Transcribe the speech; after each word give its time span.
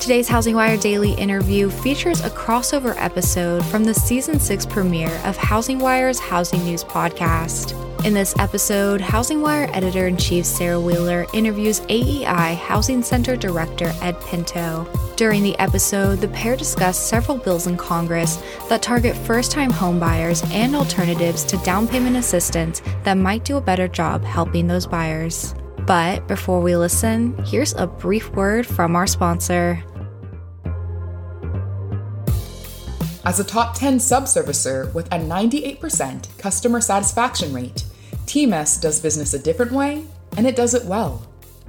Today's 0.00 0.28
Housing 0.28 0.56
Wire 0.56 0.78
Daily 0.78 1.12
interview 1.12 1.68
features 1.68 2.22
a 2.22 2.30
crossover 2.30 2.94
episode 2.96 3.62
from 3.66 3.84
the 3.84 3.92
season 3.92 4.40
6 4.40 4.64
premiere 4.64 5.14
of 5.24 5.36
Housing 5.36 5.78
Wire's 5.78 6.18
Housing 6.18 6.64
News 6.64 6.82
podcast. 6.82 7.76
In 8.06 8.14
this 8.14 8.34
episode, 8.38 9.02
Housing 9.02 9.42
Wire 9.42 9.68
editor 9.74 10.06
in 10.06 10.16
chief 10.16 10.46
Sarah 10.46 10.80
Wheeler 10.80 11.26
interviews 11.34 11.82
AEI 11.90 12.54
Housing 12.54 13.02
Center 13.02 13.36
Director 13.36 13.92
Ed 14.00 14.18
Pinto. 14.22 14.88
During 15.16 15.42
the 15.42 15.56
episode, 15.58 16.20
the 16.20 16.28
pair 16.28 16.56
discuss 16.56 16.98
several 16.98 17.36
bills 17.36 17.66
in 17.66 17.76
Congress 17.76 18.42
that 18.70 18.80
target 18.80 19.14
first 19.14 19.52
time 19.52 19.70
homebuyers 19.70 20.50
and 20.50 20.74
alternatives 20.74 21.44
to 21.44 21.58
down 21.58 21.86
payment 21.86 22.16
assistance 22.16 22.80
that 23.04 23.18
might 23.18 23.44
do 23.44 23.58
a 23.58 23.60
better 23.60 23.86
job 23.86 24.24
helping 24.24 24.66
those 24.66 24.86
buyers. 24.86 25.54
But 25.86 26.26
before 26.26 26.60
we 26.60 26.74
listen, 26.74 27.36
here's 27.44 27.74
a 27.74 27.86
brief 27.86 28.30
word 28.30 28.66
from 28.66 28.96
our 28.96 29.06
sponsor. 29.06 29.82
As 33.22 33.38
a 33.38 33.44
top 33.44 33.74
10 33.74 33.98
subservicer 33.98 34.94
with 34.94 35.06
a 35.08 35.18
98% 35.18 36.38
customer 36.38 36.80
satisfaction 36.80 37.52
rate, 37.52 37.84
TMS 38.24 38.80
does 38.80 38.98
business 38.98 39.34
a 39.34 39.38
different 39.38 39.72
way, 39.72 40.06
and 40.38 40.46
it 40.46 40.56
does 40.56 40.72
it 40.72 40.86
well. 40.86 41.26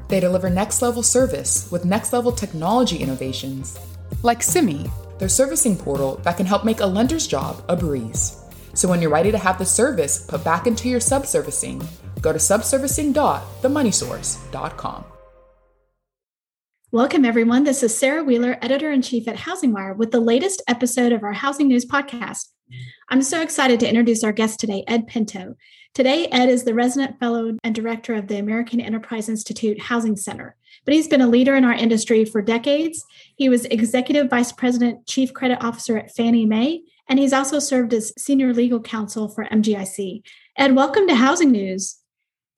They 0.07 0.21
deliver 0.21 0.49
next 0.49 0.81
level 0.81 1.03
service 1.03 1.69
with 1.69 1.83
next 1.83 2.13
level 2.13 2.31
technology 2.31 2.95
innovations, 2.97 3.77
like 4.23 4.41
Simi, 4.41 4.89
their 5.19 5.27
servicing 5.27 5.75
portal 5.75 6.21
that 6.23 6.37
can 6.37 6.45
help 6.45 6.63
make 6.63 6.79
a 6.79 6.85
lender's 6.85 7.27
job 7.27 7.61
a 7.67 7.75
breeze. 7.75 8.37
So 8.73 8.87
when 8.87 9.01
you're 9.01 9.11
ready 9.11 9.31
to 9.31 9.37
have 9.37 9.57
the 9.57 9.65
service 9.65 10.25
put 10.25 10.45
back 10.45 10.67
into 10.67 10.87
your 10.87 11.01
subservicing, 11.01 11.85
go 12.21 12.31
to 12.31 12.39
subservicing.themoneysource.com. 12.39 15.10
Welcome, 16.93 17.23
everyone. 17.23 17.63
This 17.63 17.83
is 17.83 17.97
Sarah 17.97 18.21
Wheeler, 18.21 18.57
editor 18.61 18.91
in 18.91 19.01
chief 19.01 19.25
at 19.29 19.37
Housing 19.37 19.71
Wire, 19.71 19.93
with 19.93 20.11
the 20.11 20.19
latest 20.19 20.61
episode 20.67 21.13
of 21.13 21.23
our 21.23 21.31
Housing 21.31 21.69
News 21.69 21.85
podcast. 21.85 22.49
I'm 23.07 23.21
so 23.21 23.41
excited 23.41 23.79
to 23.79 23.87
introduce 23.87 24.25
our 24.25 24.33
guest 24.33 24.59
today, 24.59 24.83
Ed 24.89 25.07
Pinto. 25.07 25.55
Today, 25.93 26.27
Ed 26.33 26.49
is 26.49 26.65
the 26.65 26.73
resident 26.73 27.17
fellow 27.17 27.55
and 27.63 27.73
director 27.73 28.13
of 28.13 28.27
the 28.27 28.39
American 28.39 28.81
Enterprise 28.81 29.29
Institute 29.29 29.81
Housing 29.81 30.17
Center, 30.17 30.57
but 30.83 30.93
he's 30.93 31.07
been 31.07 31.21
a 31.21 31.29
leader 31.29 31.55
in 31.55 31.63
our 31.63 31.71
industry 31.71 32.25
for 32.25 32.41
decades. 32.41 33.05
He 33.37 33.47
was 33.47 33.63
executive 33.67 34.29
vice 34.29 34.51
president, 34.51 35.07
chief 35.07 35.33
credit 35.33 35.63
officer 35.63 35.97
at 35.97 36.13
Fannie 36.13 36.45
Mae, 36.45 36.81
and 37.07 37.19
he's 37.19 37.31
also 37.31 37.59
served 37.59 37.93
as 37.93 38.11
senior 38.17 38.53
legal 38.53 38.81
counsel 38.81 39.29
for 39.29 39.45
MGIC. 39.45 40.23
Ed, 40.57 40.75
welcome 40.75 41.07
to 41.07 41.15
Housing 41.15 41.51
News. 41.51 41.99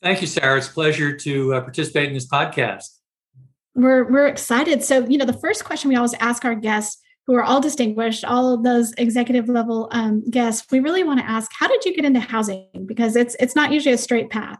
Thank 0.01 0.21
you, 0.21 0.27
Sarah. 0.27 0.57
It's 0.57 0.69
a 0.69 0.73
pleasure 0.73 1.15
to 1.17 1.53
uh, 1.53 1.61
participate 1.61 2.07
in 2.07 2.15
this 2.15 2.27
podcast 2.27 2.85
we're 3.75 4.03
we're 4.11 4.27
excited. 4.27 4.83
So, 4.83 5.05
you 5.07 5.17
know, 5.17 5.25
the 5.25 5.33
first 5.33 5.65
question 5.65 5.89
we 5.89 5.95
always 5.95 6.13
ask 6.15 6.45
our 6.45 6.55
guests, 6.55 7.01
who 7.25 7.35
are 7.35 7.43
all 7.43 7.61
distinguished, 7.61 8.25
all 8.25 8.53
of 8.53 8.63
those 8.63 8.91
executive 8.97 9.47
level 9.47 9.87
um, 9.91 10.23
guests, 10.29 10.69
we 10.71 10.79
really 10.79 11.03
want 11.03 11.19
to 11.19 11.25
ask, 11.25 11.51
how 11.57 11.67
did 11.67 11.85
you 11.85 11.95
get 11.95 12.05
into 12.05 12.19
housing? 12.19 12.67
Because 12.85 13.15
it's 13.15 13.35
it's 13.39 13.55
not 13.55 13.71
usually 13.71 13.93
a 13.93 13.97
straight 13.97 14.29
path. 14.29 14.59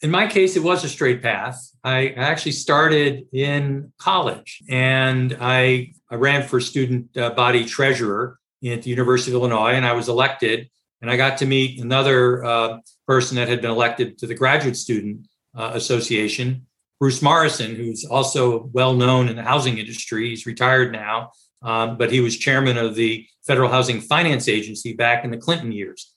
In 0.00 0.10
my 0.10 0.26
case, 0.26 0.56
it 0.56 0.62
was 0.62 0.84
a 0.84 0.88
straight 0.88 1.22
path. 1.22 1.70
I 1.82 2.08
actually 2.08 2.52
started 2.52 3.26
in 3.32 3.92
college, 3.98 4.62
and 4.68 5.36
I, 5.40 5.94
I 6.10 6.16
ran 6.16 6.46
for 6.46 6.60
student 6.60 7.16
uh, 7.16 7.30
body 7.30 7.64
treasurer 7.64 8.38
at 8.66 8.82
the 8.82 8.90
University 8.90 9.32
of 9.32 9.40
Illinois, 9.40 9.72
and 9.72 9.86
I 9.86 9.92
was 9.92 10.08
elected. 10.08 10.68
And 11.00 11.10
I 11.10 11.16
got 11.16 11.38
to 11.38 11.46
meet 11.46 11.80
another 11.80 12.44
uh, 12.44 12.78
person 13.06 13.36
that 13.36 13.48
had 13.48 13.60
been 13.60 13.70
elected 13.70 14.18
to 14.18 14.26
the 14.26 14.34
Graduate 14.34 14.76
Student 14.76 15.26
uh, 15.54 15.72
Association 15.74 16.66
Bruce 17.00 17.22
Morrison, 17.22 17.74
who's 17.74 18.04
also 18.04 18.70
well 18.72 18.94
known 18.94 19.28
in 19.28 19.36
the 19.36 19.42
housing 19.42 19.78
industry. 19.78 20.30
He's 20.30 20.46
retired 20.46 20.92
now, 20.92 21.32
um, 21.62 21.98
but 21.98 22.12
he 22.12 22.20
was 22.20 22.36
chairman 22.36 22.78
of 22.78 22.94
the 22.94 23.26
Federal 23.46 23.68
Housing 23.68 24.00
Finance 24.00 24.48
Agency 24.48 24.94
back 24.94 25.24
in 25.24 25.30
the 25.30 25.36
Clinton 25.36 25.72
years. 25.72 26.12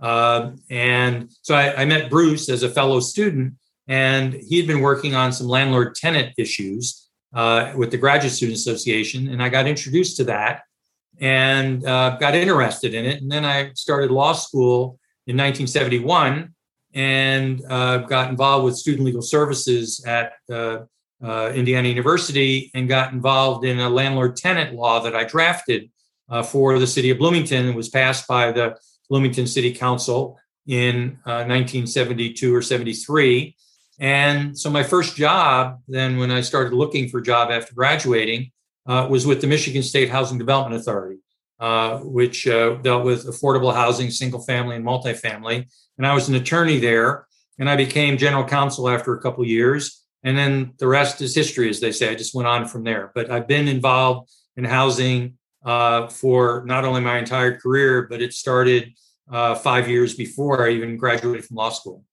Uh, 0.00 0.52
and 0.70 1.30
so 1.42 1.54
I, 1.54 1.82
I, 1.82 1.84
met 1.84 2.08
Bruce 2.08 2.48
as 2.48 2.62
a 2.62 2.68
fellow 2.68 3.00
student, 3.00 3.54
and 3.88 4.32
he 4.32 4.58
had 4.58 4.68
been 4.68 4.80
working 4.80 5.16
on 5.16 5.32
some 5.32 5.48
landlord 5.48 5.96
tenant 5.96 6.34
issues 6.38 7.08
uh, 7.34 7.72
with 7.76 7.90
the 7.90 7.96
Graduate 7.96 8.32
Student 8.32 8.58
Association. 8.58 9.28
And 9.28 9.42
I 9.42 9.48
got 9.48 9.66
introduced 9.66 10.16
to 10.18 10.24
that 10.24 10.62
and 11.20 11.84
uh, 11.84 12.16
got 12.18 12.34
interested 12.34 12.94
in 12.94 13.04
it. 13.04 13.20
And 13.20 13.30
then 13.30 13.44
I 13.44 13.72
started 13.74 14.12
law 14.12 14.34
school 14.34 15.00
in 15.26 15.36
1971 15.36 16.54
and 16.98 17.62
uh, 17.70 17.98
got 17.98 18.28
involved 18.28 18.64
with 18.64 18.76
student 18.76 19.06
legal 19.06 19.22
services 19.22 20.04
at 20.04 20.32
uh, 20.50 20.80
uh, 21.22 21.52
Indiana 21.54 21.86
University 21.86 22.72
and 22.74 22.88
got 22.88 23.12
involved 23.12 23.64
in 23.64 23.78
a 23.78 23.88
landlord 23.88 24.36
tenant 24.36 24.74
law 24.74 24.98
that 24.98 25.14
I 25.14 25.22
drafted 25.22 25.90
uh, 26.28 26.42
for 26.42 26.76
the 26.80 26.88
city 26.88 27.10
of 27.10 27.18
Bloomington 27.18 27.66
and 27.66 27.76
was 27.76 27.88
passed 27.88 28.26
by 28.26 28.50
the 28.50 28.76
Bloomington 29.08 29.46
City 29.46 29.72
Council 29.72 30.40
in 30.66 31.20
1972 31.22 32.52
uh, 32.52 32.56
or 32.56 32.62
73. 32.62 33.54
And 34.00 34.58
so 34.58 34.68
my 34.68 34.82
first 34.82 35.14
job, 35.14 35.78
then 35.86 36.18
when 36.18 36.32
I 36.32 36.40
started 36.40 36.72
looking 36.72 37.08
for 37.08 37.18
a 37.18 37.22
job 37.22 37.52
after 37.52 37.74
graduating, 37.74 38.50
uh, 38.88 39.06
was 39.08 39.24
with 39.24 39.40
the 39.40 39.46
Michigan 39.46 39.84
State 39.84 40.10
Housing 40.10 40.36
Development 40.36 40.80
Authority. 40.80 41.20
Which 42.02 42.44
dealt 42.44 43.04
with 43.04 43.26
affordable 43.26 43.74
housing, 43.74 44.10
single 44.10 44.40
family 44.40 44.76
and 44.76 44.84
multifamily. 44.84 45.66
And 45.98 46.06
I 46.06 46.14
was 46.14 46.28
an 46.28 46.34
attorney 46.36 46.78
there, 46.78 47.26
and 47.58 47.68
I 47.68 47.76
became 47.76 48.16
general 48.16 48.44
counsel 48.44 48.88
after 48.88 49.14
a 49.14 49.20
couple 49.20 49.44
years. 49.44 50.04
And 50.24 50.36
then 50.36 50.72
the 50.78 50.86
rest 50.86 51.20
is 51.20 51.34
history, 51.34 51.68
as 51.68 51.80
they 51.80 51.92
say. 51.92 52.10
I 52.10 52.14
just 52.14 52.34
went 52.34 52.48
on 52.48 52.66
from 52.66 52.84
there. 52.84 53.12
But 53.14 53.30
I've 53.30 53.46
been 53.46 53.68
involved 53.68 54.30
in 54.56 54.64
housing 54.64 55.38
uh, 55.64 56.08
for 56.08 56.64
not 56.66 56.84
only 56.84 57.00
my 57.00 57.18
entire 57.18 57.58
career, 57.58 58.06
but 58.08 58.22
it 58.22 58.32
started 58.32 58.92
uh, 59.30 59.54
five 59.54 59.88
years 59.88 60.14
before 60.14 60.66
I 60.66 60.70
even 60.70 60.96
graduated 60.96 61.44
from 61.44 61.56
law 61.56 61.70
school. 61.70 62.04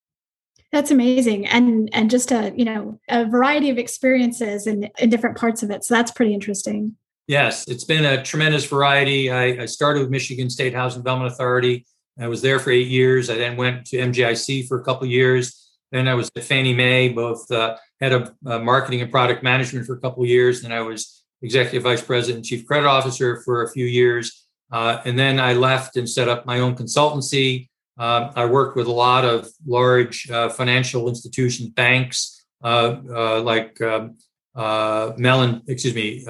That's 0.72 0.92
amazing, 0.92 1.48
and 1.48 1.90
and 1.94 2.10
just 2.10 2.34
a 2.34 2.52
you 2.54 2.66
know 2.66 3.00
a 3.08 3.26
variety 3.26 3.70
of 3.70 3.78
experiences 3.78 4.68
in 4.68 4.90
in 5.00 5.10
different 5.10 5.38
parts 5.38 5.64
of 5.64 5.72
it. 5.72 5.86
So 5.86 5.94
that's 5.94 6.12
pretty 6.12 6.34
interesting. 6.34 6.98
Yes, 7.28 7.66
it's 7.68 7.86
been 7.86 8.04
a 8.04 8.22
tremendous 8.22 8.66
variety. 8.66 9.32
I, 9.32 9.64
I, 9.64 9.66
started 9.66 10.02
with 10.02 10.12
Michigan 10.12 10.48
State 10.48 10.76
Housing 10.76 11.02
Development 11.02 11.32
Authority. 11.32 11.86
I 12.20 12.28
was 12.28 12.42
there 12.42 12.60
for 12.60 12.72
eight 12.72 12.88
years. 12.88 13.30
I 13.30 13.36
then 13.36 13.58
went 13.58 13.86
to 13.88 13.98
MGIC 13.98 14.68
for 14.68 14.80
a 14.80 14.84
couple 14.84 15.08
years. 15.08 15.70
Then 15.92 16.08
I 16.08 16.14
was 16.14 16.30
at 16.36 16.44
Fannie 16.44 16.74
Mae, 16.74 17.10
both 17.10 17.50
uh, 17.52 17.78
head 18.00 18.14
of 18.14 18.34
uh, 18.46 18.60
marketing 18.60 19.02
and 19.02 19.12
product 19.12 19.44
management 19.44 19.86
for 19.86 19.94
a 19.94 20.00
couple 20.00 20.26
years. 20.26 20.62
Then 20.62 20.72
I 20.72 20.82
was 20.82 21.24
executive 21.42 21.84
vice 21.84 22.02
president 22.02 22.38
and 22.38 22.46
chief 22.46 22.66
credit 22.66 22.88
officer 22.88 23.42
for 23.44 23.64
a 23.64 23.72
few 23.72 23.86
years. 23.86 24.46
Uh, 24.72 25.02
and 25.06 25.20
then 25.20 25.40
I 25.40 25.54
left 25.54 25.96
and 25.98 26.10
set 26.10 26.28
up 26.28 26.46
my 26.46 26.60
own 26.60 26.76
consultancy. 26.76 27.70
Um, 27.98 28.32
I 28.36 28.46
worked 28.46 28.76
with 28.76 28.88
a 28.88 28.92
lot 28.92 29.24
of 29.24 29.48
large 29.66 30.30
uh, 30.30 30.50
financial 30.50 31.08
institutions, 31.08 31.70
banks 31.70 32.46
uh, 32.64 32.98
uh, 33.10 33.42
like 33.42 33.80
um, 33.82 34.18
Mellon, 34.56 35.62
excuse 35.68 35.94
me, 35.94 36.26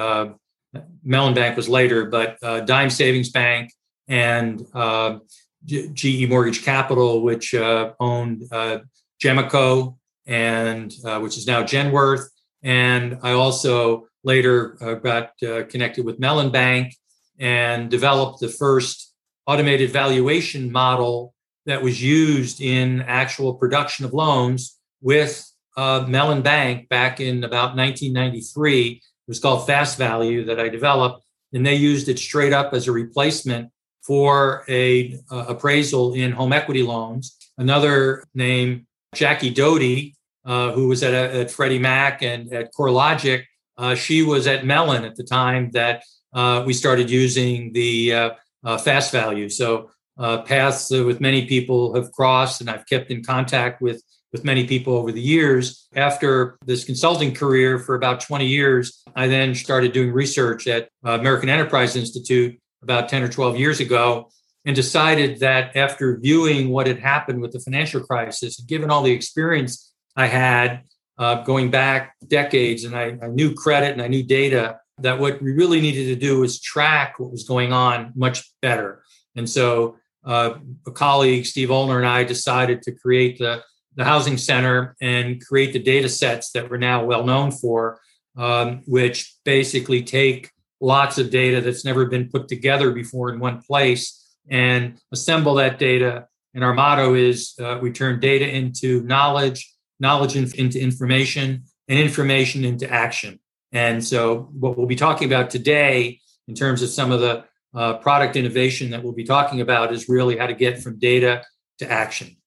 Mellon 1.03 1.33
Bank 1.33 1.55
was 1.55 1.69
later, 1.69 2.05
but 2.05 2.39
Dime 2.65 2.89
Savings 2.89 3.29
Bank 3.29 3.71
and 4.07 4.65
uh, 4.73 5.19
GE 5.65 6.29
Mortgage 6.29 6.63
Capital, 6.63 7.21
which 7.21 7.53
uh, 7.53 7.93
owned 7.99 8.43
uh, 8.51 8.79
GEMICO 9.21 9.97
and 10.25 10.93
uh, 11.03 11.19
which 11.19 11.37
is 11.37 11.47
now 11.47 11.63
Genworth. 11.63 12.25
And 12.63 13.19
I 13.21 13.31
also 13.31 14.07
later 14.23 14.77
uh, 14.81 14.95
got 14.95 15.31
uh, 15.43 15.63
connected 15.63 16.05
with 16.05 16.19
Mellon 16.19 16.51
Bank 16.51 16.95
and 17.39 17.89
developed 17.89 18.39
the 18.39 18.47
first 18.47 19.13
automated 19.45 19.91
valuation 19.91 20.71
model 20.71 21.33
that 21.65 21.81
was 21.81 22.01
used 22.01 22.61
in 22.61 23.01
actual 23.01 23.55
production 23.55 24.05
of 24.05 24.13
loans 24.13 24.79
with 25.01 25.51
Mellon 25.77 26.41
Bank 26.41 26.89
back 26.89 27.19
in 27.19 27.43
about 27.43 27.75
1993 27.75 29.01
it 29.27 29.31
was 29.31 29.39
called 29.39 29.65
Fast 29.65 29.97
Value 29.97 30.45
that 30.45 30.59
I 30.59 30.69
developed, 30.69 31.25
and 31.51 31.65
they 31.65 31.73
used 31.73 32.09
it 32.09 32.19
straight 32.19 32.53
up 32.53 32.73
as 32.73 32.87
a 32.87 32.91
replacement 32.91 33.71
for 34.05 34.63
a 34.69 35.17
uh, 35.31 35.45
appraisal 35.49 36.13
in 36.13 36.31
home 36.31 36.53
equity 36.53 36.83
loans. 36.83 37.35
Another 37.57 38.23
name, 38.33 38.85
Jackie 39.15 39.49
Doty, 39.49 40.15
uh, 40.45 40.71
who 40.73 40.87
was 40.87 41.01
at, 41.01 41.13
at 41.13 41.49
Freddie 41.49 41.79
Mac 41.79 42.21
and 42.21 42.51
at 42.53 42.73
CoreLogic, 42.73 43.43
Uh, 43.77 43.93
she 43.93 44.23
was 44.23 44.47
at 44.47 44.65
Mellon 44.65 45.03
at 45.03 45.15
the 45.15 45.23
time 45.23 45.69
that 45.71 46.01
uh, 46.33 46.63
we 46.65 46.73
started 46.73 47.09
using 47.09 47.73
the 47.73 48.13
uh, 48.13 48.29
uh, 48.63 48.77
fast 48.77 49.11
value. 49.11 49.49
So 49.49 49.89
paths 50.17 50.91
with 50.91 51.19
many 51.19 51.45
people 51.45 51.93
have 51.95 52.09
crossed, 52.11 52.61
and 52.61 52.69
I've 52.69 52.85
kept 52.85 53.11
in 53.11 53.23
contact 53.23 53.81
with 53.81 54.01
with 54.31 54.43
many 54.43 54.67
people 54.67 54.93
over 54.93 55.11
the 55.13 55.21
years. 55.21 55.87
After 55.95 56.57
this 56.65 56.83
consulting 56.83 57.33
career 57.33 57.79
for 57.79 57.95
about 57.95 58.19
20 58.19 58.45
years, 58.45 59.01
I 59.15 59.27
then 59.27 59.55
started 59.55 59.93
doing 59.93 60.11
research 60.11 60.67
at 60.67 60.89
American 61.03 61.49
Enterprise 61.49 61.95
Institute 61.95 62.59
about 62.85 63.09
10 63.09 63.23
or 63.23 63.27
12 63.27 63.57
years 63.57 63.79
ago 63.79 64.29
and 64.63 64.75
decided 64.75 65.39
that 65.39 65.75
after 65.75 66.19
viewing 66.19 66.69
what 66.69 66.87
had 66.87 66.99
happened 66.99 67.41
with 67.41 67.51
the 67.51 67.59
financial 67.59 68.01
crisis, 68.01 68.59
given 68.61 68.91
all 68.91 69.01
the 69.01 69.11
experience 69.11 69.91
I 70.15 70.27
had 70.27 70.83
uh, 71.17 71.43
going 71.43 71.71
back 71.71 72.15
decades, 72.27 72.83
and 72.83 72.95
I, 72.95 73.17
I, 73.21 73.27
knew 73.27 73.53
credit 73.53 73.93
and 73.93 74.01
I 74.01 74.07
knew 74.07 74.23
data, 74.23 74.79
that 74.99 75.19
what 75.19 75.41
we 75.41 75.51
really 75.51 75.81
needed 75.81 76.05
to 76.05 76.15
do 76.15 76.39
was 76.39 76.61
track 76.61 77.19
what 77.19 77.31
was 77.31 77.43
going 77.43 77.73
on 77.73 78.13
much 78.15 78.49
better. 78.61 79.03
And 79.35 79.49
so 79.49 79.97
uh, 80.23 80.55
a 80.85 80.91
colleague, 80.91 81.45
Steve 81.45 81.69
Oliner, 81.69 81.97
and 81.97 82.07
I 82.07 82.23
decided 82.23 82.81
to 82.83 82.91
create 82.91 83.39
the, 83.39 83.63
the 83.95 84.03
Housing 84.03 84.37
Center 84.37 84.95
and 85.01 85.43
create 85.45 85.73
the 85.73 85.79
data 85.79 86.09
sets 86.09 86.51
that 86.51 86.69
we're 86.69 86.77
now 86.77 87.03
well 87.03 87.23
known 87.23 87.51
for, 87.51 87.99
um, 88.37 88.83
which 88.85 89.35
basically 89.43 90.03
take 90.03 90.51
lots 90.85 91.17
of 91.17 91.31
data 91.31 91.61
that's 91.61 91.83
never 91.83 92.05
been 92.05 92.29
put 92.29 92.47
together 92.47 92.91
before 92.91 93.33
in 93.33 93.39
one 93.39 93.59
place 93.59 94.23
and 94.49 94.99
assemble 95.11 95.55
that 95.55 95.79
data. 95.79 96.27
And 96.53 96.63
our 96.63 96.75
motto 96.75 97.15
is 97.15 97.55
uh, 97.59 97.79
we 97.81 97.91
turn 97.91 98.19
data 98.19 98.47
into 98.47 99.01
knowledge, 99.01 99.73
knowledge 99.99 100.35
into 100.35 100.79
information, 100.79 101.63
and 101.87 101.99
information 101.99 102.63
into 102.63 102.89
action. 102.89 103.39
And 103.71 104.03
so, 104.03 104.47
what 104.53 104.77
we'll 104.77 104.87
be 104.87 104.95
talking 104.95 105.27
about 105.27 105.49
today, 105.49 106.19
in 106.47 106.53
terms 106.53 106.81
of 106.81 106.89
some 106.89 107.11
of 107.11 107.19
the 107.19 107.43
uh, 107.73 107.97
product 107.97 108.35
innovation 108.35 108.91
that 108.91 109.03
we'll 109.03 109.13
be 109.13 109.25
talking 109.25 109.61
about, 109.61 109.91
is 109.91 110.07
really 110.07 110.37
how 110.37 110.47
to 110.47 110.53
get 110.53 110.81
from 110.81 110.99
data 110.99 111.43
to 111.79 111.91
action. 111.91 112.37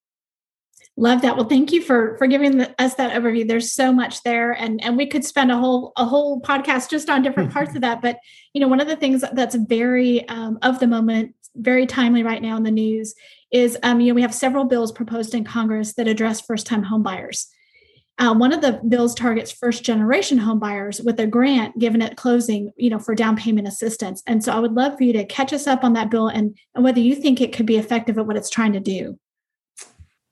Love 0.98 1.22
that. 1.22 1.36
Well, 1.36 1.46
thank 1.46 1.70
you 1.70 1.80
for 1.80 2.16
for 2.18 2.26
giving 2.26 2.58
the, 2.58 2.74
us 2.82 2.94
that 2.96 3.12
overview. 3.12 3.46
There's 3.46 3.72
so 3.72 3.92
much 3.92 4.24
there, 4.24 4.50
and 4.50 4.82
and 4.82 4.96
we 4.96 5.06
could 5.06 5.24
spend 5.24 5.52
a 5.52 5.56
whole 5.56 5.92
a 5.96 6.04
whole 6.04 6.40
podcast 6.40 6.90
just 6.90 7.08
on 7.08 7.22
different 7.22 7.52
parts 7.52 7.76
of 7.76 7.80
that. 7.82 8.02
But 8.02 8.18
you 8.52 8.60
know, 8.60 8.66
one 8.66 8.80
of 8.80 8.88
the 8.88 8.96
things 8.96 9.22
that's 9.32 9.54
very 9.54 10.28
um, 10.28 10.58
of 10.60 10.80
the 10.80 10.88
moment 10.88 11.36
very 11.54 11.86
timely 11.86 12.24
right 12.24 12.42
now 12.42 12.56
in 12.56 12.64
the 12.64 12.72
news 12.72 13.14
is 13.52 13.78
um, 13.84 14.00
you 14.00 14.08
know 14.08 14.14
we 14.14 14.22
have 14.22 14.34
several 14.34 14.64
bills 14.64 14.90
proposed 14.90 15.36
in 15.36 15.44
Congress 15.44 15.94
that 15.94 16.08
address 16.08 16.40
first-time 16.40 16.84
homebuyers. 16.84 17.46
Uh, 18.18 18.34
one 18.34 18.52
of 18.52 18.60
the 18.60 18.80
bills 18.88 19.14
targets 19.14 19.52
first-generation 19.52 20.40
homebuyers 20.40 21.04
with 21.04 21.20
a 21.20 21.28
grant 21.28 21.78
given 21.78 22.02
at 22.02 22.16
closing, 22.16 22.72
you 22.76 22.90
know, 22.90 22.98
for 22.98 23.14
down 23.14 23.36
payment 23.36 23.68
assistance. 23.68 24.20
And 24.26 24.42
so 24.42 24.52
I 24.52 24.58
would 24.58 24.74
love 24.74 24.96
for 24.96 25.04
you 25.04 25.12
to 25.12 25.24
catch 25.24 25.52
us 25.52 25.68
up 25.68 25.84
on 25.84 25.92
that 25.92 26.10
bill 26.10 26.26
and, 26.26 26.58
and 26.74 26.82
whether 26.82 26.98
you 26.98 27.14
think 27.14 27.40
it 27.40 27.52
could 27.52 27.66
be 27.66 27.76
effective 27.76 28.18
at 28.18 28.26
what 28.26 28.36
it's 28.36 28.50
trying 28.50 28.72
to 28.72 28.80
do. 28.80 29.16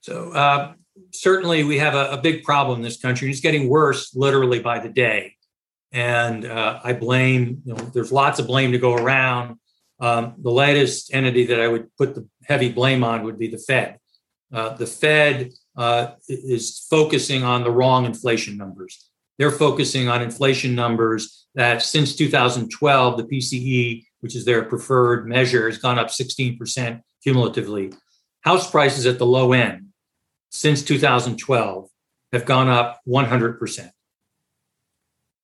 So 0.07 0.31
uh, 0.31 0.73
certainly 1.11 1.65
we 1.65 1.79
have 1.79 1.93
a, 1.93 2.11
a, 2.11 2.17
big 2.17 2.45
problem 2.45 2.77
in 2.77 2.81
this 2.81 2.97
country. 2.97 3.29
It's 3.29 3.41
getting 3.41 3.67
worse 3.67 4.15
literally 4.15 4.59
by 4.59 4.79
the 4.79 4.87
day. 4.87 5.35
And 5.91 6.45
uh, 6.45 6.79
I 6.81 6.93
blame, 6.93 7.61
you 7.65 7.73
know, 7.73 7.79
there's 7.93 8.09
lots 8.09 8.39
of 8.39 8.47
blame 8.47 8.71
to 8.71 8.77
go 8.77 8.95
around. 8.95 9.59
Um, 9.99 10.35
the 10.37 10.49
latest 10.49 11.13
entity 11.13 11.47
that 11.47 11.59
I 11.59 11.67
would 11.67 11.93
put 11.97 12.15
the 12.15 12.25
heavy 12.45 12.71
blame 12.71 13.03
on 13.03 13.23
would 13.25 13.37
be 13.37 13.49
the 13.49 13.57
Fed. 13.57 13.97
Uh, 14.53 14.77
the 14.77 14.87
Fed 14.87 15.51
uh, 15.75 16.11
is 16.29 16.87
focusing 16.89 17.43
on 17.43 17.65
the 17.65 17.71
wrong 17.71 18.05
inflation 18.05 18.55
numbers. 18.55 19.09
They're 19.37 19.51
focusing 19.51 20.07
on 20.07 20.21
inflation 20.21 20.73
numbers 20.73 21.47
that 21.55 21.81
since 21.81 22.15
2012, 22.15 23.17
the 23.17 23.23
PCE, 23.23 24.05
which 24.21 24.37
is 24.37 24.45
their 24.45 24.63
preferred 24.63 25.27
measure, 25.27 25.67
has 25.67 25.79
gone 25.79 25.99
up 25.99 26.07
16% 26.07 27.01
cumulatively. 27.21 27.91
House 28.39 28.71
prices 28.71 29.05
at 29.05 29.17
the 29.19 29.25
low 29.25 29.51
end 29.51 29.86
since 30.49 30.83
2012 30.83 31.89
have 32.33 32.45
gone 32.45 32.67
up 32.67 33.01
100%. 33.07 33.91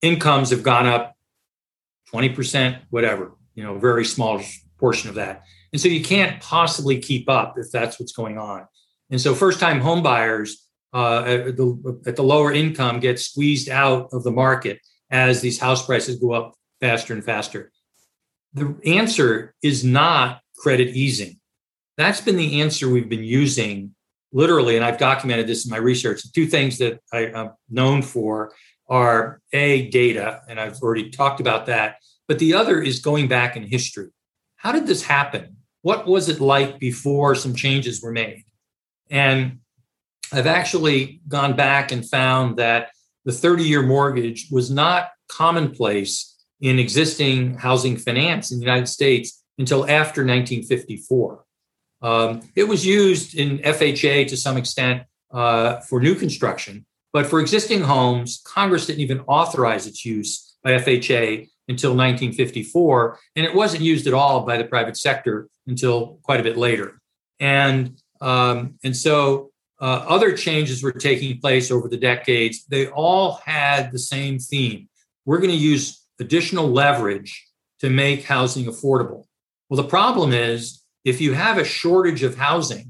Incomes 0.01 0.49
have 0.49 0.63
gone 0.63 0.85
up 0.85 1.15
20%, 2.13 2.81
whatever 2.89 3.33
you 3.55 3.63
know, 3.63 3.77
very 3.77 4.05
small 4.05 4.41
portion 4.79 5.09
of 5.09 5.15
that. 5.15 5.43
And 5.71 5.81
so 5.81 5.87
you 5.87 6.03
can't 6.03 6.41
possibly 6.41 6.99
keep 6.99 7.29
up 7.29 7.55
if 7.57 7.67
that's 7.71 7.99
what's 7.99 8.11
going 8.11 8.37
on. 8.37 8.67
And 9.09 9.19
so 9.19 9.35
first 9.35 9.59
time 9.59 9.81
homebuyers 9.81 10.53
uh, 10.93 11.23
at, 11.25 11.57
the, 11.57 12.01
at 12.05 12.15
the 12.15 12.23
lower 12.23 12.51
income 12.51 12.99
get 12.99 13.19
squeezed 13.19 13.69
out 13.69 14.09
of 14.11 14.23
the 14.23 14.31
market 14.31 14.79
as 15.09 15.41
these 15.41 15.59
house 15.59 15.85
prices 15.85 16.17
go 16.17 16.33
up 16.33 16.53
faster 16.79 17.13
and 17.13 17.23
faster. 17.23 17.71
The 18.53 18.75
answer 18.85 19.55
is 19.61 19.83
not 19.83 20.41
credit 20.57 20.95
easing. 20.95 21.39
That's 21.97 22.21
been 22.21 22.37
the 22.37 22.61
answer 22.61 22.89
we've 22.89 23.09
been 23.09 23.23
using 23.23 23.95
literally, 24.33 24.75
and 24.75 24.83
I've 24.83 24.97
documented 24.97 25.47
this 25.47 25.65
in 25.65 25.71
my 25.71 25.77
research. 25.77 26.23
The 26.23 26.31
two 26.33 26.47
things 26.47 26.79
that 26.79 26.99
I, 27.13 27.27
am 27.27 27.51
known 27.69 28.01
for 28.01 28.53
are 28.89 29.39
A, 29.53 29.89
data, 29.89 30.41
and 30.49 30.59
I've 30.59 30.81
already 30.81 31.09
talked 31.09 31.39
about 31.39 31.67
that, 31.67 31.97
but 32.27 32.39
the 32.39 32.53
other 32.55 32.81
is 32.81 32.99
going 32.99 33.27
back 33.27 33.55
in 33.55 33.63
history. 33.63 34.09
How 34.57 34.71
did 34.71 34.87
this 34.87 35.03
happen? 35.03 35.57
What 35.83 36.07
was 36.07 36.29
it 36.29 36.41
like 36.41 36.79
before 36.79 37.35
some 37.35 37.55
changes 37.55 38.01
were 38.01 38.11
made? 38.11 38.43
And 39.09 39.59
I've 40.31 40.47
actually 40.47 41.21
gone 41.27 41.55
back 41.55 41.91
and 41.91 42.07
found 42.07 42.57
that 42.57 42.89
the 43.25 43.31
30 43.31 43.63
year 43.63 43.81
mortgage 43.81 44.47
was 44.51 44.71
not 44.71 45.09
commonplace 45.29 46.35
in 46.59 46.79
existing 46.79 47.55
housing 47.55 47.97
finance 47.97 48.51
in 48.51 48.59
the 48.59 48.65
United 48.65 48.87
States 48.87 49.43
until 49.57 49.83
after 49.83 50.21
1954. 50.21 51.43
Um, 52.03 52.41
it 52.55 52.65
was 52.65 52.85
used 52.85 53.35
in 53.35 53.59
FHA 53.59 54.27
to 54.27 54.37
some 54.37 54.57
extent 54.57 55.03
uh, 55.31 55.79
for 55.79 55.99
new 55.99 56.13
construction, 56.13 56.85
but 57.13 57.25
for 57.25 57.39
existing 57.39 57.81
homes, 57.81 58.41
Congress 58.45 58.85
didn't 58.85 58.99
even 58.99 59.21
authorize 59.21 59.87
its 59.87 60.05
use 60.05 60.55
by 60.63 60.71
FHA 60.71 61.47
until 61.69 61.91
1954, 61.91 63.19
and 63.37 63.45
it 63.45 63.55
wasn't 63.55 63.81
used 63.81 64.05
at 64.05 64.13
all 64.13 64.45
by 64.45 64.57
the 64.57 64.65
private 64.65 64.97
sector 64.97 65.47
until 65.65 66.19
quite 66.23 66.39
a 66.39 66.43
bit 66.43 66.57
later. 66.57 66.99
And 67.39 67.97
um, 68.19 68.75
and 68.83 68.95
so 68.95 69.51
uh, 69.81 70.05
other 70.07 70.35
changes 70.35 70.81
were 70.83 70.91
taking 70.91 71.39
place 71.39 71.71
over 71.71 71.87
the 71.89 71.97
decades. 71.97 72.65
They 72.65 72.87
all 72.87 73.41
had 73.45 73.91
the 73.91 73.99
same 73.99 74.39
theme. 74.39 74.87
We're 75.25 75.39
going 75.39 75.49
to 75.49 75.57
use 75.57 76.05
additional 76.19 76.69
leverage 76.69 77.45
to 77.79 77.89
make 77.89 78.23
housing 78.23 78.65
affordable. 78.65 79.25
Well, 79.69 79.81
the 79.81 79.89
problem 79.89 80.31
is 80.31 80.82
if 81.03 81.19
you 81.21 81.33
have 81.33 81.57
a 81.57 81.63
shortage 81.63 82.23
of 82.23 82.37
housing, 82.37 82.89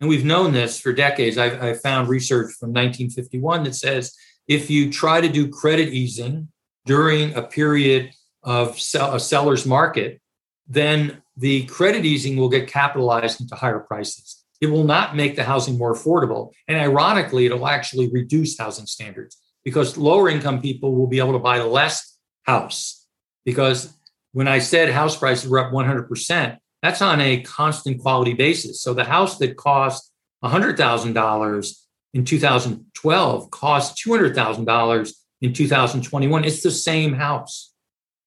and 0.00 0.08
we've 0.08 0.24
known 0.24 0.52
this 0.52 0.78
for 0.78 0.92
decades, 0.92 1.38
I've, 1.38 1.62
I've 1.62 1.80
found 1.80 2.08
research 2.08 2.52
from 2.58 2.70
1951 2.70 3.64
that 3.64 3.74
says 3.74 4.14
if 4.46 4.68
you 4.68 4.92
try 4.92 5.20
to 5.20 5.28
do 5.28 5.48
credit 5.48 5.88
easing 5.88 6.48
during 6.84 7.34
a 7.34 7.42
period 7.42 8.12
of 8.42 8.78
sell, 8.78 9.14
a 9.14 9.20
seller's 9.20 9.66
market, 9.66 10.20
then 10.68 11.22
the 11.36 11.64
credit 11.66 12.04
easing 12.04 12.36
will 12.36 12.48
get 12.48 12.68
capitalized 12.68 13.40
into 13.40 13.54
higher 13.54 13.80
prices. 13.80 14.44
It 14.60 14.68
will 14.68 14.84
not 14.84 15.16
make 15.16 15.36
the 15.36 15.44
housing 15.44 15.76
more 15.76 15.94
affordable. 15.94 16.52
And 16.68 16.78
ironically, 16.78 17.46
it'll 17.46 17.66
actually 17.66 18.08
reduce 18.10 18.58
housing 18.58 18.86
standards 18.86 19.36
because 19.64 19.96
lower 19.96 20.28
income 20.28 20.62
people 20.62 20.94
will 20.94 21.06
be 21.06 21.18
able 21.18 21.32
to 21.32 21.38
buy 21.38 21.60
less 21.60 22.16
house. 22.44 23.06
Because 23.44 23.94
when 24.32 24.48
I 24.48 24.60
said 24.60 24.90
house 24.90 25.16
prices 25.16 25.48
were 25.48 25.58
up 25.58 25.72
100%, 25.72 26.58
that's 26.82 27.02
on 27.02 27.20
a 27.20 27.42
constant 27.42 28.00
quality 28.00 28.34
basis. 28.34 28.80
So 28.80 28.94
the 28.94 29.04
house 29.04 29.38
that 29.38 29.56
cost 29.56 30.12
$100,000 30.44 31.76
in 32.14 32.24
2012 32.24 33.50
cost 33.50 34.02
$200,000 34.06 35.12
in 35.42 35.52
2021, 35.52 36.44
it's 36.44 36.62
the 36.62 36.70
same 36.70 37.14
house. 37.14 37.72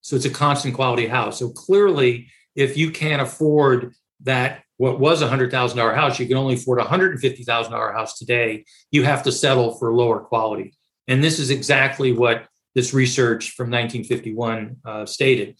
So 0.02 0.16
it's 0.16 0.26
a 0.26 0.30
constant 0.30 0.76
quality 0.76 1.08
house. 1.08 1.40
So 1.40 1.50
clearly, 1.50 2.28
if 2.56 2.78
you 2.78 2.92
can't 2.92 3.22
afford 3.22 3.94
that, 4.22 4.64
what 4.78 5.00
was 5.00 5.22
a 5.22 5.28
$100,000 5.28 5.96
house, 5.96 6.20
you 6.20 6.28
can 6.28 6.38
only 6.38 6.56
afford 6.56 6.80
a 6.80 6.86
$150,000 6.86 7.94
house 7.94 8.18
today, 8.18 8.66
you 8.92 9.04
have 9.04 9.24
to 9.24 9.32
settle 9.32 9.78
for 9.78 9.94
lower 9.94 10.20
quality. 10.20 10.74
And 11.08 11.24
this 11.24 11.40
is 11.40 11.50
exactly 11.50 12.14
what 12.14 12.48
this 12.76 12.94
research 12.94 13.52
from 13.52 13.72
1951 13.72 14.78
uh, 14.86 15.06
stated. 15.06 15.58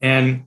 And, 0.00 0.44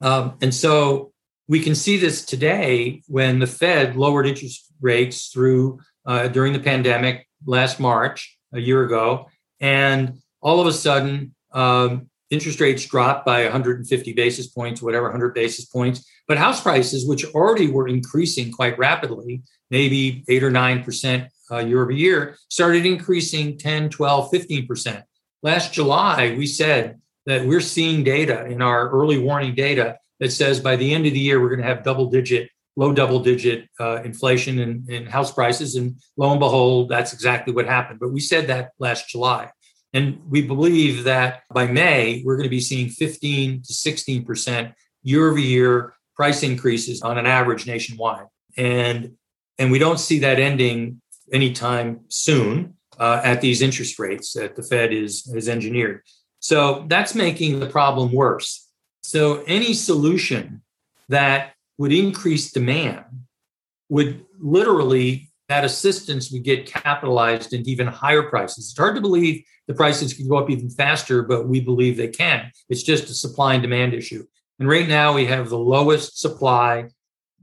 um, 0.00 0.36
and 0.42 0.54
so 0.54 1.12
we 1.48 1.60
can 1.60 1.74
see 1.74 1.96
this 1.96 2.24
today 2.24 3.02
when 3.06 3.38
the 3.38 3.46
Fed 3.46 3.96
lowered 3.96 4.26
interest 4.26 4.66
rates 4.80 5.28
through 5.28 5.80
uh, 6.04 6.28
during 6.28 6.52
the 6.52 6.60
pandemic 6.60 7.26
last 7.46 7.78
March, 7.80 8.36
a 8.52 8.60
year 8.60 8.84
ago, 8.84 9.28
and 9.60 10.18
all 10.40 10.60
of 10.60 10.66
a 10.66 10.72
sudden, 10.72 11.34
um, 11.52 12.08
interest 12.30 12.60
rates 12.60 12.84
dropped 12.84 13.24
by 13.24 13.44
150 13.44 14.12
basis 14.12 14.48
points, 14.48 14.82
whatever, 14.82 15.04
100 15.04 15.34
basis 15.34 15.64
points. 15.64 16.08
But 16.26 16.38
house 16.38 16.60
prices, 16.60 17.06
which 17.06 17.24
already 17.26 17.68
were 17.68 17.88
increasing 17.88 18.50
quite 18.50 18.78
rapidly, 18.78 19.42
maybe 19.70 20.24
8 20.28 20.42
or 20.42 20.50
9% 20.50 21.28
uh, 21.50 21.58
year 21.58 21.82
over 21.82 21.92
year, 21.92 22.36
started 22.48 22.84
increasing 22.84 23.58
10, 23.58 23.90
12, 23.90 24.30
15%. 24.32 25.02
last 25.42 25.72
July, 25.72 26.34
we 26.36 26.46
said 26.46 27.00
that 27.26 27.44
we're 27.44 27.60
seeing 27.60 28.04
data 28.04 28.46
in 28.46 28.62
our 28.62 28.88
early 28.90 29.18
warning 29.18 29.54
data 29.54 29.98
that 30.20 30.32
says 30.32 30.60
by 30.60 30.76
the 30.76 30.94
end 30.94 31.06
of 31.06 31.12
the 31.12 31.18
year, 31.18 31.40
we're 31.40 31.48
going 31.48 31.60
to 31.60 31.66
have 31.66 31.82
double 31.82 32.06
digit, 32.06 32.50
low 32.76 32.92
double 32.92 33.20
digit 33.20 33.68
uh, 33.78 34.00
inflation 34.02 34.58
in, 34.58 34.86
in 34.88 35.06
house 35.06 35.32
prices. 35.32 35.74
And 35.74 35.96
lo 36.16 36.30
and 36.30 36.40
behold, 36.40 36.88
that's 36.88 37.12
exactly 37.12 37.52
what 37.52 37.66
happened. 37.66 38.00
But 38.00 38.12
we 38.12 38.20
said 38.20 38.46
that 38.46 38.70
last 38.78 39.08
July. 39.08 39.50
And 39.92 40.20
we 40.28 40.42
believe 40.42 41.04
that 41.04 41.42
by 41.52 41.66
May, 41.66 42.22
we're 42.24 42.36
going 42.36 42.44
to 42.44 42.50
be 42.50 42.60
seeing 42.60 42.88
15 42.88 43.62
to 43.62 43.72
16% 43.72 44.74
year 45.02 45.30
over 45.30 45.38
year 45.38 45.94
price 46.14 46.42
increases 46.42 47.02
on 47.02 47.18
an 47.18 47.26
average 47.26 47.66
nationwide. 47.66 48.26
And, 48.56 49.12
and 49.58 49.70
we 49.70 49.78
don't 49.78 50.00
see 50.00 50.20
that 50.20 50.38
ending 50.38 51.00
anytime 51.32 52.00
soon 52.08 52.74
uh, 52.98 53.20
at 53.22 53.40
these 53.40 53.62
interest 53.62 53.98
rates 53.98 54.32
that 54.32 54.56
the 54.56 54.62
Fed 54.62 54.92
is, 54.92 55.30
has 55.32 55.48
engineered. 55.48 56.02
So 56.46 56.84
that's 56.86 57.16
making 57.16 57.58
the 57.58 57.66
problem 57.66 58.12
worse. 58.12 58.70
So 59.02 59.42
any 59.48 59.74
solution 59.74 60.62
that 61.08 61.54
would 61.76 61.92
increase 61.92 62.52
demand 62.52 63.04
would 63.88 64.24
literally, 64.38 65.28
that 65.48 65.64
assistance 65.64 66.30
would 66.30 66.44
get 66.44 66.64
capitalized 66.64 67.52
into 67.52 67.68
even 67.68 67.88
higher 67.88 68.22
prices. 68.22 68.70
It's 68.70 68.78
hard 68.78 68.94
to 68.94 69.00
believe 69.00 69.42
the 69.66 69.74
prices 69.74 70.14
could 70.14 70.28
go 70.28 70.36
up 70.36 70.48
even 70.48 70.70
faster, 70.70 71.24
but 71.24 71.48
we 71.48 71.58
believe 71.58 71.96
they 71.96 72.06
can. 72.06 72.52
It's 72.68 72.84
just 72.84 73.10
a 73.10 73.14
supply 73.14 73.54
and 73.54 73.62
demand 73.62 73.92
issue. 73.92 74.24
And 74.60 74.68
right 74.68 74.86
now 74.86 75.14
we 75.14 75.26
have 75.26 75.48
the 75.48 75.58
lowest 75.58 76.20
supply 76.20 76.90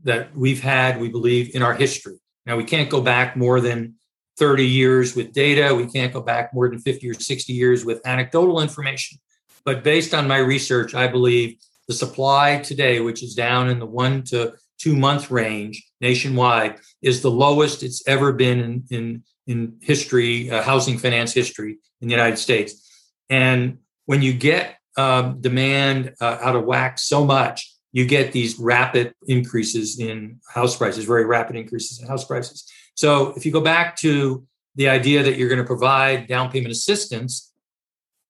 that 0.06 0.34
we've 0.34 0.62
had, 0.62 1.02
we 1.02 1.10
believe, 1.10 1.54
in 1.54 1.62
our 1.62 1.74
history. 1.74 2.22
Now 2.46 2.56
we 2.56 2.64
can't 2.64 2.90
go 2.90 3.02
back 3.02 3.36
more 3.36 3.60
than 3.60 3.96
30 4.38 4.66
years 4.66 5.16
with 5.16 5.32
data. 5.34 5.74
We 5.76 5.88
can't 5.88 6.14
go 6.14 6.22
back 6.22 6.54
more 6.54 6.70
than 6.70 6.80
50 6.80 7.10
or 7.10 7.14
60 7.14 7.54
years 7.54 7.86
with 7.86 8.06
anecdotal 8.06 8.62
information. 8.62 9.20
But 9.66 9.84
based 9.84 10.14
on 10.14 10.28
my 10.28 10.38
research, 10.38 10.94
I 10.94 11.08
believe 11.08 11.58
the 11.88 11.94
supply 11.94 12.60
today, 12.60 13.00
which 13.00 13.24
is 13.24 13.36
down 13.36 13.70
in 13.70 13.80
the 13.80 13.86
one 13.86 14.24
to 14.24 14.54
two 14.78 14.96
month 14.96 15.32
range 15.32 15.86
nationwide, 16.02 16.80
is 17.02 17.22
the 17.22 17.32
lowest 17.32 17.84
it's 17.84 18.06
ever 18.08 18.34
been 18.34 18.60
in, 18.60 18.84
in, 18.90 19.24
in 19.48 19.78
history, 19.82 20.50
uh, 20.50 20.62
housing 20.62 20.98
finance 20.98 21.34
history 21.34 21.78
in 22.02 22.08
the 22.08 22.14
United 22.14 22.38
States. 22.38 22.90
And 23.30 23.80
when 24.06 24.22
you 24.22 24.34
get 24.34 24.78
um, 24.98 25.40
demand 25.42 26.14
uh, 26.20 26.38
out 26.42 26.56
of 26.56 26.66
whack 26.66 27.00
so 27.00 27.26
much, 27.26 27.74
you 27.92 28.06
get 28.06 28.32
these 28.32 28.60
rapid 28.60 29.14
increases 29.28 30.00
in 30.00 30.40
house 30.52 30.76
prices, 30.76 31.06
very 31.06 31.26
rapid 31.26 31.56
increases 31.56 32.02
in 32.02 32.08
house 32.08 32.26
prices. 32.26 32.70
So 32.96 33.34
if 33.36 33.46
you 33.46 33.52
go 33.52 33.62
back 33.62 33.96
to 33.98 34.46
the 34.76 34.90
idea 34.90 35.24
that 35.24 35.38
you're 35.38 35.50
going 35.50 35.62
to 35.62 35.66
provide 35.66 36.28
down 36.28 36.52
payment 36.52 36.72
assistance, 36.72 37.52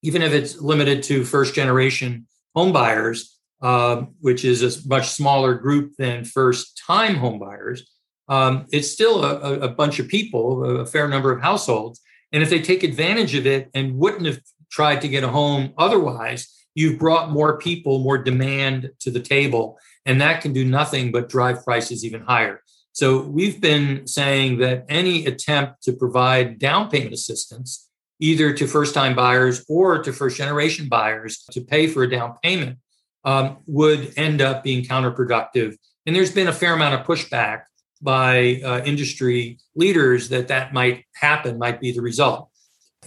even 0.01 0.21
if 0.21 0.33
it's 0.33 0.59
limited 0.59 1.03
to 1.03 1.23
first 1.23 1.55
generation 1.55 2.27
home 2.53 2.71
buyers, 2.71 3.39
um, 3.61 4.15
which 4.19 4.43
is 4.43 4.61
a 4.61 4.87
much 4.87 5.09
smaller 5.09 5.53
group 5.53 5.93
than 5.97 6.25
first 6.25 6.81
time 6.85 7.15
home 7.15 7.39
buyers, 7.39 7.89
um, 8.27 8.65
it's 8.71 8.91
still 8.91 9.23
a, 9.23 9.59
a, 9.59 9.67
bunch 9.67 9.99
of 9.99 10.07
people, 10.07 10.81
a 10.81 10.85
fair 10.85 11.07
number 11.07 11.31
of 11.31 11.41
households. 11.41 12.01
And 12.31 12.41
if 12.41 12.49
they 12.49 12.61
take 12.61 12.83
advantage 12.83 13.35
of 13.35 13.45
it 13.45 13.69
and 13.73 13.97
wouldn't 13.97 14.25
have 14.25 14.39
tried 14.71 15.01
to 15.01 15.07
get 15.07 15.23
a 15.23 15.27
home 15.29 15.73
otherwise, 15.77 16.53
you've 16.73 16.99
brought 16.99 17.31
more 17.31 17.57
people, 17.57 17.99
more 17.99 18.17
demand 18.17 18.91
to 19.01 19.11
the 19.11 19.19
table. 19.19 19.77
And 20.05 20.19
that 20.21 20.41
can 20.41 20.51
do 20.51 20.65
nothing 20.65 21.11
but 21.11 21.29
drive 21.29 21.63
prices 21.63 22.03
even 22.03 22.21
higher. 22.21 22.61
So 22.93 23.21
we've 23.21 23.59
been 23.59 24.05
saying 24.05 24.59
that 24.59 24.85
any 24.87 25.25
attempt 25.25 25.81
to 25.83 25.93
provide 25.93 26.59
down 26.59 26.91
payment 26.91 27.13
assistance, 27.13 27.89
either 28.19 28.53
to 28.53 28.67
first 28.67 28.93
time 28.93 29.15
buyers 29.15 29.65
or 29.67 30.01
to 30.03 30.13
first 30.13 30.37
generation 30.37 30.87
buyers 30.87 31.43
to 31.51 31.61
pay 31.61 31.87
for 31.87 32.03
a 32.03 32.09
down 32.09 32.35
payment, 32.43 32.77
um, 33.25 33.57
would 33.65 34.13
end 34.15 34.41
up 34.41 34.63
being 34.63 34.83
counterproductive. 34.83 35.75
And 36.05 36.15
there's 36.15 36.31
been 36.31 36.47
a 36.47 36.53
fair 36.53 36.73
amount 36.75 36.93
of 36.93 37.07
pushback 37.07 37.63
by 37.99 38.61
uh, 38.63 38.83
industry 38.85 39.57
leaders 39.75 40.29
that 40.29 40.49
that 40.49 40.71
might 40.71 41.05
happen, 41.15 41.57
might 41.57 41.81
be 41.81 41.93
the 41.93 42.01
result. 42.01 42.49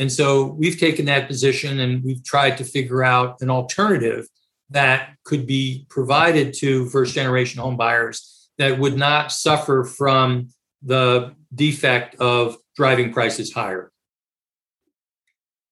And 0.00 0.10
so 0.10 0.46
we've 0.46 0.80
taken 0.80 1.06
that 1.06 1.28
position 1.28 1.78
and 1.78 2.02
we've 2.02 2.24
tried 2.24 2.58
to 2.58 2.64
figure 2.64 3.04
out 3.04 3.40
an 3.40 3.50
alternative 3.50 4.26
that 4.70 5.10
could 5.24 5.46
be 5.46 5.86
provided 5.88 6.54
to 6.54 6.88
first 6.88 7.14
generation 7.14 7.60
home 7.60 7.76
buyers 7.76 8.35
that 8.58 8.78
would 8.78 8.96
not 8.96 9.32
suffer 9.32 9.84
from 9.84 10.48
the 10.82 11.34
defect 11.54 12.14
of 12.16 12.56
driving 12.76 13.12
prices 13.12 13.52
higher. 13.52 13.92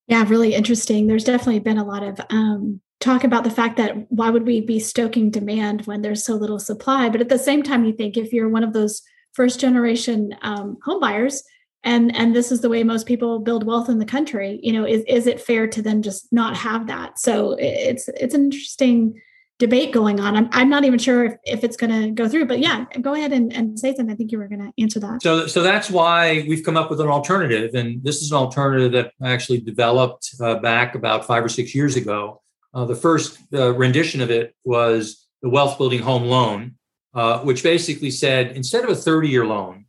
Yeah, 0.07 0.25
really 0.29 0.55
interesting. 0.55 1.07
There's 1.07 1.25
definitely 1.25 1.61
been 1.61 1.79
a 1.79 1.85
lot 1.85 2.03
of 2.03 2.21
um, 2.31 2.81
talk 3.01 3.25
about 3.25 3.45
the 3.45 3.51
fact 3.51 3.77
that 3.77 4.11
why 4.11 4.31
would 4.31 4.47
we 4.47 4.61
be 4.61 4.79
stoking 4.79 5.31
demand 5.31 5.87
when 5.87 6.03
there's 6.03 6.25
so 6.25 6.35
little 6.35 6.59
supply? 6.59 7.09
But 7.09 7.21
at 7.21 7.29
the 7.29 7.39
same 7.39 7.63
time, 7.63 7.85
you 7.85 7.93
think 7.93 8.17
if 8.17 8.33
you're 8.33 8.49
one 8.49 8.65
of 8.65 8.73
those 8.73 9.03
first 9.33 9.61
generation 9.61 10.35
um, 10.43 10.77
home 10.85 11.01
buyers, 11.01 11.43
and 11.85 12.15
and 12.17 12.35
this 12.35 12.51
is 12.51 12.63
the 12.63 12.71
way 12.71 12.83
most 12.83 13.07
people 13.07 13.39
build 13.41 13.67
wealth 13.67 13.91
in 13.91 13.99
the 13.99 14.07
country, 14.07 14.59
you 14.63 14.73
know, 14.73 14.87
is 14.87 15.03
is 15.07 15.27
it 15.27 15.41
fair 15.41 15.67
to 15.69 15.83
then 15.83 16.03
just 16.03 16.33
not 16.33 16.57
have 16.57 16.87
that? 16.87 17.19
So 17.19 17.57
it's 17.59 18.09
it's 18.09 18.35
an 18.35 18.45
interesting 18.45 19.21
debate 19.65 19.93
going 19.93 20.21
on. 20.21 20.37
I'm, 20.37 20.49
I'm 20.53 20.69
not 20.69 20.85
even 20.85 20.99
sure 20.99 21.25
if, 21.25 21.35
if 21.45 21.65
it's 21.65 21.77
going 21.77 21.91
to 21.91 22.11
go 22.11 22.29
through, 22.29 22.47
but 22.47 22.59
yeah, 22.59 22.85
go 23.01 23.15
ahead 23.15 23.33
and, 23.33 23.51
and 23.53 23.79
say 23.79 23.95
something. 23.95 24.13
I 24.13 24.15
think 24.15 24.31
you 24.31 24.39
were 24.39 24.47
going 24.47 24.61
to 24.61 24.73
answer 24.83 25.01
that. 25.01 25.23
So, 25.23 25.47
so 25.47 25.63
that's 25.63 25.89
why 25.91 26.45
we've 26.47 26.63
come 26.63 26.77
up 26.77 26.91
with 26.91 27.01
an 27.01 27.09
alternative. 27.09 27.75
And 27.75 28.05
this 28.05 28.21
is 28.21 28.31
an 28.31 28.37
alternative 28.37 28.93
that 28.93 29.13
I 29.23 29.33
actually 29.33 29.61
developed 29.61 30.35
uh, 30.39 30.57
back 30.57 30.95
about 30.95 31.27
five 31.27 31.43
or 31.43 31.49
six 31.49 31.75
years 31.75 31.97
ago. 31.97 32.43
Uh, 32.75 32.85
the 32.85 32.95
first 32.95 33.39
uh, 33.55 33.73
rendition 33.73 34.21
of 34.21 34.31
it 34.31 34.55
was 34.65 35.27
the 35.41 35.49
wealth 35.49 35.79
building 35.79 36.03
home 36.03 36.25
loan, 36.25 36.75
uh, 37.15 37.39
which 37.39 37.63
basically 37.63 38.11
said 38.11 38.53
instead 38.53 38.85
of 38.85 38.91
a 38.91 38.97
30 38.97 39.29
year 39.29 39.47
loan, 39.47 39.87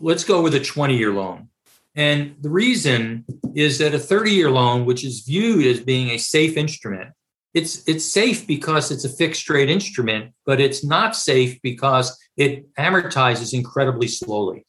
let's 0.00 0.22
go 0.22 0.40
with 0.40 0.54
a 0.54 0.60
20 0.60 0.96
year 0.96 1.12
loan. 1.12 1.48
And 1.96 2.36
the 2.40 2.50
reason 2.50 3.24
is 3.54 3.78
that 3.78 3.92
a 3.92 3.98
30 3.98 4.30
year 4.30 4.50
loan, 4.50 4.84
which 4.84 5.02
is 5.02 5.22
viewed 5.22 5.66
as 5.66 5.80
being 5.80 6.10
a 6.10 6.18
safe 6.18 6.56
instrument, 6.56 7.10
it's 7.56 7.82
it's 7.88 8.04
safe 8.04 8.46
because 8.46 8.90
it's 8.90 9.06
a 9.06 9.08
fixed 9.08 9.48
rate 9.48 9.70
instrument, 9.70 10.34
but 10.44 10.60
it's 10.60 10.84
not 10.84 11.16
safe 11.16 11.58
because 11.62 12.14
it 12.36 12.70
amortizes 12.74 13.54
incredibly 13.54 14.08
slowly. 14.08 14.66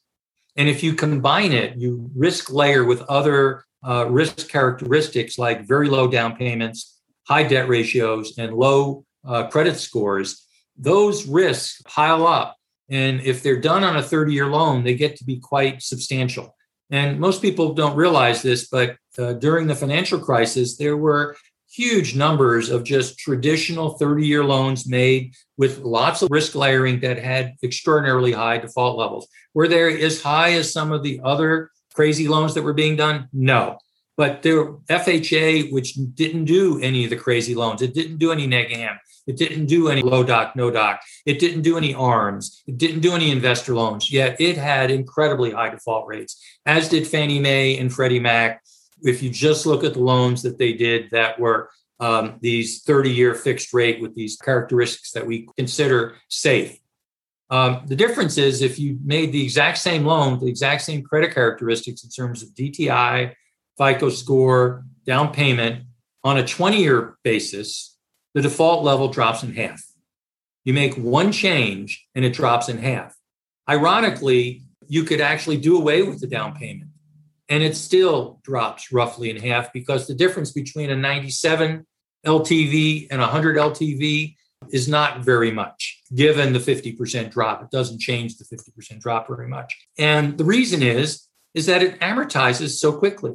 And 0.56 0.70
if 0.70 0.82
you 0.82 0.94
combine 0.94 1.52
it, 1.52 1.76
you 1.76 2.10
risk 2.16 2.50
layer 2.50 2.84
with 2.84 3.02
other 3.02 3.64
uh, 3.86 4.06
risk 4.08 4.48
characteristics 4.48 5.36
like 5.36 5.68
very 5.68 5.90
low 5.90 6.08
down 6.08 6.36
payments, 6.36 6.98
high 7.28 7.42
debt 7.42 7.68
ratios, 7.68 8.38
and 8.38 8.54
low 8.54 9.04
uh, 9.22 9.48
credit 9.48 9.76
scores. 9.76 10.46
Those 10.78 11.26
risks 11.26 11.82
pile 11.86 12.26
up. 12.26 12.56
And 12.88 13.20
if 13.20 13.42
they're 13.42 13.60
done 13.60 13.84
on 13.84 13.98
a 13.98 14.02
30 14.02 14.32
year 14.32 14.46
loan, 14.46 14.82
they 14.82 14.94
get 14.94 15.16
to 15.16 15.24
be 15.24 15.38
quite 15.38 15.82
substantial. 15.82 16.56
And 16.90 17.20
most 17.20 17.42
people 17.42 17.74
don't 17.74 17.96
realize 17.96 18.40
this, 18.40 18.66
but 18.66 18.96
uh, 19.18 19.34
during 19.34 19.66
the 19.66 19.74
financial 19.74 20.18
crisis, 20.18 20.78
there 20.78 20.96
were 20.96 21.36
huge 21.78 22.16
numbers 22.16 22.70
of 22.70 22.82
just 22.82 23.18
traditional 23.18 23.90
30 23.90 24.26
year 24.26 24.42
loans 24.42 24.88
made 24.88 25.32
with 25.56 25.78
lots 25.78 26.22
of 26.22 26.30
risk 26.30 26.56
layering 26.56 26.98
that 27.00 27.18
had 27.18 27.54
extraordinarily 27.62 28.32
high 28.32 28.58
default 28.58 28.98
levels. 28.98 29.28
Were 29.54 29.68
they 29.68 30.02
as 30.02 30.20
high 30.20 30.54
as 30.54 30.72
some 30.72 30.90
of 30.90 31.04
the 31.04 31.20
other 31.22 31.70
crazy 31.94 32.26
loans 32.26 32.54
that 32.54 32.64
were 32.64 32.72
being 32.72 32.96
done? 32.96 33.28
No. 33.32 33.78
But 34.16 34.42
there 34.42 34.72
FHA, 34.90 35.70
which 35.70 35.94
didn't 36.14 36.46
do 36.46 36.80
any 36.82 37.04
of 37.04 37.10
the 37.10 37.16
crazy 37.16 37.54
loans, 37.54 37.80
it 37.80 37.94
didn't 37.94 38.18
do 38.18 38.32
any 38.32 38.48
neg 38.48 38.72
am, 38.72 38.98
it 39.28 39.36
didn't 39.36 39.66
do 39.66 39.88
any 39.88 40.02
low 40.02 40.24
doc, 40.24 40.56
no 40.56 40.72
doc, 40.72 41.00
it 41.24 41.38
didn't 41.38 41.62
do 41.62 41.76
any 41.76 41.94
arms, 41.94 42.64
it 42.66 42.76
didn't 42.78 43.02
do 43.02 43.14
any 43.14 43.30
investor 43.30 43.76
loans, 43.76 44.10
yet 44.10 44.40
it 44.40 44.56
had 44.56 44.90
incredibly 44.90 45.52
high 45.52 45.70
default 45.70 46.08
rates, 46.08 46.42
as 46.66 46.88
did 46.88 47.06
Fannie 47.06 47.38
Mae 47.38 47.78
and 47.78 47.94
Freddie 47.94 48.18
Mac 48.18 48.60
if 49.02 49.22
you 49.22 49.30
just 49.30 49.66
look 49.66 49.84
at 49.84 49.94
the 49.94 50.00
loans 50.00 50.42
that 50.42 50.58
they 50.58 50.72
did 50.72 51.10
that 51.10 51.38
were 51.38 51.70
um, 52.00 52.38
these 52.40 52.82
30 52.82 53.10
year 53.10 53.34
fixed 53.34 53.72
rate 53.74 54.00
with 54.00 54.14
these 54.14 54.36
characteristics 54.36 55.12
that 55.12 55.26
we 55.26 55.48
consider 55.56 56.16
safe. 56.28 56.78
Um, 57.50 57.82
the 57.86 57.96
difference 57.96 58.36
is 58.36 58.60
if 58.60 58.78
you 58.78 58.98
made 59.04 59.32
the 59.32 59.42
exact 59.42 59.78
same 59.78 60.04
loan, 60.04 60.38
the 60.38 60.48
exact 60.48 60.82
same 60.82 61.02
credit 61.02 61.32
characteristics 61.32 62.04
in 62.04 62.10
terms 62.10 62.42
of 62.42 62.50
DTI, 62.50 63.32
FICO 63.78 64.10
score, 64.10 64.84
down 65.06 65.32
payment 65.32 65.84
on 66.24 66.38
a 66.38 66.46
20 66.46 66.78
year 66.78 67.16
basis, 67.24 67.96
the 68.34 68.42
default 68.42 68.84
level 68.84 69.08
drops 69.08 69.42
in 69.42 69.54
half. 69.54 69.82
You 70.64 70.74
make 70.74 70.94
one 70.96 71.32
change 71.32 72.06
and 72.14 72.24
it 72.24 72.34
drops 72.34 72.68
in 72.68 72.78
half. 72.78 73.16
Ironically, 73.68 74.62
you 74.86 75.04
could 75.04 75.20
actually 75.20 75.56
do 75.56 75.76
away 75.76 76.02
with 76.02 76.20
the 76.20 76.26
down 76.26 76.54
payment 76.54 76.87
and 77.48 77.62
it 77.62 77.76
still 77.76 78.40
drops 78.42 78.92
roughly 78.92 79.30
in 79.30 79.36
half 79.36 79.72
because 79.72 80.06
the 80.06 80.14
difference 80.14 80.52
between 80.52 80.90
a 80.90 80.96
97 80.96 81.86
LTV 82.26 83.08
and 83.10 83.20
100 83.20 83.56
LTV 83.56 84.34
is 84.70 84.88
not 84.88 85.20
very 85.20 85.52
much 85.52 86.02
given 86.14 86.52
the 86.52 86.58
50% 86.58 87.30
drop 87.30 87.62
it 87.62 87.70
doesn't 87.70 88.00
change 88.00 88.36
the 88.36 88.44
50% 88.44 89.00
drop 89.00 89.28
very 89.28 89.48
much 89.48 89.76
and 89.98 90.36
the 90.36 90.44
reason 90.44 90.82
is 90.82 91.28
is 91.54 91.66
that 91.66 91.82
it 91.82 91.98
amortizes 92.00 92.78
so 92.78 92.92
quickly 92.92 93.34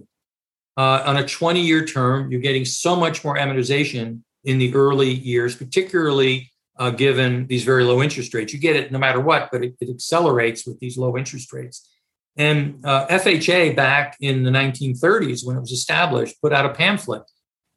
uh, 0.78 1.04
on 1.06 1.18
a 1.18 1.28
20 1.28 1.62
year 1.62 1.86
term, 1.86 2.32
you're 2.32 2.42
getting 2.42 2.66
so 2.66 2.96
much 2.96 3.24
more 3.24 3.38
amortization 3.38 4.22
in 4.44 4.58
the 4.58 4.74
early 4.74 5.12
years, 5.12 5.56
particularly 5.56 6.52
uh, 6.78 6.90
given 6.90 7.48
these 7.48 7.64
very 7.64 7.84
low 7.84 8.02
interest 8.02 8.34
rates. 8.34 8.54
You 8.54 8.60
get 8.60 8.76
it 8.76 8.92
no 8.92 8.98
matter 8.98 9.20
what, 9.20 9.50
but 9.52 9.64
it, 9.64 9.76
it 9.80 9.90
accelerates 9.90 10.66
with 10.66 10.80
these 10.80 10.98
low 10.98 11.16
interest 11.18 11.54
rates. 11.54 11.88
And 12.36 12.84
uh, 12.84 13.08
FHA 13.08 13.76
back 13.76 14.18
in 14.20 14.44
the 14.44 14.50
1930s, 14.50 15.46
when 15.46 15.58
it 15.58 15.62
was 15.62 15.72
established, 15.72 16.42
put 16.42 16.54
out 16.54 16.66
a 16.66 16.74
pamphlet. 16.74 17.24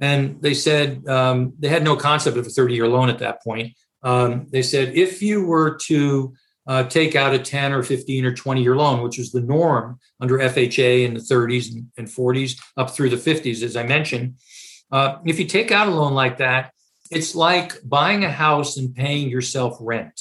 And 0.01 0.41
they 0.41 0.55
said 0.55 1.07
um, 1.09 1.53
they 1.59 1.69
had 1.69 1.85
no 1.85 1.97
concept 1.97 2.37
of 2.37 2.47
a 2.47 2.51
30 2.51 2.75
year 2.75 2.89
loan 2.89 3.09
at 3.09 3.19
that 3.19 3.43
point. 3.43 3.77
Um, 4.03 4.47
they 4.51 4.63
said 4.63 4.95
if 4.95 5.23
you 5.23 5.45
were 5.45 5.77
to 5.87 6.35
uh, 6.67 6.85
take 6.85 7.15
out 7.15 7.35
a 7.35 7.39
10 7.39 7.73
or 7.73 7.83
15 7.83 8.25
or 8.25 8.35
20 8.35 8.63
year 8.63 8.77
loan, 8.77 9.03
which 9.03 9.19
was 9.19 9.33
the 9.33 9.41
norm 9.41 9.99
under 10.21 10.39
FHA 10.39 11.05
in 11.05 11.15
the 11.15 11.21
30s 11.21 11.73
and, 11.73 11.87
and 11.97 12.09
40s 12.09 12.61
up 12.77 12.91
through 12.91 13.11
the 13.11 13.17
50s, 13.17 13.63
as 13.63 13.77
I 13.77 13.85
mentioned. 13.85 14.37
Uh, 14.91 15.19
if 15.25 15.39
you 15.39 15.47
take 15.47 15.71
out 15.71 15.89
a 15.89 15.91
loan 15.91 16.15
like 16.15 16.39
that, 16.39 16.73
it's 17.11 17.35
like 17.35 17.75
buying 17.85 18.25
a 18.25 18.31
house 18.31 18.77
and 18.77 18.95
paying 18.95 19.29
yourself 19.29 19.77
rent. 19.81 20.21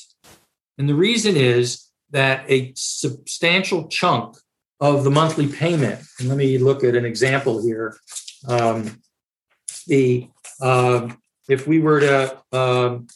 And 0.78 0.88
the 0.88 0.96
reason 0.96 1.36
is 1.36 1.85
that 2.12 2.46
a 2.50 2.74
substantial 2.76 3.88
chunk 3.88 4.38
of 4.80 5.04
the 5.04 5.12
monthly 5.12 5.48
payment, 5.48 6.02
and 6.20 6.30
let 6.30 6.38
me 6.38 6.58
look 6.58 6.84
at 6.84 6.96
an 6.96 7.06
example 7.06 7.64
here. 7.64 7.98
Um, 8.48 9.02
the 9.88 10.28
uh, 10.62 11.10
if 11.48 11.68
we 11.68 11.80
were 11.80 12.00
to 12.00 12.42
um, 12.52 13.08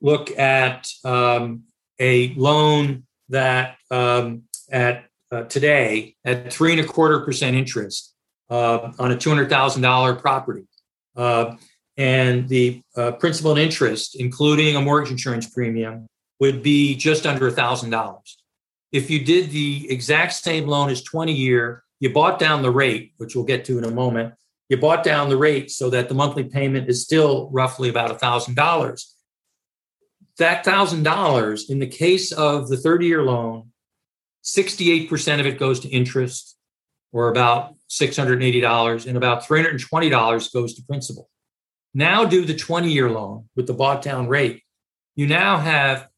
look 0.00 0.36
at 0.38 0.88
um, 1.04 1.64
a 1.98 2.34
loan 2.34 3.04
that 3.28 3.76
um, 3.90 4.44
at 4.70 5.04
uh, 5.30 5.42
today 5.42 6.16
at 6.24 6.52
three 6.52 6.72
and 6.72 6.80
a 6.80 6.84
quarter 6.84 7.20
percent 7.20 7.56
interest 7.56 8.14
uh, 8.48 8.92
on 8.98 9.12
a 9.12 9.16
two 9.16 9.30
hundred 9.30 9.48
thousand 9.48 9.82
dollar 9.82 10.14
property, 10.14 10.66
uh, 11.16 11.56
and 11.96 12.48
the 12.48 12.82
uh, 12.96 13.12
principal 13.12 13.52
and 13.52 13.60
interest, 13.60 14.16
including 14.18 14.76
a 14.76 14.80
mortgage 14.80 15.10
insurance 15.10 15.48
premium, 15.48 16.06
would 16.40 16.62
be 16.62 16.96
just 16.96 17.26
under 17.26 17.46
a 17.46 17.52
thousand 17.52 17.90
dollars. 17.90 18.38
If 18.92 19.10
you 19.10 19.24
did 19.24 19.50
the 19.50 19.86
exact 19.90 20.32
same 20.32 20.66
loan 20.66 20.90
as 20.90 21.02
twenty 21.02 21.34
year, 21.34 21.84
you 22.00 22.12
bought 22.12 22.38
down 22.38 22.62
the 22.62 22.70
rate, 22.70 23.12
which 23.18 23.36
we'll 23.36 23.44
get 23.44 23.64
to 23.66 23.78
in 23.78 23.84
a 23.84 23.90
moment. 23.90 24.34
You 24.68 24.76
bought 24.76 25.04
down 25.04 25.28
the 25.28 25.36
rate 25.36 25.70
so 25.70 25.90
that 25.90 26.08
the 26.08 26.14
monthly 26.14 26.44
payment 26.44 26.88
is 26.88 27.02
still 27.02 27.50
roughly 27.50 27.88
about 27.88 28.10
a 28.10 28.14
thousand 28.14 28.54
dollars 28.54 29.14
that 30.40 30.64
thousand 30.64 31.04
dollars 31.04 31.70
in 31.70 31.78
the 31.78 31.86
case 31.86 32.32
of 32.32 32.68
the 32.68 32.76
30 32.76 33.06
year 33.06 33.22
loan 33.22 33.70
68% 34.42 35.38
of 35.38 35.46
it 35.46 35.58
goes 35.58 35.80
to 35.80 35.88
interest 35.88 36.56
or 37.12 37.28
about 37.28 37.74
$680 37.90 39.06
and 39.06 39.16
about 39.18 39.44
$320 39.44 40.52
goes 40.52 40.74
to 40.74 40.82
principal 40.82 41.28
now 41.92 42.24
do 42.24 42.44
the 42.44 42.56
20 42.56 42.90
year 42.90 43.10
loan 43.10 43.48
with 43.54 43.66
the 43.66 43.74
bought 43.74 44.02
down 44.02 44.28
rate 44.28 44.62
you 45.14 45.26
now 45.26 45.58
have 45.58 46.08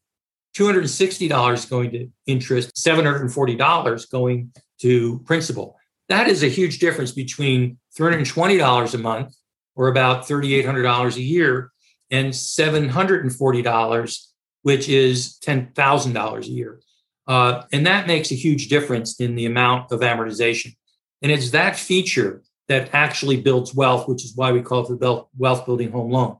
$260 0.55 1.69
going 1.69 1.91
to 1.91 2.09
interest 2.25 2.75
$740 2.75 4.11
going 4.11 4.51
to 4.79 5.19
principal 5.19 5.77
that 6.09 6.27
is 6.27 6.43
a 6.43 6.47
huge 6.47 6.79
difference 6.79 7.11
between 7.11 7.77
$320 7.97 8.93
a 8.93 8.97
month 8.97 9.35
or 9.75 9.87
about 9.87 10.27
$3800 10.27 11.15
a 11.15 11.21
year 11.21 11.71
and 12.11 12.33
$740, 12.33 14.27
which 14.61 14.89
is 14.89 15.39
$10,000 15.43 16.41
a 16.41 16.47
year. 16.47 16.79
Uh, 17.25 17.63
and 17.71 17.87
that 17.87 18.05
makes 18.07 18.31
a 18.31 18.35
huge 18.35 18.67
difference 18.67 19.19
in 19.19 19.35
the 19.35 19.45
amount 19.45 19.91
of 19.91 20.01
amortization. 20.01 20.75
And 21.21 21.31
it's 21.31 21.51
that 21.51 21.77
feature 21.77 22.43
that 22.67 22.93
actually 22.93 23.41
builds 23.41 23.73
wealth, 23.73 24.07
which 24.07 24.25
is 24.25 24.35
why 24.35 24.51
we 24.51 24.61
call 24.61 24.85
it 24.85 24.99
the 24.99 25.23
wealth 25.37 25.65
building 25.65 25.91
home 25.91 26.11
loan. 26.11 26.37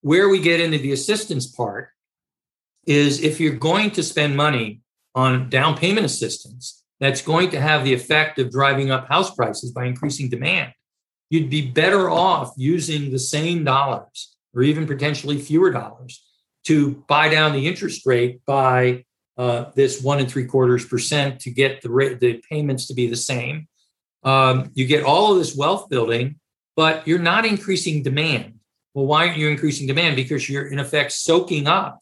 Where 0.00 0.28
we 0.28 0.40
get 0.40 0.60
into 0.60 0.78
the 0.78 0.92
assistance 0.92 1.46
part 1.46 1.88
is 2.86 3.22
if 3.22 3.40
you're 3.40 3.54
going 3.54 3.90
to 3.92 4.02
spend 4.02 4.36
money 4.36 4.80
on 5.14 5.48
down 5.48 5.76
payment 5.76 6.06
assistance, 6.06 6.84
that's 7.00 7.22
going 7.22 7.50
to 7.50 7.60
have 7.60 7.84
the 7.84 7.92
effect 7.92 8.38
of 8.38 8.50
driving 8.50 8.90
up 8.90 9.08
house 9.08 9.34
prices 9.34 9.72
by 9.72 9.84
increasing 9.84 10.28
demand. 10.28 10.72
You'd 11.30 11.50
be 11.50 11.70
better 11.70 12.08
off 12.08 12.52
using 12.56 13.10
the 13.10 13.18
same 13.18 13.64
dollars 13.64 14.36
or 14.54 14.62
even 14.62 14.86
potentially 14.86 15.38
fewer 15.38 15.70
dollars 15.70 16.24
to 16.64 17.02
buy 17.08 17.28
down 17.28 17.52
the 17.52 17.66
interest 17.66 18.06
rate 18.06 18.40
by 18.46 19.04
uh, 19.36 19.66
this 19.74 20.00
one 20.00 20.20
and 20.20 20.30
three 20.30 20.46
quarters 20.46 20.86
percent 20.86 21.40
to 21.40 21.50
get 21.50 21.82
the 21.82 21.90
rate, 21.90 22.20
the 22.20 22.42
payments 22.48 22.86
to 22.86 22.94
be 22.94 23.08
the 23.08 23.16
same. 23.16 23.66
Um, 24.22 24.70
you 24.74 24.86
get 24.86 25.04
all 25.04 25.32
of 25.32 25.38
this 25.38 25.56
wealth 25.56 25.88
building, 25.88 26.36
but 26.76 27.06
you're 27.06 27.18
not 27.18 27.44
increasing 27.44 28.02
demand. 28.02 28.54
Well, 28.94 29.06
why 29.06 29.26
aren't 29.26 29.38
you 29.38 29.48
increasing 29.48 29.86
demand? 29.86 30.16
Because 30.16 30.48
you're 30.48 30.68
in 30.68 30.78
effect 30.78 31.12
soaking 31.12 31.66
up 31.66 31.98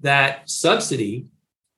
that 0.00 0.48
subsidy 0.48 1.26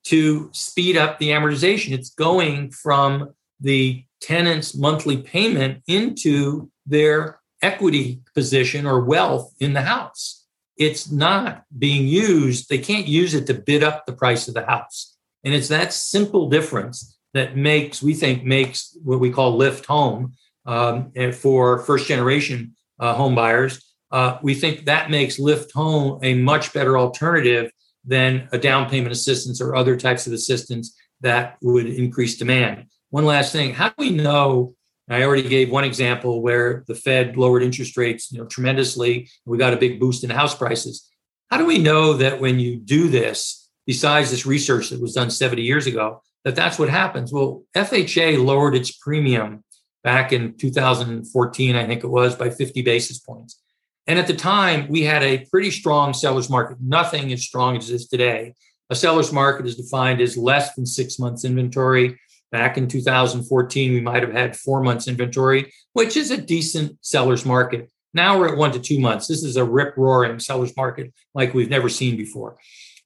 to 0.04 0.48
speed 0.52 0.96
up 0.96 1.18
the 1.18 1.30
amortization. 1.30 1.92
It's 1.92 2.10
going 2.10 2.70
from 2.70 3.34
the 3.60 4.04
tenant's 4.20 4.74
monthly 4.74 5.18
payment 5.18 5.82
into 5.86 6.70
their 6.86 7.40
equity 7.62 8.20
position 8.34 8.86
or 8.86 9.04
wealth 9.04 9.54
in 9.60 9.72
the 9.72 9.82
house. 9.82 10.46
It's 10.76 11.10
not 11.10 11.64
being 11.76 12.06
used, 12.06 12.68
they 12.68 12.78
can't 12.78 13.08
use 13.08 13.34
it 13.34 13.46
to 13.48 13.54
bid 13.54 13.82
up 13.82 14.06
the 14.06 14.12
price 14.12 14.48
of 14.48 14.54
the 14.54 14.64
house. 14.64 15.16
And 15.44 15.54
it's 15.54 15.68
that 15.68 15.92
simple 15.92 16.48
difference 16.48 17.18
that 17.34 17.56
makes, 17.56 18.02
we 18.02 18.14
think, 18.14 18.44
makes 18.44 18.96
what 19.02 19.20
we 19.20 19.30
call 19.30 19.56
lift 19.56 19.86
home 19.86 20.34
um, 20.66 21.12
for 21.32 21.80
first 21.80 22.06
generation 22.06 22.74
uh, 23.00 23.14
home 23.14 23.34
buyers. 23.34 23.94
Uh, 24.10 24.38
we 24.42 24.54
think 24.54 24.86
that 24.86 25.10
makes 25.10 25.38
lift 25.38 25.72
home 25.72 26.18
a 26.22 26.34
much 26.34 26.72
better 26.72 26.96
alternative 26.96 27.70
than 28.08 28.48
a 28.50 28.58
down 28.58 28.90
payment 28.90 29.12
assistance 29.12 29.60
or 29.60 29.76
other 29.76 29.96
types 29.96 30.26
of 30.26 30.32
assistance 30.32 30.96
that 31.20 31.56
would 31.62 31.86
increase 31.86 32.36
demand. 32.36 32.86
One 33.10 33.24
last 33.24 33.52
thing 33.52 33.74
how 33.74 33.90
do 33.90 33.94
we 33.98 34.10
know 34.10 34.74
I 35.10 35.22
already 35.22 35.48
gave 35.48 35.70
one 35.70 35.84
example 35.84 36.42
where 36.42 36.84
the 36.86 36.94
Fed 36.94 37.36
lowered 37.36 37.62
interest 37.62 37.96
rates, 37.96 38.30
you 38.30 38.38
know, 38.38 38.44
tremendously. 38.44 39.30
We 39.46 39.56
got 39.56 39.72
a 39.72 39.78
big 39.78 39.98
boost 39.98 40.22
in 40.22 40.30
house 40.30 40.54
prices. 40.54 41.08
How 41.50 41.56
do 41.56 41.64
we 41.64 41.78
know 41.78 42.12
that 42.14 42.40
when 42.40 42.58
you 42.58 42.76
do 42.76 43.08
this, 43.08 43.70
besides 43.86 44.30
this 44.30 44.44
research 44.44 44.90
that 44.90 45.00
was 45.00 45.14
done 45.14 45.30
70 45.30 45.62
years 45.62 45.86
ago, 45.86 46.22
that 46.44 46.54
that's 46.54 46.78
what 46.78 46.90
happens? 46.90 47.32
Well, 47.32 47.64
FHA 47.74 48.44
lowered 48.44 48.74
its 48.74 48.92
premium 48.92 49.64
back 50.04 50.32
in 50.32 50.56
2014, 50.58 51.74
I 51.74 51.86
think 51.86 52.04
it 52.04 52.08
was, 52.08 52.34
by 52.34 52.50
50 52.50 52.82
basis 52.82 53.18
points. 53.18 53.62
And 54.08 54.18
at 54.18 54.26
the 54.26 54.34
time, 54.34 54.88
we 54.88 55.02
had 55.02 55.22
a 55.22 55.46
pretty 55.50 55.70
strong 55.70 56.12
seller's 56.14 56.50
market. 56.50 56.78
Nothing 56.80 57.32
as 57.32 57.44
strong 57.44 57.76
as 57.76 57.90
it 57.90 57.94
is 57.94 58.08
today. 58.08 58.54
A 58.90 58.96
seller's 58.96 59.32
market 59.32 59.66
is 59.66 59.76
defined 59.76 60.20
as 60.20 60.36
less 60.36 60.74
than 60.74 60.86
six 60.86 61.18
months 61.18 61.44
inventory 61.44 62.18
Back 62.50 62.78
in 62.78 62.88
2014, 62.88 63.92
we 63.92 64.00
might 64.00 64.22
have 64.22 64.32
had 64.32 64.56
four 64.56 64.82
months 64.82 65.06
inventory, 65.06 65.72
which 65.92 66.16
is 66.16 66.30
a 66.30 66.40
decent 66.40 66.96
seller's 67.02 67.44
market. 67.44 67.90
Now 68.14 68.38
we're 68.38 68.48
at 68.48 68.56
one 68.56 68.72
to 68.72 68.80
two 68.80 68.98
months. 68.98 69.26
This 69.26 69.44
is 69.44 69.56
a 69.56 69.64
rip 69.64 69.96
roaring 69.98 70.38
seller's 70.38 70.74
market 70.74 71.12
like 71.34 71.52
we've 71.52 71.68
never 71.68 71.90
seen 71.90 72.16
before. 72.16 72.56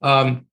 Um, 0.00 0.46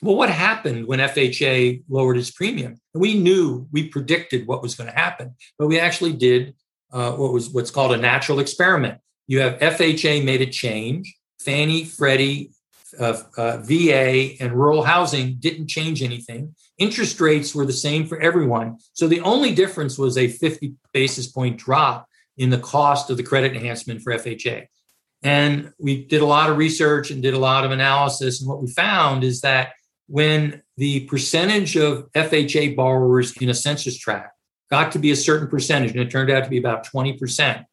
well, 0.00 0.14
what 0.14 0.30
happened 0.30 0.86
when 0.86 1.00
FHA 1.00 1.82
lowered 1.88 2.16
its 2.16 2.30
premium? 2.30 2.76
We 2.94 3.18
knew, 3.18 3.66
we 3.72 3.88
predicted 3.88 4.46
what 4.46 4.62
was 4.62 4.76
going 4.76 4.88
to 4.88 4.96
happen, 4.96 5.34
but 5.58 5.66
we 5.66 5.80
actually 5.80 6.12
did 6.12 6.54
uh, 6.92 7.12
what 7.12 7.32
was 7.32 7.50
what's 7.50 7.72
called 7.72 7.92
a 7.92 7.96
natural 7.96 8.38
experiment. 8.38 9.00
You 9.28 9.40
have 9.40 9.58
FHA 9.60 10.24
made 10.24 10.40
a 10.40 10.46
change. 10.46 11.14
Fannie, 11.38 11.84
Freddie, 11.84 12.50
uh, 12.98 13.22
uh, 13.36 13.58
VA, 13.58 14.32
and 14.40 14.52
rural 14.52 14.82
housing 14.82 15.36
didn't 15.38 15.68
change 15.68 16.02
anything. 16.02 16.54
Interest 16.78 17.20
rates 17.20 17.54
were 17.54 17.66
the 17.66 17.72
same 17.72 18.06
for 18.06 18.18
everyone. 18.18 18.78
So 18.94 19.06
the 19.06 19.20
only 19.20 19.54
difference 19.54 19.98
was 19.98 20.16
a 20.16 20.28
50 20.28 20.74
basis 20.92 21.28
point 21.28 21.58
drop 21.58 22.08
in 22.38 22.50
the 22.50 22.58
cost 22.58 23.10
of 23.10 23.16
the 23.16 23.22
credit 23.22 23.54
enhancement 23.54 24.00
for 24.00 24.12
FHA. 24.12 24.66
And 25.22 25.72
we 25.78 26.04
did 26.04 26.22
a 26.22 26.26
lot 26.26 26.48
of 26.48 26.56
research 26.56 27.10
and 27.10 27.22
did 27.22 27.34
a 27.34 27.38
lot 27.38 27.64
of 27.64 27.70
analysis. 27.70 28.40
And 28.40 28.48
what 28.48 28.62
we 28.62 28.70
found 28.70 29.24
is 29.24 29.42
that 29.42 29.72
when 30.06 30.62
the 30.76 31.00
percentage 31.00 31.76
of 31.76 32.10
FHA 32.12 32.76
borrowers 32.76 33.36
in 33.36 33.50
a 33.50 33.54
census 33.54 33.98
tract 33.98 34.34
got 34.70 34.92
to 34.92 34.98
be 34.98 35.10
a 35.10 35.16
certain 35.16 35.48
percentage, 35.48 35.90
and 35.90 36.00
it 36.00 36.10
turned 36.10 36.30
out 36.30 36.44
to 36.44 36.50
be 36.50 36.58
about 36.58 36.86
20%, 36.86 37.64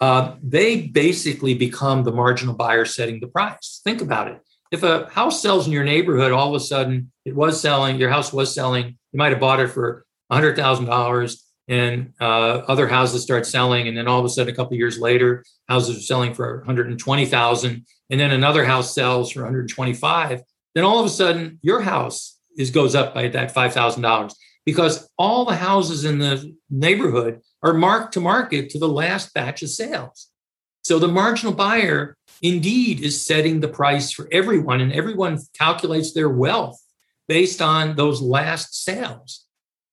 uh, 0.00 0.34
they 0.42 0.82
basically 0.82 1.54
become 1.54 2.04
the 2.04 2.12
marginal 2.12 2.54
buyer 2.54 2.84
setting 2.84 3.20
the 3.20 3.28
price. 3.28 3.80
Think 3.84 4.00
about 4.00 4.28
it 4.28 4.40
if 4.70 4.82
a 4.82 5.08
house 5.10 5.40
sells 5.40 5.66
in 5.66 5.72
your 5.72 5.84
neighborhood, 5.84 6.32
all 6.32 6.54
of 6.54 6.60
a 6.60 6.64
sudden 6.64 7.12
it 7.24 7.34
was 7.34 7.60
selling, 7.60 7.98
your 7.98 8.10
house 8.10 8.32
was 8.32 8.54
selling, 8.54 8.98
you 9.12 9.18
might 9.18 9.32
have 9.32 9.40
bought 9.40 9.60
it 9.60 9.68
for 9.68 10.04
$100,000 10.32 11.42
and 11.68 12.12
uh, 12.20 12.24
other 12.68 12.86
houses 12.86 13.22
start 13.22 13.46
selling. 13.46 13.88
And 13.88 13.96
then 13.96 14.08
all 14.08 14.18
of 14.18 14.24
a 14.24 14.28
sudden, 14.28 14.52
a 14.52 14.56
couple 14.56 14.76
years 14.76 14.98
later, 14.98 15.44
houses 15.68 15.98
are 15.98 16.02
selling 16.02 16.34
for 16.34 16.58
120,000 16.58 17.86
and 18.10 18.20
then 18.20 18.30
another 18.30 18.64
house 18.64 18.94
sells 18.94 19.32
for 19.32 19.40
125. 19.40 20.42
Then 20.74 20.84
all 20.84 21.00
of 21.00 21.06
a 21.06 21.10
sudden, 21.10 21.58
your 21.62 21.80
house 21.80 22.38
is 22.58 22.70
goes 22.70 22.94
up 22.94 23.14
by 23.14 23.28
that 23.28 23.54
$5,000 23.54 24.34
because 24.64 25.08
all 25.16 25.44
the 25.44 25.56
houses 25.56 26.04
in 26.04 26.18
the 26.18 26.54
neighborhood 26.70 27.40
are 27.62 27.74
marked 27.74 28.12
to 28.14 28.20
market 28.20 28.70
to 28.70 28.78
the 28.78 28.88
last 28.88 29.34
batch 29.34 29.62
of 29.62 29.70
sales. 29.70 30.28
So 30.82 30.98
the 30.98 31.08
marginal 31.08 31.52
buyer 31.52 32.16
indeed 32.42 33.00
is 33.00 33.20
setting 33.24 33.60
the 33.60 33.68
price 33.68 34.12
for 34.12 34.28
everyone, 34.30 34.80
and 34.80 34.92
everyone 34.92 35.40
calculates 35.58 36.12
their 36.12 36.28
wealth 36.28 36.80
based 37.28 37.60
on 37.60 37.96
those 37.96 38.20
last 38.20 38.84
sales. 38.84 39.46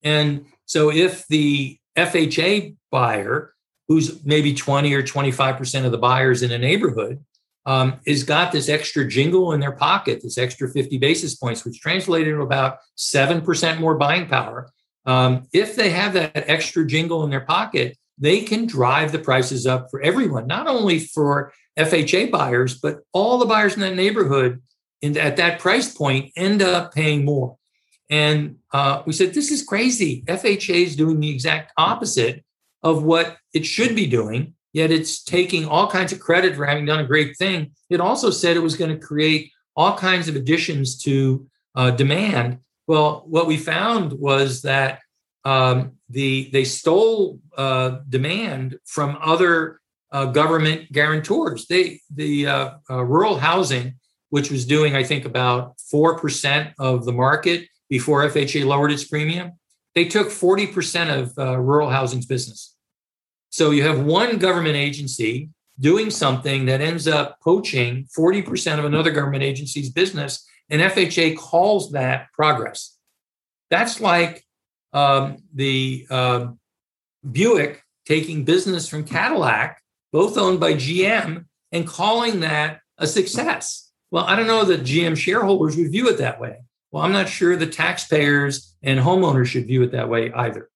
And 0.03 0.45
so 0.65 0.91
if 0.91 1.27
the 1.27 1.77
FHA 1.97 2.75
buyer, 2.91 3.53
who's 3.87 4.23
maybe 4.23 4.53
20 4.53 4.93
or 4.93 5.03
25% 5.03 5.85
of 5.85 5.91
the 5.91 5.97
buyers 5.97 6.43
in 6.43 6.51
a 6.51 6.57
neighborhood, 6.57 7.23
um, 7.65 7.99
is 8.05 8.23
got 8.23 8.51
this 8.51 8.67
extra 8.67 9.07
jingle 9.07 9.53
in 9.53 9.59
their 9.59 9.71
pocket, 9.71 10.21
this 10.21 10.37
extra 10.37 10.69
50 10.69 10.97
basis 10.97 11.35
points, 11.35 11.63
which 11.63 11.79
translated 11.79 12.35
to 12.35 12.41
about 12.41 12.79
7% 12.97 13.79
more 13.79 13.95
buying 13.95 14.27
power. 14.27 14.69
Um, 15.05 15.47
if 15.53 15.75
they 15.75 15.89
have 15.89 16.13
that 16.13 16.49
extra 16.49 16.85
jingle 16.85 17.23
in 17.23 17.29
their 17.29 17.41
pocket, 17.45 17.97
they 18.17 18.41
can 18.41 18.65
drive 18.65 19.11
the 19.11 19.19
prices 19.19 19.65
up 19.67 19.89
for 19.89 20.01
everyone, 20.01 20.47
not 20.47 20.67
only 20.67 20.99
for 20.99 21.53
FHA 21.77 22.31
buyers, 22.31 22.79
but 22.79 22.99
all 23.11 23.37
the 23.37 23.45
buyers 23.45 23.73
in 23.73 23.81
that 23.81 23.95
neighborhood 23.95 24.61
in, 25.01 25.17
at 25.17 25.37
that 25.37 25.59
price 25.59 25.93
point 25.93 26.31
end 26.37 26.61
up 26.61 26.93
paying 26.93 27.25
more. 27.25 27.57
And 28.09 28.57
uh, 28.71 29.01
we 29.05 29.13
said, 29.13 29.33
this 29.33 29.51
is 29.51 29.63
crazy. 29.63 30.23
FHA 30.27 30.85
is 30.85 30.95
doing 30.95 31.19
the 31.19 31.29
exact 31.29 31.73
opposite 31.77 32.43
of 32.83 33.03
what 33.03 33.37
it 33.53 33.65
should 33.65 33.95
be 33.95 34.05
doing 34.05 34.53
yet 34.73 34.91
it's 34.91 35.23
taking 35.23 35.65
all 35.65 35.87
kinds 35.87 36.11
of 36.11 36.19
credit 36.19 36.55
for 36.55 36.65
having 36.65 36.85
done 36.85 36.99
a 36.99 37.07
great 37.07 37.37
thing. 37.37 37.71
It 37.89 38.01
also 38.01 38.31
said 38.31 38.57
it 38.57 38.61
was 38.61 38.75
going 38.75 38.91
to 38.91 39.05
create 39.05 39.51
all 39.75 39.95
kinds 39.95 40.27
of 40.27 40.35
additions 40.35 40.97
to 41.03 41.47
uh, 41.75 41.91
demand. 41.91 42.59
Well, 42.87 43.23
what 43.27 43.47
we 43.47 43.57
found 43.57 44.13
was 44.13 44.61
that 44.63 44.99
um, 45.45 45.93
the 46.09 46.49
they 46.51 46.63
stole 46.63 47.39
uh, 47.57 47.99
demand 48.09 48.77
from 48.85 49.17
other 49.21 49.79
uh, 50.11 50.25
government 50.25 50.91
guarantors. 50.91 51.65
They 51.67 52.01
the 52.13 52.47
uh, 52.47 52.71
uh, 52.89 53.03
rural 53.03 53.37
housing, 53.37 53.95
which 54.29 54.51
was 54.51 54.65
doing 54.65 54.95
I 54.95 55.03
think 55.03 55.25
about 55.25 55.79
four 55.79 56.17
percent 56.17 56.73
of 56.79 57.05
the 57.05 57.13
market 57.13 57.67
before 57.89 58.27
FHA 58.27 58.65
lowered 58.65 58.91
its 58.91 59.05
premium, 59.05 59.53
they 59.95 60.05
took 60.05 60.29
forty 60.29 60.67
percent 60.67 61.09
of 61.09 61.33
uh, 61.37 61.57
rural 61.59 61.89
housing's 61.89 62.25
business. 62.25 62.75
So 63.49 63.69
you 63.71 63.83
have 63.83 64.03
one 64.03 64.39
government 64.39 64.75
agency 64.75 65.49
doing 65.79 66.09
something 66.09 66.65
that 66.65 66.81
ends 66.81 67.07
up 67.07 67.39
poaching 67.41 68.07
40% 68.17 68.79
of 68.79 68.85
another 68.85 69.11
government 69.11 69.43
agency's 69.43 69.89
business, 69.89 70.45
and 70.73 70.81
FHA 70.81 71.37
calls 71.37 71.91
that 71.91 72.31
progress. 72.33 72.97
That's 73.69 74.01
like 74.01 74.43
um, 74.91 75.37
the 75.53 76.07
uh, 76.09 76.47
Buick 77.31 77.83
taking 78.07 78.43
business 78.43 78.89
from 78.89 79.03
Cadillac, 79.03 79.79
both 80.11 80.35
owned 80.35 80.59
by 80.59 80.73
GM, 80.73 81.45
and 81.71 81.87
calling 81.87 82.39
that 82.39 82.79
a 82.97 83.05
success. 83.05 83.91
Well, 84.09 84.25
I 84.25 84.35
don't 84.35 84.47
know 84.47 84.65
that 84.65 84.81
GM 84.81 85.15
shareholders 85.15 85.77
would 85.77 85.91
view 85.91 86.09
it 86.09 86.17
that 86.17 86.41
way. 86.41 86.57
Well, 86.91 87.03
I'm 87.03 87.11
not 87.11 87.29
sure 87.29 87.55
the 87.55 87.67
taxpayers 87.67 88.75
and 88.81 88.99
homeowners 88.99 89.45
should 89.45 89.67
view 89.67 89.83
it 89.83 89.91
that 89.91 90.09
way 90.09 90.31
either. 90.33 90.71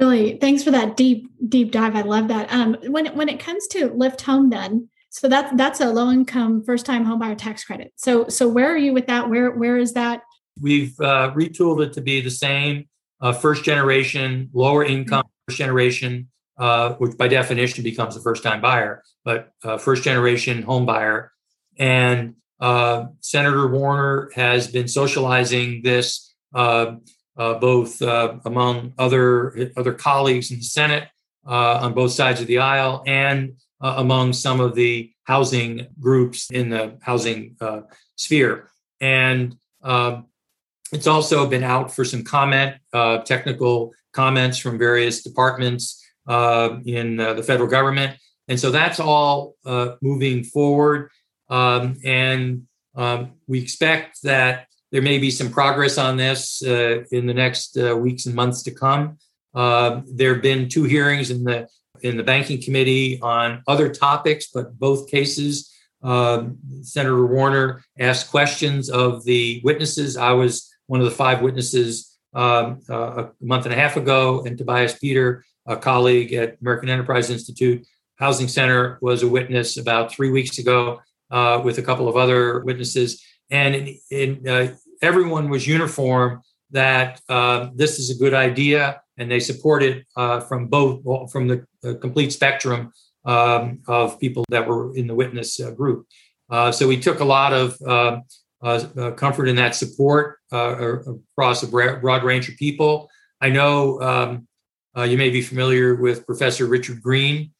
Really, 0.00 0.38
thanks 0.38 0.64
for 0.64 0.72
that 0.72 0.96
deep 0.96 1.30
deep 1.48 1.70
dive. 1.70 1.94
I 1.94 2.02
love 2.02 2.26
that. 2.28 2.52
Um, 2.52 2.76
when 2.88 3.06
when 3.16 3.28
it 3.28 3.38
comes 3.38 3.68
to 3.68 3.92
Lift 3.92 4.22
Home, 4.22 4.50
then 4.50 4.88
so 5.12 5.28
that's 5.28 5.54
that's 5.56 5.80
a 5.80 5.90
low 5.90 6.10
income 6.10 6.64
first 6.64 6.86
time 6.86 7.04
homebuyer 7.04 7.36
tax 7.36 7.64
credit. 7.64 7.92
So 7.96 8.28
so 8.28 8.48
where 8.48 8.72
are 8.72 8.78
you 8.78 8.94
with 8.94 9.06
that? 9.08 9.28
Where 9.28 9.50
where 9.50 9.76
is 9.76 9.92
that? 9.92 10.22
We've 10.60 10.98
uh, 11.00 11.32
retooled 11.34 11.84
it 11.84 11.92
to 11.94 12.00
be 12.00 12.22
the 12.22 12.30
same 12.30 12.88
uh, 13.20 13.32
first 13.32 13.62
generation, 13.62 14.48
lower 14.54 14.84
income 14.84 15.24
first 15.46 15.58
generation, 15.58 16.28
uh, 16.58 16.94
which 16.94 17.16
by 17.18 17.28
definition 17.28 17.84
becomes 17.84 18.16
a 18.16 18.22
first 18.22 18.42
time 18.42 18.62
buyer, 18.62 19.02
but 19.22 19.50
uh, 19.62 19.76
first 19.76 20.02
generation 20.02 20.62
home 20.62 20.86
buyer. 20.86 21.30
And 21.78 22.36
uh, 22.58 23.06
Senator 23.20 23.68
Warner 23.68 24.30
has 24.34 24.66
been 24.66 24.88
socializing 24.88 25.82
this 25.82 26.34
uh, 26.54 26.96
uh, 27.36 27.54
both 27.54 28.00
uh, 28.00 28.38
among 28.46 28.94
other 28.96 29.72
other 29.76 29.92
colleagues 29.92 30.50
in 30.50 30.58
the 30.58 30.64
Senate 30.64 31.08
uh, 31.46 31.80
on 31.82 31.92
both 31.92 32.12
sides 32.12 32.40
of 32.40 32.46
the 32.46 32.58
aisle 32.58 33.02
and 33.06 33.54
uh, 33.82 33.94
among 33.98 34.32
some 34.32 34.60
of 34.60 34.74
the 34.74 35.10
housing 35.24 35.86
groups 36.00 36.50
in 36.50 36.70
the 36.70 36.98
housing 37.02 37.56
uh, 37.60 37.82
sphere. 38.16 38.70
And 39.00 39.56
um, 39.82 40.26
it's 40.92 41.06
also 41.06 41.48
been 41.48 41.64
out 41.64 41.92
for 41.92 42.04
some 42.04 42.22
comment, 42.22 42.76
uh, 42.92 43.18
technical 43.18 43.92
comments 44.12 44.58
from 44.58 44.78
various 44.78 45.22
departments 45.22 45.98
in 46.28 47.16
the 47.16 47.44
federal 47.44 47.68
government. 47.68 48.16
And 48.48 48.60
so 48.60 48.70
that's 48.70 49.00
all 49.00 49.56
moving 50.00 50.44
forward. 50.44 51.10
Um, 51.48 51.96
and 52.04 52.66
um, 52.94 53.32
we 53.46 53.60
expect 53.60 54.22
that 54.22 54.66
there 54.90 55.02
may 55.02 55.18
be 55.18 55.30
some 55.30 55.50
progress 55.50 55.98
on 55.98 56.16
this 56.16 56.62
uh, 56.62 57.04
in 57.10 57.26
the 57.26 57.34
next 57.34 57.76
uh, 57.78 57.96
weeks 57.96 58.26
and 58.26 58.34
months 58.34 58.62
to 58.64 58.70
come. 58.70 59.18
Uh, 59.54 60.02
there 60.06 60.34
have 60.34 60.42
been 60.42 60.68
two 60.68 60.84
hearings 60.84 61.30
in 61.30 61.44
the 61.44 61.66
in 62.02 62.16
the 62.16 62.22
banking 62.22 62.60
committee 62.60 63.20
on 63.20 63.62
other 63.66 63.88
topics, 63.88 64.48
but 64.52 64.78
both 64.78 65.10
cases, 65.10 65.72
um, 66.02 66.58
Senator 66.82 67.26
Warner 67.26 67.82
asked 67.98 68.30
questions 68.30 68.90
of 68.90 69.24
the 69.24 69.60
witnesses. 69.64 70.16
I 70.16 70.32
was 70.32 70.70
one 70.86 71.00
of 71.00 71.06
the 71.06 71.12
five 71.12 71.42
witnesses 71.42 72.18
um, 72.34 72.80
uh, 72.88 73.24
a 73.24 73.30
month 73.40 73.66
and 73.66 73.74
a 73.74 73.76
half 73.76 73.96
ago, 73.96 74.42
and 74.44 74.58
Tobias 74.58 74.98
Peter, 74.98 75.44
a 75.66 75.76
colleague 75.76 76.32
at 76.32 76.56
American 76.60 76.88
Enterprise 76.88 77.30
Institute 77.30 77.86
Housing 78.16 78.48
Center, 78.48 78.98
was 79.00 79.22
a 79.22 79.28
witness 79.28 79.76
about 79.76 80.12
three 80.12 80.30
weeks 80.30 80.58
ago 80.58 81.00
uh, 81.30 81.60
with 81.64 81.78
a 81.78 81.82
couple 81.82 82.08
of 82.08 82.16
other 82.16 82.60
witnesses. 82.60 83.22
And 83.50 83.74
in, 83.74 83.98
in, 84.10 84.48
uh, 84.48 84.74
everyone 85.02 85.50
was 85.50 85.66
uniform 85.66 86.42
that 86.70 87.20
uh, 87.28 87.68
this 87.74 87.98
is 87.98 88.10
a 88.10 88.18
good 88.18 88.34
idea, 88.34 89.02
and 89.22 89.30
they 89.30 89.40
support 89.40 89.82
it 89.82 90.04
uh, 90.16 90.40
from 90.40 90.66
both 90.66 91.30
from 91.30 91.46
the, 91.48 91.64
complete 92.00 92.32
spectrum 92.32 92.92
um, 93.24 93.80
of 93.86 94.18
people 94.18 94.44
that 94.50 94.66
were 94.66 94.94
in 94.96 95.06
the 95.06 95.14
witness 95.14 95.60
uh, 95.60 95.70
group. 95.70 96.06
Uh, 96.50 96.70
so 96.70 96.86
we 96.86 96.98
took 97.00 97.20
a 97.20 97.24
lot 97.24 97.52
of 97.52 97.80
um, 97.82 98.22
uh, 98.62 99.12
comfort 99.12 99.46
in 99.46 99.56
that 99.56 99.74
support 99.74 100.38
across 100.50 101.62
a 101.62 101.66
broad 101.66 102.24
range 102.24 102.48
of 102.48 102.56
people. 102.56 103.08
I 103.40 103.48
know 103.48 104.00
um, 104.00 104.48
you 105.08 105.16
may 105.16 105.30
be 105.30 105.40
familiar 105.40 105.94
with 105.94 106.26
Professor 106.26 106.66
Richard 106.66 107.00
Green. 107.00 107.52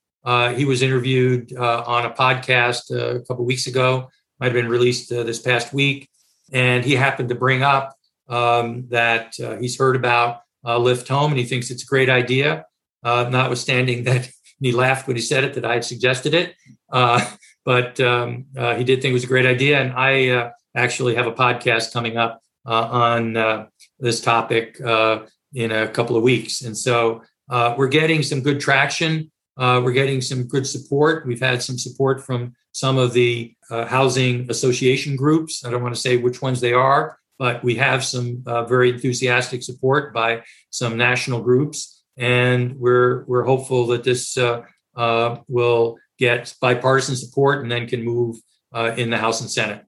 he 0.54 0.64
was 0.64 0.82
interviewed 0.82 1.56
on 1.56 2.04
a 2.04 2.10
podcast 2.10 2.90
a 2.90 3.20
couple 3.24 3.44
weeks 3.44 3.66
ago. 3.66 4.08
Might 4.38 4.46
have 4.46 4.54
been 4.54 4.68
released 4.68 5.10
this 5.10 5.40
past 5.40 5.72
week 5.72 6.08
and 6.52 6.84
he 6.84 6.94
happened 6.94 7.30
to 7.30 7.34
bring 7.34 7.62
up 7.62 7.96
um, 8.28 8.86
that 8.88 9.34
uh, 9.40 9.56
he's 9.56 9.78
heard 9.78 9.96
about 9.96 10.41
uh, 10.64 10.78
Lift 10.78 11.08
Home 11.08 11.32
and 11.32 11.38
he 11.38 11.44
thinks 11.44 11.70
it's 11.70 11.82
a 11.82 11.86
great 11.86 12.08
idea, 12.08 12.66
uh, 13.02 13.28
notwithstanding 13.30 14.04
that 14.04 14.30
he 14.60 14.72
laughed 14.72 15.06
when 15.06 15.16
he 15.16 15.22
said 15.22 15.44
it 15.44 15.54
that 15.54 15.64
I 15.64 15.74
had 15.74 15.84
suggested 15.84 16.34
it. 16.34 16.54
Uh, 16.92 17.24
but 17.64 17.98
um, 18.00 18.46
uh, 18.56 18.74
he 18.74 18.84
did 18.84 19.00
think 19.00 19.10
it 19.10 19.14
was 19.14 19.24
a 19.24 19.28
great 19.28 19.46
idea. 19.46 19.80
And 19.80 19.92
I 19.92 20.28
uh, 20.28 20.50
actually 20.76 21.14
have 21.14 21.26
a 21.26 21.32
podcast 21.32 21.92
coming 21.92 22.16
up 22.16 22.40
on 22.64 23.68
this 23.98 24.20
topic 24.20 24.80
in 24.80 25.72
a 25.72 25.88
couple 25.88 26.16
of 26.16 26.22
weeks. 26.22 26.62
And 26.62 26.76
so 26.76 27.22
we're 27.48 27.88
getting 27.88 28.22
some 28.22 28.40
good 28.40 28.60
traction. 28.60 29.30
we're 29.56 29.92
getting 29.92 30.20
some 30.20 30.44
good 30.44 30.66
support. 30.66 31.26
We've 31.26 31.40
had 31.40 31.62
some 31.62 31.78
support 31.78 32.24
from 32.24 32.54
some 32.72 32.98
of 32.98 33.12
the 33.12 33.54
uh, 33.70 33.86
housing 33.86 34.50
association 34.50 35.14
groups. 35.14 35.64
I 35.64 35.70
don't 35.70 35.82
want 35.82 35.94
to 35.94 36.00
say 36.00 36.16
which 36.16 36.42
ones 36.42 36.60
they 36.60 36.72
are, 36.72 37.18
but 37.42 37.64
we 37.64 37.74
have 37.74 38.04
some 38.04 38.40
uh, 38.46 38.62
very 38.66 38.90
enthusiastic 38.90 39.64
support 39.64 40.14
by 40.14 40.44
some 40.70 40.96
national 40.96 41.42
groups, 41.42 42.04
and 42.16 42.78
we're 42.78 43.24
we're 43.24 43.42
hopeful 43.42 43.88
that 43.88 44.04
this 44.04 44.38
uh, 44.38 44.62
uh 44.94 45.38
will 45.48 45.96
get 46.20 46.54
bipartisan 46.60 47.16
support 47.16 47.60
and 47.60 47.68
then 47.68 47.88
can 47.88 48.04
move 48.04 48.36
uh, 48.72 48.94
in 48.96 49.10
the 49.10 49.18
House 49.18 49.40
and 49.40 49.50
Senate. 49.50 49.84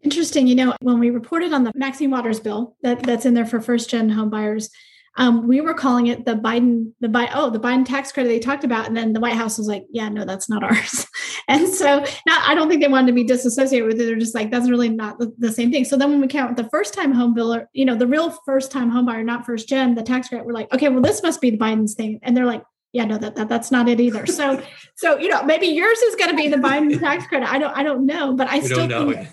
Interesting. 0.00 0.46
You 0.46 0.54
know, 0.54 0.74
when 0.80 0.98
we 0.98 1.10
reported 1.10 1.52
on 1.52 1.62
the 1.62 1.72
Maxine 1.74 2.10
Waters 2.10 2.40
bill 2.40 2.74
that, 2.80 3.02
that's 3.02 3.26
in 3.26 3.34
there 3.34 3.44
for 3.44 3.60
first 3.60 3.90
gen 3.90 4.08
home 4.08 4.30
buyers, 4.30 4.70
um, 5.16 5.48
we 5.48 5.60
were 5.60 5.74
calling 5.74 6.08
it 6.08 6.24
the 6.24 6.34
Biden, 6.34 6.92
the 7.00 7.08
Biden, 7.08 7.30
oh, 7.34 7.48
the 7.50 7.58
Biden 7.58 7.86
tax 7.86 8.12
credit 8.12 8.28
they 8.28 8.38
talked 8.38 8.64
about. 8.64 8.86
And 8.86 8.96
then 8.96 9.12
the 9.12 9.20
White 9.20 9.34
House 9.34 9.56
was 9.56 9.66
like, 9.66 9.86
yeah, 9.90 10.08
no, 10.08 10.24
that's 10.24 10.48
not 10.48 10.62
ours. 10.62 11.06
and 11.48 11.68
so 11.68 12.04
now 12.26 12.42
I 12.46 12.54
don't 12.54 12.68
think 12.68 12.82
they 12.82 12.88
wanted 12.88 13.08
to 13.08 13.12
be 13.12 13.24
disassociated 13.24 13.86
with 13.86 14.00
it. 14.00 14.04
They're 14.04 14.16
just 14.16 14.34
like, 14.34 14.50
that's 14.50 14.68
really 14.68 14.90
not 14.90 15.18
the, 15.18 15.32
the 15.38 15.52
same 15.52 15.72
thing. 15.72 15.84
So 15.84 15.96
then 15.96 16.10
when 16.10 16.20
we 16.20 16.28
count 16.28 16.56
the 16.56 16.68
first 16.68 16.92
time 16.92 17.12
home 17.12 17.32
builder, 17.32 17.68
you 17.72 17.84
know, 17.84 17.96
the 17.96 18.06
real 18.06 18.30
first 18.44 18.70
time 18.70 18.90
home 18.90 19.06
buyer, 19.06 19.24
not 19.24 19.46
first 19.46 19.68
gen, 19.68 19.94
the 19.94 20.02
tax 20.02 20.28
credit, 20.28 20.46
we're 20.46 20.52
like, 20.52 20.72
okay, 20.72 20.88
well, 20.88 21.02
this 21.02 21.22
must 21.22 21.40
be 21.40 21.50
the 21.50 21.58
Biden's 21.58 21.94
thing. 21.94 22.18
And 22.22 22.36
they're 22.36 22.46
like, 22.46 22.62
yeah, 22.92 23.04
no, 23.04 23.16
that, 23.18 23.36
that 23.36 23.48
that's 23.48 23.70
not 23.70 23.88
it 23.88 24.00
either. 24.00 24.26
So, 24.26 24.62
so, 24.96 25.18
you 25.18 25.28
know, 25.28 25.42
maybe 25.44 25.66
yours 25.66 25.98
is 25.98 26.14
going 26.16 26.30
to 26.30 26.36
be 26.36 26.48
the 26.48 26.56
Biden 26.56 26.98
tax 27.00 27.26
credit. 27.26 27.50
I 27.50 27.58
don't, 27.58 27.76
I 27.76 27.82
don't 27.82 28.06
know, 28.06 28.34
but 28.34 28.48
I 28.48 28.58
we 28.58 28.66
still 28.66 28.88
think 28.88 29.28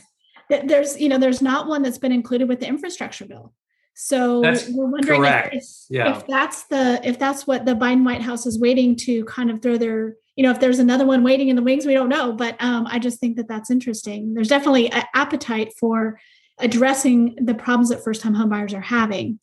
that 0.49 0.67
there's, 0.67 0.99
you 0.99 1.09
know, 1.09 1.17
there's 1.17 1.41
not 1.41 1.67
one 1.67 1.81
that's 1.81 1.97
been 1.97 2.11
included 2.11 2.47
with 2.47 2.61
the 2.61 2.67
infrastructure 2.67 3.25
bill. 3.25 3.53
So 3.95 4.41
That's 4.41 4.67
we're 4.69 4.88
wondering 4.88 5.19
correct. 5.21 5.56
if, 5.56 5.63
Yeah. 5.89 6.17
if 6.17 6.25
that's 6.27 6.63
the 6.63 6.99
if 7.08 7.19
that's 7.19 7.45
what 7.45 7.65
the 7.65 7.75
Biden 7.75 8.03
White 8.03 8.21
House 8.21 8.45
is 8.45 8.60
waiting 8.60 8.95
to 8.97 9.23
kind 9.25 9.51
of 9.51 9.62
throw 9.62 9.77
their 9.77 10.15
you 10.36 10.43
know 10.43 10.49
if 10.51 10.60
there's 10.60 10.79
another 10.79 11.06
one 11.06 11.23
waiting 11.23 11.49
in 11.49 11.56
the 11.56 11.62
wings 11.62 11.86
we 11.86 11.93
don't 11.93 12.10
know 12.10 12.34
but 12.34 12.56
um, 12.62 12.88
I 12.89 12.97
just 12.99 13.19
think 13.19 13.38
that 13.38 13.47
that's 13.47 13.69
interesting. 13.69 14.34
There's 14.34 14.47
definitely 14.47 14.91
an 14.91 15.03
appetite 15.13 15.73
for 15.79 16.19
addressing 16.60 17.36
the 17.39 17.53
problems 17.53 17.89
that 17.89 18.03
first 18.03 18.21
time 18.21 18.34
homebuyers 18.36 18.73
are 18.73 18.82
having. 18.82 19.39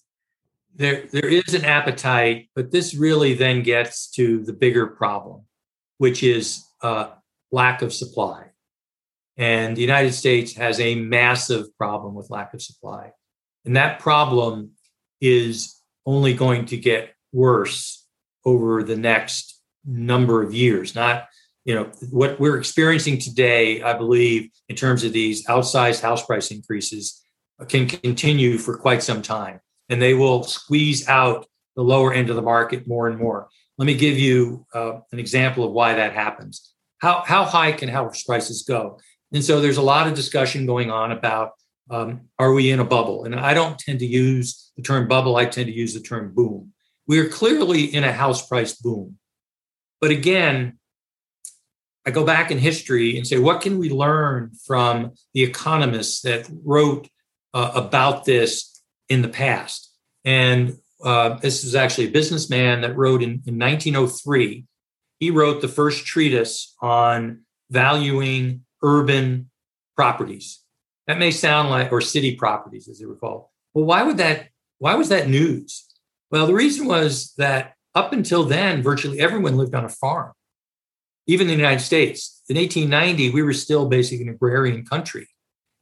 there 0.75 1.07
there 1.13 1.29
is 1.29 1.55
an 1.55 1.65
appetite, 1.65 2.49
but 2.57 2.71
this 2.73 2.95
really 2.95 3.35
then 3.35 3.63
gets 3.63 4.11
to 4.13 4.43
the 4.45 4.53
bigger 4.53 4.87
problem, 4.87 5.43
which 5.99 6.23
is 6.23 6.65
uh, 6.83 7.11
lack 7.53 7.83
of 7.83 7.93
supply. 7.93 8.47
And 9.37 9.77
the 9.77 9.81
United 9.81 10.13
States 10.13 10.55
has 10.57 10.81
a 10.81 10.95
massive 10.97 11.67
problem 11.79 12.15
with 12.15 12.31
lack 12.31 12.53
of 12.55 12.61
supply, 12.63 13.13
and 13.65 13.77
that 13.77 14.01
problem 14.01 14.73
is 15.21 15.77
only 16.07 16.35
going 16.35 16.67
to 16.67 16.77
get 16.77 17.15
worse 17.33 18.07
over 18.45 18.83
the 18.83 18.97
next 18.97 19.61
number 19.85 20.43
of 20.43 20.55
years. 20.55 20.95
Not 20.95 21.27
you 21.65 21.75
know 21.75 21.91
what 22.11 22.41
we're 22.41 22.59
experiencing 22.59 23.19
today. 23.19 23.83
I 23.83 23.93
believe 23.93 24.51
in 24.69 24.77
terms 24.77 25.05
of 25.05 25.13
these 25.13 25.47
outsized 25.47 26.01
house 26.01 26.25
price 26.25 26.51
increases 26.51 27.23
can 27.69 27.87
continue 27.87 28.57
for 28.57 28.77
quite 28.77 29.03
some 29.03 29.21
time 29.21 29.61
and 29.91 30.01
they 30.01 30.15
will 30.15 30.45
squeeze 30.45 31.07
out 31.09 31.47
the 31.77 31.83
lower 31.83 32.13
end 32.13 32.31
of 32.31 32.37
the 32.37 32.43
market 32.43 32.87
more 32.87 33.09
and 33.09 33.19
more. 33.19 33.49
Let 33.77 33.87
me 33.87 33.95
give 33.95 34.19
you 34.19 34.67
uh, 34.73 35.01
an 35.13 35.19
example 35.19 35.65
of 35.65 35.73
why 35.73 35.95
that 35.95 36.15
happens. 36.15 36.73
How, 36.99 37.23
how 37.27 37.45
high 37.45 37.73
can 37.73 37.89
house 37.89 38.23
prices 38.23 38.63
go? 38.63 38.99
And 39.33 39.45
so 39.45 39.61
there's 39.61 39.79
a 39.79 39.83
lot 39.83 40.07
of 40.07 40.15
discussion 40.15 40.67
going 40.67 40.91
on 40.91 41.13
about 41.13 41.53
um, 41.91 42.23
are 42.39 42.53
we 42.53 42.71
in 42.71 42.81
a 42.81 42.85
bubble? 42.85 43.25
And 43.25 43.35
I 43.35 43.55
don't 43.55 43.79
tend 43.79 43.99
to 43.99 44.07
use 44.07 44.73
the 44.77 44.83
term 44.83 45.09
bubble, 45.09 45.37
I 45.37 45.47
tend 45.47 45.67
to 45.67 45.73
use 45.73 45.95
the 45.95 46.01
term 46.01 46.33
boom. 46.35 46.73
We 47.07 47.19
are 47.19 47.29
clearly 47.29 47.85
in 47.85 48.05
a 48.05 48.13
house 48.13 48.47
price 48.47 48.75
boom. 48.75 49.19
But 50.01 50.11
again, 50.11 50.79
I 52.07 52.11
go 52.11 52.25
back 52.25 52.51
in 52.51 52.59
history 52.59 53.17
and 53.17 53.27
say, 53.27 53.39
what 53.39 53.61
can 53.61 53.79
we 53.79 53.91
learn 53.91 54.53
from 54.67 55.13
the 55.35 55.43
economists 55.43 56.23
that 56.23 56.49
wrote 56.65 57.09
uh, 57.53 57.73
about 57.75 58.25
this 58.25 58.83
in 59.09 59.23
the 59.23 59.29
past. 59.29 59.93
And 60.25 60.79
uh, 61.05 61.39
this 61.39 61.65
is 61.65 61.75
actually 61.75 62.09
a 62.09 62.13
businessman 62.13 62.83
that 62.83 62.97
wrote 62.97 63.23
in, 63.23 63.43
in 63.47 63.59
1903. 63.59 64.65
He 65.19 65.31
wrote 65.31 65.61
the 65.61 65.69
first 65.69 66.07
treatise 66.07 66.75
on 66.81 67.43
valuing 67.71 68.65
urban 68.83 69.51
properties. 69.97 70.61
That 71.11 71.19
may 71.19 71.33
sound 71.33 71.71
like, 71.71 71.91
or 71.91 72.01
city 72.01 72.37
properties, 72.37 72.87
as 72.87 73.01
they 73.01 73.05
were 73.05 73.17
called. 73.17 73.47
Well, 73.75 73.85
why 73.85 74.05
would 74.05 74.19
that? 74.19 74.51
Why 74.79 74.95
was 74.95 75.09
that 75.09 75.29
news? 75.29 75.93
Well, 76.31 76.47
the 76.47 76.55
reason 76.55 76.87
was 76.87 77.35
that 77.37 77.75
up 77.97 78.13
until 78.13 78.45
then, 78.45 78.81
virtually 78.81 79.19
everyone 79.19 79.57
lived 79.57 79.75
on 79.75 79.85
a 79.85 79.89
farm. 79.89 80.35
Even 81.27 81.49
in 81.49 81.57
the 81.57 81.63
United 81.65 81.83
States, 81.83 82.45
in 82.49 82.57
1890, 82.57 83.31
we 83.31 83.43
were 83.43 83.53
still 83.53 83.89
basically 83.89 84.29
an 84.29 84.33
agrarian 84.33 84.87
country. 84.87 85.27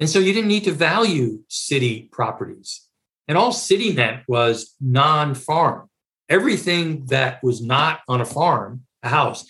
And 0.00 0.08
so 0.08 0.18
you 0.18 0.32
didn't 0.32 0.48
need 0.48 0.64
to 0.64 0.72
value 0.72 1.44
city 1.48 2.08
properties. 2.10 2.86
And 3.28 3.36
all 3.36 3.52
city 3.52 3.92
meant 3.92 4.22
was 4.28 4.76
non 4.80 5.34
farm. 5.34 5.90
Everything 6.30 7.04
that 7.08 7.44
was 7.44 7.62
not 7.62 8.00
on 8.08 8.22
a 8.22 8.24
farm, 8.24 8.84
a 9.02 9.10
house, 9.10 9.44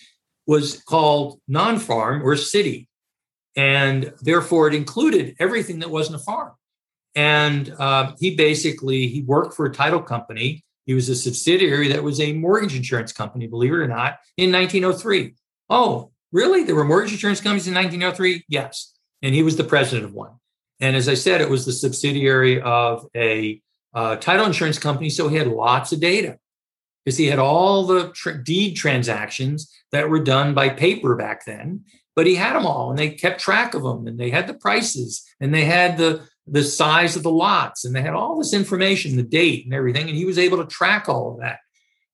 was 0.45 0.83
called 0.83 1.39
non 1.47 1.79
farm 1.79 2.21
or 2.21 2.35
city. 2.35 2.88
And 3.55 4.13
therefore, 4.21 4.67
it 4.67 4.75
included 4.75 5.35
everything 5.39 5.79
that 5.79 5.89
wasn't 5.89 6.17
a 6.17 6.23
farm. 6.23 6.53
And 7.15 7.73
uh, 7.77 8.13
he 8.19 8.35
basically 8.35 9.07
he 9.07 9.23
worked 9.23 9.55
for 9.55 9.65
a 9.65 9.73
title 9.73 10.01
company. 10.01 10.63
He 10.85 10.93
was 10.93 11.09
a 11.09 11.15
subsidiary 11.15 11.89
that 11.89 12.03
was 12.03 12.19
a 12.19 12.33
mortgage 12.33 12.75
insurance 12.75 13.11
company, 13.11 13.47
believe 13.47 13.73
it 13.73 13.77
or 13.77 13.87
not, 13.87 14.19
in 14.37 14.51
1903. 14.51 15.35
Oh, 15.69 16.11
really? 16.31 16.63
There 16.63 16.75
were 16.75 16.85
mortgage 16.85 17.13
insurance 17.13 17.41
companies 17.41 17.67
in 17.67 17.73
1903? 17.73 18.45
Yes. 18.47 18.93
And 19.21 19.35
he 19.35 19.43
was 19.43 19.57
the 19.57 19.63
president 19.63 20.05
of 20.05 20.13
one. 20.13 20.31
And 20.79 20.95
as 20.95 21.09
I 21.09 21.13
said, 21.13 21.41
it 21.41 21.49
was 21.49 21.65
the 21.65 21.73
subsidiary 21.73 22.61
of 22.61 23.05
a 23.15 23.61
uh, 23.93 24.15
title 24.17 24.45
insurance 24.45 24.79
company. 24.79 25.09
So 25.09 25.27
he 25.27 25.35
had 25.35 25.47
lots 25.47 25.91
of 25.91 25.99
data 25.99 26.37
because 27.03 27.17
he 27.17 27.27
had 27.27 27.39
all 27.39 27.85
the 27.85 28.11
tr- 28.11 28.31
deed 28.31 28.75
transactions 28.75 29.71
that 29.91 30.09
were 30.09 30.23
done 30.23 30.53
by 30.53 30.69
paper 30.69 31.15
back 31.15 31.45
then. 31.45 31.83
But 32.19 32.27
he 32.27 32.35
had 32.35 32.53
them 32.53 32.65
all 32.65 32.89
and 32.89 32.99
they 32.99 33.11
kept 33.11 33.39
track 33.39 33.73
of 33.73 33.81
them 33.81 34.05
and 34.05 34.19
they 34.19 34.29
had 34.29 34.45
the 34.45 34.53
prices 34.53 35.25
and 35.39 35.53
they 35.53 35.63
had 35.63 35.97
the, 35.97 36.27
the 36.45 36.65
size 36.65 37.15
of 37.15 37.23
the 37.23 37.31
lots 37.31 37.85
and 37.85 37.95
they 37.95 38.01
had 38.01 38.13
all 38.13 38.37
this 38.37 38.53
information, 38.53 39.15
the 39.15 39.23
date 39.23 39.63
and 39.63 39.73
everything. 39.73 40.09
And 40.09 40.17
he 40.17 40.25
was 40.25 40.37
able 40.37 40.57
to 40.57 40.65
track 40.65 41.07
all 41.07 41.31
of 41.31 41.39
that. 41.39 41.59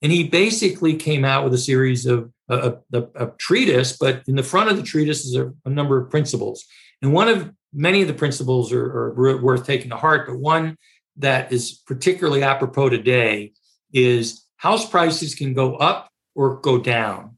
And 0.03 0.11
he 0.11 0.27
basically 0.27 0.95
came 0.95 1.25
out 1.25 1.43
with 1.43 1.55
a 1.55 1.57
series 1.57 2.05
of 2.05 2.31
a, 2.49 2.75
a, 2.93 3.03
a 3.15 3.31
treatise, 3.39 3.97
but 3.97 4.21
in 4.27 4.35
the 4.35 4.43
front 4.43 4.69
of 4.69 4.77
the 4.77 4.83
treatise 4.83 5.25
is 5.25 5.35
a, 5.35 5.51
a 5.65 5.71
number 5.71 5.99
of 5.99 6.11
principles. 6.11 6.63
And 7.01 7.11
one 7.11 7.27
of 7.27 7.51
many 7.73 8.03
of 8.03 8.07
the 8.07 8.13
principles 8.13 8.71
are, 8.71 8.85
are, 8.85 9.41
worth 9.41 9.65
taking 9.65 9.89
to 9.89 9.97
heart, 9.97 10.27
but 10.27 10.37
one 10.37 10.77
that 11.17 11.51
is 11.51 11.81
particularly 11.87 12.43
apropos 12.43 12.89
today 12.89 13.53
is 13.91 14.45
house 14.57 14.87
prices 14.87 15.33
can 15.33 15.55
go 15.55 15.77
up 15.77 16.11
or 16.35 16.61
go 16.61 16.77
down. 16.77 17.34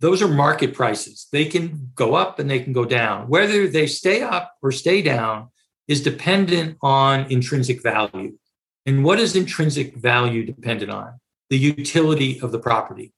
Those 0.00 0.22
are 0.22 0.28
market 0.28 0.74
prices. 0.74 1.26
They 1.32 1.44
can 1.44 1.90
go 1.94 2.14
up 2.14 2.38
and 2.38 2.48
they 2.48 2.60
can 2.60 2.72
go 2.72 2.84
down. 2.84 3.28
Whether 3.28 3.66
they 3.66 3.86
stay 3.86 4.22
up 4.22 4.54
or 4.62 4.70
stay 4.70 5.02
down 5.02 5.48
is 5.88 6.02
dependent 6.02 6.76
on 6.82 7.30
intrinsic 7.32 7.82
value. 7.82 8.38
And 8.86 9.04
what 9.04 9.18
is 9.18 9.34
intrinsic 9.34 9.96
value 9.96 10.44
dependent 10.44 10.90
on? 10.90 11.20
The 11.50 11.58
utility 11.58 12.40
of 12.40 12.52
the 12.52 12.58
property. 12.58 13.12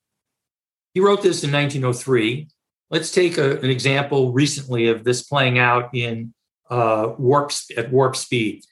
He 0.94 1.00
wrote 1.00 1.22
this 1.22 1.44
in 1.44 1.52
1903. 1.52 2.48
Let's 2.90 3.10
take 3.10 3.38
a, 3.38 3.58
an 3.58 3.70
example 3.70 4.32
recently 4.32 4.88
of 4.88 5.04
this 5.04 5.22
playing 5.22 5.58
out 5.58 5.94
in 5.94 6.32
uh, 6.70 7.14
warp 7.18 7.52
at 7.76 7.92
warp 7.92 8.16
speed. 8.16 8.64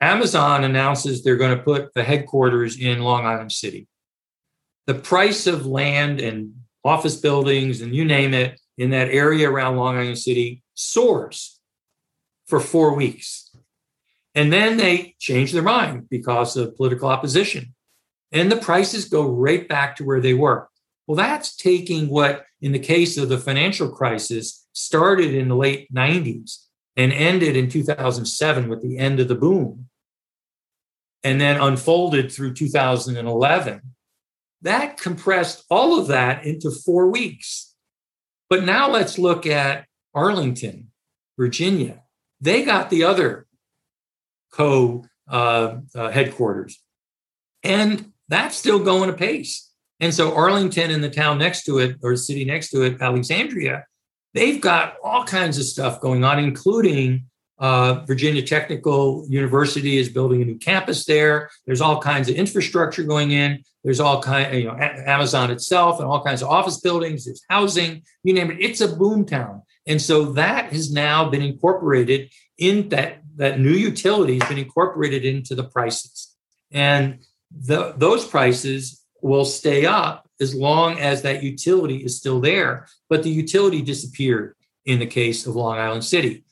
Amazon 0.00 0.64
announces 0.64 1.22
they're 1.22 1.36
going 1.36 1.56
to 1.56 1.62
put 1.62 1.92
the 1.94 2.02
headquarters 2.02 2.78
in 2.78 3.00
Long 3.00 3.26
Island 3.26 3.52
City. 3.52 3.86
The 4.86 4.94
price 4.94 5.46
of 5.46 5.66
land 5.66 6.20
and 6.20 6.54
office 6.84 7.16
buildings 7.16 7.80
and 7.80 7.94
you 7.94 8.04
name 8.04 8.34
it 8.34 8.60
in 8.78 8.90
that 8.90 9.08
area 9.08 9.50
around 9.50 9.76
Long 9.76 9.96
Island 9.96 10.18
City 10.18 10.62
soars 10.74 11.60
for 12.46 12.60
four 12.60 12.94
weeks. 12.94 13.54
And 14.34 14.52
then 14.52 14.76
they 14.76 15.16
change 15.18 15.52
their 15.52 15.62
mind 15.62 16.08
because 16.08 16.56
of 16.56 16.76
political 16.76 17.08
opposition. 17.08 17.74
And 18.32 18.50
the 18.50 18.56
prices 18.56 19.06
go 19.06 19.28
right 19.28 19.68
back 19.68 19.96
to 19.96 20.04
where 20.04 20.20
they 20.20 20.34
were. 20.34 20.68
Well, 21.06 21.16
that's 21.16 21.56
taking 21.56 22.08
what, 22.08 22.44
in 22.60 22.72
the 22.72 22.78
case 22.78 23.16
of 23.16 23.28
the 23.28 23.38
financial 23.38 23.90
crisis, 23.90 24.66
started 24.72 25.34
in 25.34 25.48
the 25.48 25.56
late 25.56 25.92
90s 25.92 26.66
and 26.96 27.12
ended 27.12 27.56
in 27.56 27.68
2007 27.68 28.68
with 28.68 28.82
the 28.82 28.98
end 28.98 29.20
of 29.20 29.28
the 29.28 29.34
boom, 29.34 29.88
and 31.24 31.40
then 31.40 31.60
unfolded 31.60 32.30
through 32.30 32.54
2011. 32.54 33.80
That 34.62 34.98
compressed 34.98 35.64
all 35.70 35.98
of 35.98 36.08
that 36.08 36.44
into 36.44 36.70
four 36.70 37.10
weeks. 37.10 37.74
But 38.48 38.64
now 38.64 38.90
let's 38.90 39.18
look 39.18 39.46
at 39.46 39.86
Arlington, 40.14 40.88
Virginia. 41.38 42.02
They 42.40 42.64
got 42.64 42.90
the 42.90 43.04
other 43.04 43.46
co 44.52 45.04
uh, 45.28 45.76
uh, 45.94 46.10
headquarters, 46.10 46.82
and 47.62 48.12
that's 48.28 48.56
still 48.56 48.80
going 48.80 49.08
apace. 49.08 49.70
And 50.00 50.14
so 50.14 50.34
Arlington 50.34 50.90
and 50.90 51.04
the 51.04 51.10
town 51.10 51.38
next 51.38 51.64
to 51.64 51.78
it, 51.78 51.96
or 52.02 52.12
the 52.12 52.18
city 52.18 52.44
next 52.44 52.70
to 52.70 52.82
it, 52.82 53.00
Alexandria, 53.00 53.84
they've 54.34 54.60
got 54.60 54.94
all 55.04 55.24
kinds 55.24 55.58
of 55.58 55.64
stuff 55.64 56.00
going 56.00 56.24
on, 56.24 56.38
including 56.38 57.26
uh, 57.60 58.04
Virginia 58.06 58.42
Technical 58.42 59.26
University 59.28 59.98
is 59.98 60.08
building 60.08 60.40
a 60.40 60.44
new 60.46 60.56
campus 60.56 61.04
there. 61.04 61.50
There's 61.66 61.82
all 61.82 62.00
kinds 62.00 62.30
of 62.30 62.36
infrastructure 62.36 63.02
going 63.02 63.32
in. 63.32 63.62
There's 63.84 64.00
all 64.00 64.22
kind, 64.22 64.54
you 64.58 64.64
know, 64.64 64.76
Amazon 64.78 65.50
itself 65.50 66.00
and 66.00 66.08
all 66.08 66.24
kinds 66.24 66.42
of 66.42 66.48
office 66.48 66.80
buildings. 66.80 67.26
There's 67.26 67.42
housing, 67.50 68.02
you 68.24 68.32
name 68.32 68.50
it. 68.50 68.60
It's 68.60 68.80
a 68.80 68.88
boom 68.88 69.26
town, 69.26 69.62
and 69.86 70.00
so 70.00 70.32
that 70.32 70.72
has 70.72 70.90
now 70.92 71.28
been 71.28 71.42
incorporated 71.42 72.30
in 72.58 72.88
that 72.90 73.18
that 73.36 73.60
new 73.60 73.72
utility 73.72 74.38
has 74.38 74.48
been 74.48 74.58
incorporated 74.58 75.24
into 75.24 75.54
the 75.54 75.64
prices, 75.64 76.34
and 76.70 77.20
the, 77.50 77.94
those 77.96 78.26
prices 78.26 79.02
will 79.22 79.44
stay 79.44 79.86
up 79.86 80.28
as 80.40 80.54
long 80.54 80.98
as 80.98 81.22
that 81.22 81.42
utility 81.42 81.98
is 81.98 82.16
still 82.16 82.40
there. 82.40 82.86
But 83.08 83.22
the 83.22 83.30
utility 83.30 83.82
disappeared 83.82 84.56
in 84.86 84.98
the 84.98 85.06
case 85.06 85.46
of 85.46 85.56
Long 85.56 85.78
Island 85.78 86.04
City. 86.04 86.44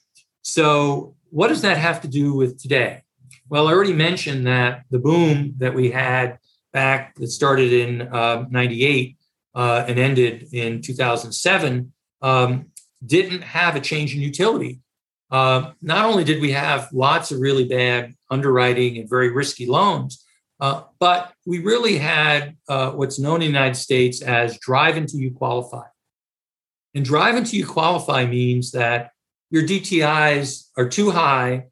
So, 0.48 1.14
what 1.28 1.48
does 1.48 1.60
that 1.60 1.76
have 1.76 2.00
to 2.00 2.08
do 2.08 2.32
with 2.32 2.58
today? 2.58 3.02
Well, 3.50 3.68
I 3.68 3.72
already 3.72 3.92
mentioned 3.92 4.46
that 4.46 4.84
the 4.90 4.98
boom 4.98 5.52
that 5.58 5.74
we 5.74 5.90
had 5.90 6.38
back 6.72 7.14
that 7.16 7.28
started 7.28 7.70
in 7.70 8.00
uh, 8.00 8.46
98 8.48 9.18
uh, 9.54 9.84
and 9.86 9.98
ended 9.98 10.48
in 10.54 10.80
2007 10.80 11.92
um, 12.22 12.66
didn't 13.04 13.42
have 13.42 13.76
a 13.76 13.80
change 13.80 14.14
in 14.14 14.22
utility. 14.22 14.80
uh, 15.30 15.72
not 15.82 16.06
only 16.06 16.24
did 16.24 16.40
we 16.40 16.52
have 16.52 16.88
lots 16.94 17.30
of 17.30 17.40
really 17.40 17.68
bad 17.68 18.14
underwriting 18.30 18.96
and 18.96 19.06
very 19.06 19.30
risky 19.30 19.66
loans, 19.66 20.24
uh, 20.60 20.84
but 20.98 21.34
we 21.44 21.58
really 21.58 21.98
had 21.98 22.56
uh, 22.70 22.92
what's 22.92 23.18
known 23.18 23.42
in 23.42 23.52
the 23.52 23.58
United 23.58 23.76
States 23.76 24.22
as 24.22 24.58
drive 24.58 24.96
until 24.96 25.20
you 25.20 25.30
qualify. 25.30 25.84
And 26.94 27.04
drive 27.04 27.34
until 27.34 27.58
you 27.58 27.66
qualify 27.66 28.24
means 28.24 28.72
that 28.72 29.10
your 29.50 29.62
DTIs 29.62 30.68
are 30.76 30.88
too 30.88 31.10
high. 31.10 31.66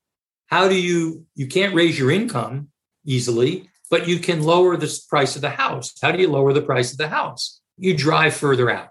How 0.46 0.68
do 0.68 0.74
you, 0.74 1.26
you 1.34 1.46
can't 1.46 1.74
raise 1.74 1.98
your 1.98 2.10
income 2.10 2.68
easily, 3.04 3.70
but 3.90 4.08
you 4.08 4.18
can 4.18 4.42
lower 4.42 4.76
the 4.76 5.00
price 5.08 5.36
of 5.36 5.42
the 5.42 5.50
house. 5.50 5.94
How 6.00 6.12
do 6.12 6.20
you 6.20 6.28
lower 6.28 6.52
the 6.52 6.62
price 6.62 6.92
of 6.92 6.98
the 6.98 7.08
house? 7.08 7.60
You 7.76 7.96
drive 7.96 8.34
further 8.34 8.70
out. 8.70 8.90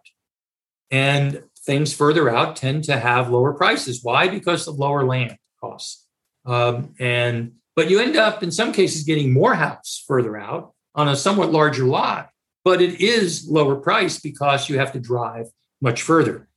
And 0.91 1.43
things 1.65 1.93
further 1.93 2.30
out 2.30 2.56
tend 2.56 2.84
to 2.86 3.00
have 3.00 3.30
lower 3.30 3.54
prices. 3.54 4.02
Why? 4.04 4.28
Because 4.28 4.67
of 4.67 4.76
lower 4.76 5.04
land 5.06 5.38
costs. 5.60 6.06
Um, 6.45 6.93
and 7.00 7.54
but 7.76 7.89
you 7.89 8.00
end 8.00 8.15
up 8.15 8.43
in 8.43 8.52
some 8.52 8.71
cases 8.71 9.04
getting 9.04 9.34
more 9.34 9.56
house 9.56 10.04
further 10.08 10.38
out 10.38 10.74
on 10.93 11.10
a 11.10 11.15
somewhat 11.15 11.52
larger 11.52 11.84
lot, 11.84 12.30
but 12.63 12.82
it 12.82 13.02
is 13.02 13.48
lower 13.50 13.76
price 13.76 14.19
because 14.19 14.69
you 14.69 14.80
have 14.80 14.93
to 14.93 15.00
drive 15.00 15.48
much 15.82 16.02
further. 16.02 16.48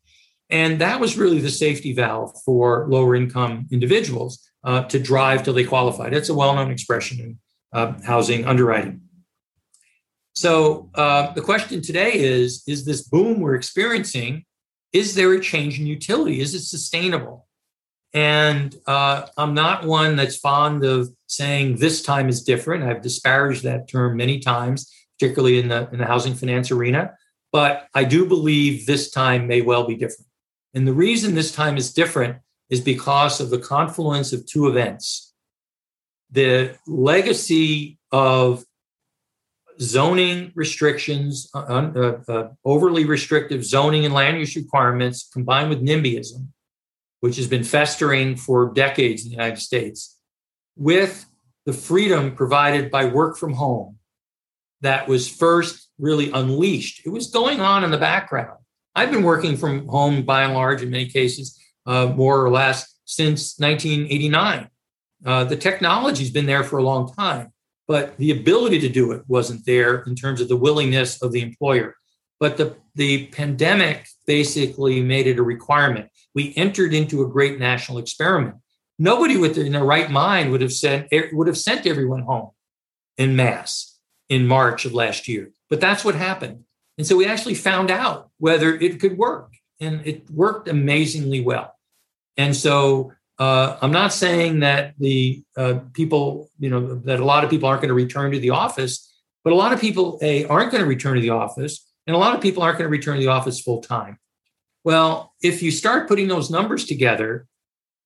And 0.50 0.80
that 0.80 1.00
was 1.00 1.18
really 1.18 1.40
the 1.40 1.50
safety 1.50 1.92
valve 1.92 2.32
for 2.44 2.86
lower 2.88 3.14
income 3.14 3.66
individuals 3.70 4.50
uh, 4.64 4.84
to 4.84 4.98
drive 4.98 5.42
till 5.42 5.54
they 5.54 5.64
qualified. 5.64 6.14
It's 6.14 6.28
a 6.28 6.34
well 6.34 6.54
known 6.54 6.70
expression 6.70 7.20
in 7.20 7.38
uh, 7.72 8.00
housing 8.02 8.46
underwriting. 8.46 9.02
So 10.34 10.90
uh, 10.94 11.32
the 11.32 11.42
question 11.42 11.82
today 11.82 12.12
is 12.14 12.62
Is 12.66 12.84
this 12.84 13.02
boom 13.02 13.40
we're 13.40 13.54
experiencing 13.54 14.44
is 14.92 15.14
there 15.14 15.32
a 15.32 15.40
change 15.40 15.78
in 15.78 15.86
utility? 15.86 16.40
Is 16.40 16.54
it 16.54 16.62
sustainable? 16.62 17.46
And 18.14 18.74
uh, 18.86 19.26
I'm 19.36 19.52
not 19.52 19.84
one 19.84 20.16
that's 20.16 20.36
fond 20.36 20.82
of 20.82 21.10
saying 21.26 21.76
this 21.76 22.02
time 22.02 22.28
is 22.28 22.42
different. 22.42 22.84
I've 22.84 23.02
disparaged 23.02 23.64
that 23.64 23.88
term 23.88 24.16
many 24.16 24.38
times, 24.38 24.90
particularly 25.18 25.58
in 25.58 25.68
the 25.68 25.90
in 25.92 25.98
the 25.98 26.06
housing 26.06 26.34
finance 26.34 26.70
arena. 26.70 27.12
But 27.52 27.86
I 27.94 28.04
do 28.04 28.26
believe 28.26 28.86
this 28.86 29.10
time 29.10 29.46
may 29.46 29.60
well 29.60 29.86
be 29.86 29.94
different. 29.94 30.27
And 30.78 30.86
the 30.86 30.92
reason 30.92 31.34
this 31.34 31.50
time 31.50 31.76
is 31.76 31.92
different 31.92 32.36
is 32.70 32.80
because 32.80 33.40
of 33.40 33.50
the 33.50 33.58
confluence 33.58 34.32
of 34.32 34.46
two 34.46 34.68
events. 34.68 35.34
The 36.30 36.78
legacy 36.86 37.98
of 38.12 38.64
zoning 39.80 40.52
restrictions, 40.54 41.50
uh, 41.52 41.58
uh, 41.58 42.20
uh, 42.28 42.48
overly 42.64 43.04
restrictive 43.04 43.64
zoning 43.64 44.04
and 44.04 44.14
land 44.14 44.38
use 44.38 44.54
requirements 44.54 45.28
combined 45.32 45.68
with 45.68 45.82
NIMBYism, 45.82 46.46
which 47.22 47.34
has 47.38 47.48
been 47.48 47.64
festering 47.64 48.36
for 48.36 48.72
decades 48.72 49.24
in 49.24 49.30
the 49.30 49.36
United 49.36 49.58
States, 49.58 50.16
with 50.76 51.26
the 51.66 51.72
freedom 51.72 52.36
provided 52.36 52.88
by 52.88 53.04
work 53.04 53.36
from 53.36 53.54
home 53.54 53.96
that 54.82 55.08
was 55.08 55.28
first 55.28 55.88
really 55.98 56.30
unleashed. 56.30 57.04
It 57.04 57.08
was 57.08 57.32
going 57.32 57.60
on 57.60 57.82
in 57.82 57.90
the 57.90 57.98
background. 57.98 58.57
I've 58.98 59.10
been 59.10 59.22
working 59.22 59.56
from 59.56 59.86
home 59.86 60.22
by 60.22 60.42
and 60.42 60.54
large 60.54 60.82
in 60.82 60.90
many 60.90 61.08
cases, 61.08 61.58
uh, 61.86 62.06
more 62.06 62.44
or 62.44 62.50
less, 62.50 62.78
since 63.04 63.58
1989. 63.58 64.68
Uh, 65.24 65.44
the 65.44 65.56
technology's 65.56 66.30
been 66.30 66.46
there 66.46 66.64
for 66.64 66.78
a 66.78 66.82
long 66.82 67.12
time 67.14 67.52
but 67.88 68.16
the 68.18 68.30
ability 68.30 68.78
to 68.80 68.88
do 68.88 69.10
it 69.12 69.22
wasn't 69.26 69.64
there 69.64 70.02
in 70.02 70.14
terms 70.14 70.42
of 70.42 70.48
the 70.48 70.56
willingness 70.56 71.20
of 71.22 71.32
the 71.32 71.40
employer. 71.40 71.96
But 72.38 72.58
the, 72.58 72.76
the 72.94 73.26
pandemic 73.28 74.06
basically 74.26 75.02
made 75.02 75.26
it 75.26 75.38
a 75.38 75.42
requirement. 75.42 76.10
We 76.34 76.52
entered 76.54 76.92
into 76.92 77.22
a 77.22 77.28
great 77.28 77.58
national 77.58 77.98
experiment. 77.98 78.56
Nobody 78.98 79.36
within 79.38 79.72
their 79.72 79.84
right 79.84 80.10
mind 80.10 80.52
would 80.52 80.60
have 80.60 80.72
sent 80.72 81.08
would 81.32 81.46
have 81.46 81.56
sent 81.56 81.86
everyone 81.86 82.22
home 82.22 82.50
in 83.16 83.34
mass 83.34 83.98
in 84.28 84.46
March 84.46 84.84
of 84.84 84.92
last 84.92 85.26
year. 85.26 85.50
But 85.70 85.80
that's 85.80 86.04
what 86.04 86.14
happened. 86.14 86.64
And 86.98 87.06
so 87.06 87.16
we 87.16 87.26
actually 87.26 87.54
found 87.54 87.90
out 87.90 88.30
whether 88.38 88.74
it 88.74 89.00
could 89.00 89.16
work. 89.16 89.54
And 89.80 90.04
it 90.04 90.28
worked 90.28 90.68
amazingly 90.68 91.40
well. 91.40 91.72
And 92.36 92.54
so 92.54 93.12
uh, 93.38 93.76
I'm 93.80 93.92
not 93.92 94.12
saying 94.12 94.60
that 94.60 94.94
the 94.98 95.44
uh, 95.56 95.80
people, 95.92 96.50
you 96.58 96.68
know, 96.68 96.96
that 96.96 97.20
a 97.20 97.24
lot 97.24 97.44
of 97.44 97.50
people 97.50 97.68
aren't 97.68 97.82
going 97.82 97.88
to 97.88 97.94
return 97.94 98.32
to 98.32 98.40
the 98.40 98.50
office, 98.50 99.08
but 99.44 99.52
a 99.52 99.56
lot 99.56 99.72
of 99.72 99.80
people 99.80 100.18
a 100.20 100.44
aren't 100.46 100.72
going 100.72 100.82
to 100.82 100.88
return 100.88 101.14
to 101.14 101.20
the 101.20 101.30
office, 101.30 101.86
and 102.08 102.16
a 102.16 102.18
lot 102.18 102.34
of 102.34 102.40
people 102.40 102.64
aren't 102.64 102.76
going 102.76 102.88
to 102.88 102.90
return 102.90 103.14
to 103.14 103.22
the 103.22 103.28
office 103.30 103.60
full 103.60 103.80
time. 103.80 104.18
Well, 104.82 105.32
if 105.40 105.62
you 105.62 105.70
start 105.70 106.08
putting 106.08 106.26
those 106.26 106.50
numbers 106.50 106.84
together, 106.84 107.46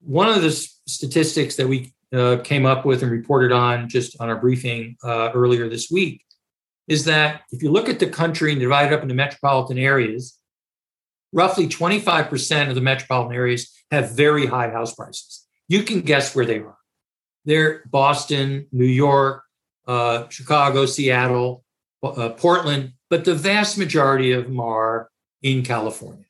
one 0.00 0.28
of 0.28 0.42
the 0.42 0.50
statistics 0.50 1.56
that 1.56 1.68
we 1.68 1.94
uh, 2.12 2.38
came 2.44 2.66
up 2.66 2.84
with 2.84 3.02
and 3.02 3.10
reported 3.10 3.52
on 3.52 3.88
just 3.88 4.20
on 4.20 4.28
our 4.28 4.36
briefing 4.36 4.96
uh, 5.02 5.30
earlier 5.32 5.70
this 5.70 5.90
week 5.90 6.22
is 6.92 7.06
that 7.06 7.40
if 7.50 7.62
you 7.62 7.70
look 7.70 7.88
at 7.88 7.98
the 7.98 8.06
country 8.06 8.52
and 8.52 8.60
divide 8.60 8.92
it 8.92 8.92
up 8.92 9.02
into 9.02 9.14
metropolitan 9.14 9.78
areas, 9.78 10.38
roughly 11.32 11.66
25% 11.66 12.68
of 12.68 12.74
the 12.74 12.82
metropolitan 12.82 13.34
areas 13.34 13.72
have 13.90 14.14
very 14.14 14.44
high 14.44 14.68
house 14.68 14.94
prices. 14.94 15.46
You 15.68 15.84
can 15.84 16.02
guess 16.02 16.36
where 16.36 16.44
they 16.44 16.58
are. 16.58 16.76
They're 17.46 17.82
Boston, 17.86 18.66
New 18.72 18.84
York, 18.84 19.42
uh, 19.86 20.28
Chicago, 20.28 20.84
Seattle, 20.84 21.64
uh, 22.02 22.28
Portland, 22.30 22.92
but 23.08 23.24
the 23.24 23.34
vast 23.34 23.78
majority 23.78 24.32
of 24.32 24.44
them 24.44 24.60
are 24.60 25.08
in 25.40 25.62
California. 25.62 26.26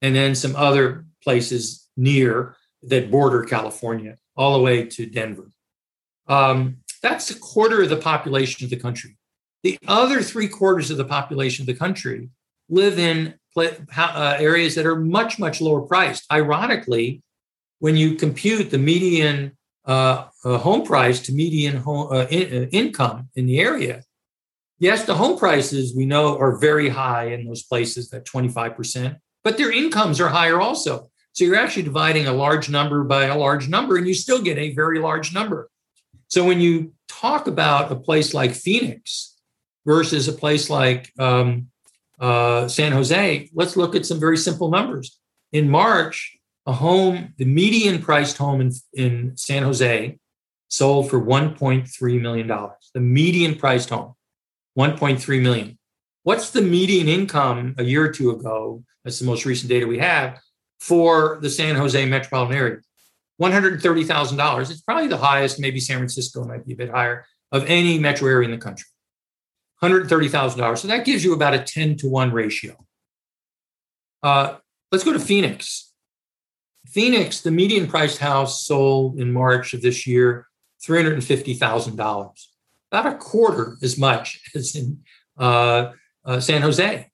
And 0.00 0.16
then 0.16 0.34
some 0.34 0.56
other 0.56 1.04
places 1.22 1.86
near 1.98 2.56
that 2.84 3.10
border 3.10 3.44
California, 3.44 4.16
all 4.36 4.56
the 4.56 4.64
way 4.64 4.86
to 4.86 5.04
Denver. 5.04 5.50
Um, 6.28 6.78
that's 7.02 7.30
a 7.30 7.38
quarter 7.38 7.82
of 7.82 7.90
the 7.90 7.96
population 7.96 8.64
of 8.64 8.70
the 8.70 8.76
country. 8.76 9.17
The 9.68 9.78
other 9.86 10.22
three 10.22 10.48
quarters 10.48 10.90
of 10.90 10.96
the 10.96 11.04
population 11.04 11.62
of 11.62 11.66
the 11.66 11.74
country 11.74 12.30
live 12.70 12.98
in 12.98 13.34
uh, 13.54 14.36
areas 14.38 14.74
that 14.76 14.86
are 14.86 14.96
much, 14.96 15.38
much 15.38 15.60
lower 15.60 15.82
priced. 15.82 16.24
Ironically, 16.32 17.22
when 17.78 17.94
you 17.94 18.14
compute 18.14 18.70
the 18.70 18.78
median 18.78 19.58
uh, 19.84 20.24
uh, 20.42 20.56
home 20.56 20.86
price 20.86 21.20
to 21.20 21.32
median 21.32 21.76
home, 21.76 22.10
uh, 22.10 22.26
in, 22.30 22.64
uh, 22.64 22.66
income 22.70 23.28
in 23.34 23.44
the 23.44 23.60
area, 23.60 24.04
yes, 24.78 25.04
the 25.04 25.16
home 25.16 25.38
prices 25.38 25.94
we 25.94 26.06
know 26.06 26.38
are 26.38 26.56
very 26.56 26.88
high 26.88 27.26
in 27.26 27.46
those 27.46 27.62
places, 27.62 28.08
that 28.08 28.24
25%, 28.24 29.18
but 29.44 29.58
their 29.58 29.70
incomes 29.70 30.18
are 30.18 30.30
higher 30.30 30.62
also. 30.62 31.10
So 31.32 31.44
you're 31.44 31.56
actually 31.56 31.82
dividing 31.82 32.26
a 32.26 32.32
large 32.32 32.70
number 32.70 33.04
by 33.04 33.24
a 33.24 33.36
large 33.36 33.68
number, 33.68 33.98
and 33.98 34.08
you 34.08 34.14
still 34.14 34.40
get 34.40 34.56
a 34.56 34.74
very 34.74 34.98
large 34.98 35.34
number. 35.34 35.68
So 36.28 36.42
when 36.46 36.62
you 36.62 36.94
talk 37.06 37.46
about 37.46 37.92
a 37.92 37.96
place 37.96 38.32
like 38.32 38.52
Phoenix 38.52 39.34
versus 39.88 40.28
a 40.28 40.32
place 40.34 40.68
like 40.68 41.10
um, 41.18 41.68
uh, 42.20 42.68
San 42.68 42.92
Jose, 42.92 43.48
let's 43.54 43.74
look 43.74 43.96
at 43.96 44.04
some 44.04 44.20
very 44.20 44.36
simple 44.36 44.70
numbers. 44.70 45.18
In 45.50 45.70
March, 45.70 46.36
a 46.66 46.72
home, 46.72 47.32
the 47.38 47.46
median 47.46 48.02
priced 48.02 48.36
home 48.36 48.60
in, 48.60 48.70
in 48.92 49.36
San 49.38 49.62
Jose 49.62 50.18
sold 50.68 51.08
for 51.08 51.18
$1.3 51.18 52.20
million. 52.20 52.46
The 52.92 53.00
median 53.00 53.54
priced 53.54 53.88
home, 53.88 54.12
1.3 54.78 55.42
million. 55.42 55.78
What's 56.22 56.50
the 56.50 56.60
median 56.60 57.08
income 57.08 57.74
a 57.78 57.82
year 57.82 58.04
or 58.04 58.12
two 58.12 58.30
ago? 58.30 58.84
That's 59.04 59.18
the 59.18 59.24
most 59.24 59.46
recent 59.46 59.70
data 59.70 59.86
we 59.86 60.00
have 60.00 60.38
for 60.80 61.38
the 61.40 61.48
San 61.48 61.76
Jose 61.76 62.04
metropolitan 62.04 62.54
area. 62.54 62.76
$130,000. 63.40 64.70
It's 64.70 64.82
probably 64.82 65.06
the 65.06 65.16
highest, 65.16 65.58
maybe 65.58 65.80
San 65.80 65.96
Francisco 65.96 66.44
might 66.44 66.66
be 66.66 66.74
a 66.74 66.76
bit 66.76 66.90
higher, 66.90 67.24
of 67.52 67.64
any 67.64 67.98
metro 67.98 68.28
area 68.28 68.44
in 68.44 68.50
the 68.50 68.62
country. 68.62 68.84
$130,000. 69.82 70.78
So 70.78 70.88
that 70.88 71.04
gives 71.04 71.24
you 71.24 71.32
about 71.32 71.54
a 71.54 71.60
10 71.60 71.96
to 71.98 72.08
1 72.08 72.32
ratio. 72.32 72.76
Uh, 74.22 74.56
let's 74.90 75.04
go 75.04 75.12
to 75.12 75.20
Phoenix. 75.20 75.92
Phoenix, 76.86 77.40
the 77.40 77.50
median 77.50 77.86
priced 77.86 78.18
house 78.18 78.64
sold 78.66 79.18
in 79.18 79.32
March 79.32 79.74
of 79.74 79.82
this 79.82 80.06
year, 80.06 80.46
$350,000, 80.86 82.46
about 82.90 83.06
a 83.06 83.16
quarter 83.16 83.76
as 83.82 83.98
much 83.98 84.40
as 84.54 84.74
in 84.74 85.00
uh, 85.38 85.92
uh, 86.24 86.40
San 86.40 86.62
Jose. 86.62 87.10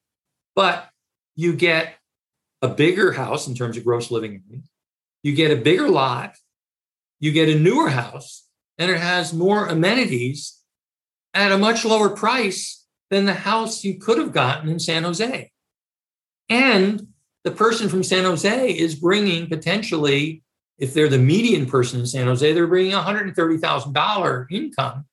But 0.55 0.89
you 1.35 1.55
get 1.55 1.95
a 2.63 2.69
bigger 2.69 3.13
house 3.13 3.49
in 3.49 3.55
terms 3.55 3.77
of 3.77 3.85
gross 3.85 4.11
living 4.11 4.43
area, 4.49 4.63
you 5.23 5.35
get 5.35 5.51
a 5.51 5.57
bigger 5.61 5.89
lot, 5.89 6.37
you 7.19 7.33
get 7.33 7.49
a 7.49 7.59
newer 7.59 7.89
house, 7.89 8.47
and 8.79 8.91
it 8.91 8.99
has 8.99 9.35
more 9.35 9.67
amenities 9.67 10.61
at 11.35 11.53
a 11.53 11.59
much 11.59 11.85
lower 11.85 12.11
price 12.11 12.87
than 13.11 13.25
the 13.25 13.35
house 13.35 13.85
you 13.85 13.99
could 13.99 14.19
have 14.19 14.33
gotten 14.33 14.69
in 14.69 14.79
San 14.79 15.03
Jose. 15.03 15.51
And 16.49 17.09
the 17.43 17.51
person 17.51 17.89
from 17.89 18.03
San 18.03 18.25
Jose 18.25 18.71
is 18.71 18.95
bringing 18.95 19.49
potentially, 19.49 20.43
if 20.79 20.95
they're 20.95 21.09
the 21.09 21.19
median 21.19 21.67
person 21.67 22.01
in 22.01 22.07
San 22.07 22.27
Jose, 22.27 22.53
they're 22.53 22.67
bringing 22.67 22.93
$130,000 22.93 24.47
income 24.51 25.05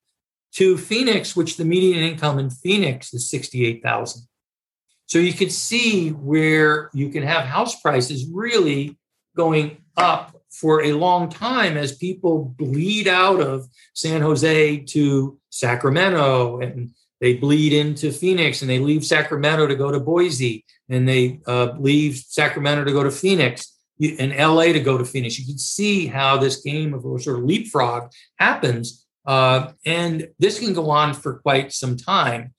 to 0.53 0.77
Phoenix, 0.77 1.35
which 1.35 1.57
the 1.57 1.65
median 1.65 2.03
income 2.03 2.39
in 2.39 2.49
Phoenix 2.49 3.13
is 3.13 3.29
68,000. 3.29 4.23
So 5.07 5.19
you 5.19 5.33
could 5.33 5.51
see 5.51 6.09
where 6.09 6.89
you 6.93 7.09
can 7.09 7.23
have 7.23 7.45
house 7.45 7.81
prices 7.81 8.27
really 8.31 8.97
going 9.35 9.77
up 9.97 10.30
for 10.51 10.83
a 10.83 10.93
long 10.93 11.29
time 11.29 11.77
as 11.77 11.95
people 11.95 12.53
bleed 12.57 13.07
out 13.07 13.41
of 13.41 13.67
San 13.93 14.21
Jose 14.21 14.77
to 14.77 15.39
Sacramento 15.49 16.59
and 16.59 16.91
they 17.19 17.35
bleed 17.35 17.71
into 17.71 18.11
Phoenix 18.11 18.61
and 18.61 18.69
they 18.69 18.79
leave 18.79 19.05
Sacramento 19.05 19.67
to 19.67 19.75
go 19.75 19.91
to 19.91 19.99
Boise 19.99 20.65
and 20.89 21.07
they 21.07 21.39
uh, 21.47 21.73
leave 21.79 22.17
Sacramento 22.17 22.83
to 22.83 22.91
go 22.91 23.03
to 23.03 23.11
Phoenix 23.11 23.77
and 24.01 24.35
LA 24.35 24.65
to 24.73 24.79
go 24.79 24.97
to 24.97 25.05
Phoenix. 25.05 25.37
You 25.37 25.45
can 25.45 25.57
see 25.57 26.07
how 26.07 26.37
this 26.37 26.61
game 26.61 26.93
of 26.93 27.03
sort 27.21 27.37
of 27.37 27.45
leapfrog 27.45 28.11
happens. 28.37 29.05
Uh, 29.25 29.71
and 29.85 30.29
this 30.39 30.59
can 30.59 30.73
go 30.73 30.89
on 30.89 31.13
for 31.13 31.39
quite 31.39 31.71
some 31.71 31.95
time. 31.95 32.53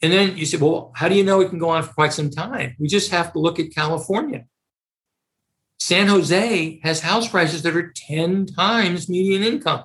And 0.00 0.12
then 0.12 0.36
you 0.36 0.46
say, 0.46 0.58
well, 0.58 0.92
how 0.94 1.08
do 1.08 1.16
you 1.16 1.24
know 1.24 1.40
it 1.40 1.48
can 1.48 1.58
go 1.58 1.70
on 1.70 1.82
for 1.82 1.92
quite 1.92 2.12
some 2.12 2.30
time? 2.30 2.76
We 2.78 2.86
just 2.88 3.10
have 3.10 3.32
to 3.32 3.38
look 3.38 3.58
at 3.58 3.74
California. 3.74 4.44
San 5.84 6.06
Jose 6.06 6.80
has 6.82 7.00
house 7.00 7.28
prices 7.28 7.60
that 7.60 7.76
are 7.76 7.92
10 7.94 8.46
times 8.46 9.06
median 9.06 9.42
income. 9.42 9.84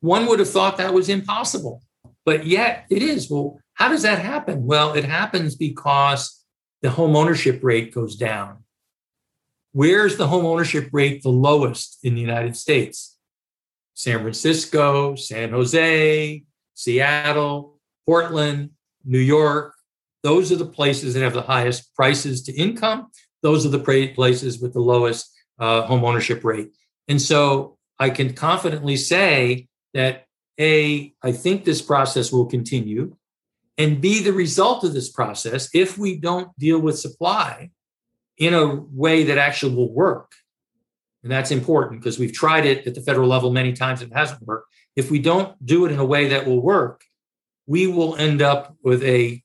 One 0.00 0.26
would 0.26 0.40
have 0.40 0.50
thought 0.50 0.76
that 0.76 0.92
was 0.92 1.08
impossible, 1.08 1.82
but 2.26 2.44
yet 2.44 2.84
it 2.90 3.00
is. 3.00 3.30
Well, 3.30 3.58
how 3.72 3.88
does 3.88 4.02
that 4.02 4.18
happen? 4.18 4.66
Well, 4.66 4.92
it 4.92 5.06
happens 5.06 5.56
because 5.56 6.44
the 6.82 6.90
home 6.90 7.16
ownership 7.16 7.60
rate 7.64 7.94
goes 7.94 8.14
down. 8.14 8.64
Where's 9.72 10.18
the 10.18 10.26
home 10.26 10.44
ownership 10.44 10.90
rate 10.92 11.22
the 11.22 11.30
lowest 11.30 11.98
in 12.02 12.14
the 12.14 12.20
United 12.20 12.54
States? 12.54 13.16
San 13.94 14.20
Francisco, 14.20 15.14
San 15.14 15.52
Jose, 15.52 16.44
Seattle, 16.74 17.80
Portland, 18.04 18.72
New 19.02 19.18
York. 19.18 19.72
Those 20.22 20.52
are 20.52 20.56
the 20.56 20.66
places 20.66 21.14
that 21.14 21.22
have 21.22 21.32
the 21.32 21.40
highest 21.40 21.94
prices 21.94 22.42
to 22.42 22.52
income. 22.52 23.06
Those 23.40 23.64
are 23.64 23.70
the 23.70 24.12
places 24.14 24.60
with 24.60 24.74
the 24.74 24.80
lowest 24.80 25.36
uh, 25.58 25.82
home 25.82 26.04
ownership 26.04 26.44
rate. 26.44 26.72
And 27.08 27.20
so 27.20 27.76
I 27.98 28.10
can 28.10 28.34
confidently 28.34 28.96
say 28.96 29.68
that 29.94 30.26
A, 30.60 31.14
I 31.22 31.32
think 31.32 31.64
this 31.64 31.82
process 31.82 32.30
will 32.30 32.46
continue, 32.46 33.16
and 33.76 34.00
B, 34.00 34.22
the 34.22 34.32
result 34.32 34.82
of 34.82 34.92
this 34.92 35.08
process, 35.08 35.68
if 35.72 35.96
we 35.96 36.16
don't 36.16 36.56
deal 36.58 36.80
with 36.80 36.98
supply 36.98 37.70
in 38.36 38.52
a 38.52 38.74
way 38.74 39.24
that 39.24 39.38
actually 39.38 39.74
will 39.74 39.92
work, 39.92 40.32
and 41.22 41.30
that's 41.30 41.50
important 41.50 42.00
because 42.00 42.18
we've 42.18 42.32
tried 42.32 42.66
it 42.66 42.86
at 42.86 42.94
the 42.94 43.00
federal 43.00 43.28
level 43.28 43.50
many 43.50 43.72
times, 43.72 44.02
and 44.02 44.10
it 44.12 44.16
hasn't 44.16 44.42
worked. 44.42 44.66
If 44.96 45.10
we 45.10 45.18
don't 45.20 45.54
do 45.64 45.86
it 45.86 45.92
in 45.92 45.98
a 45.98 46.04
way 46.04 46.28
that 46.28 46.46
will 46.46 46.60
work, 46.60 47.02
we 47.66 47.86
will 47.86 48.16
end 48.16 48.42
up 48.42 48.76
with 48.82 49.02
a 49.04 49.42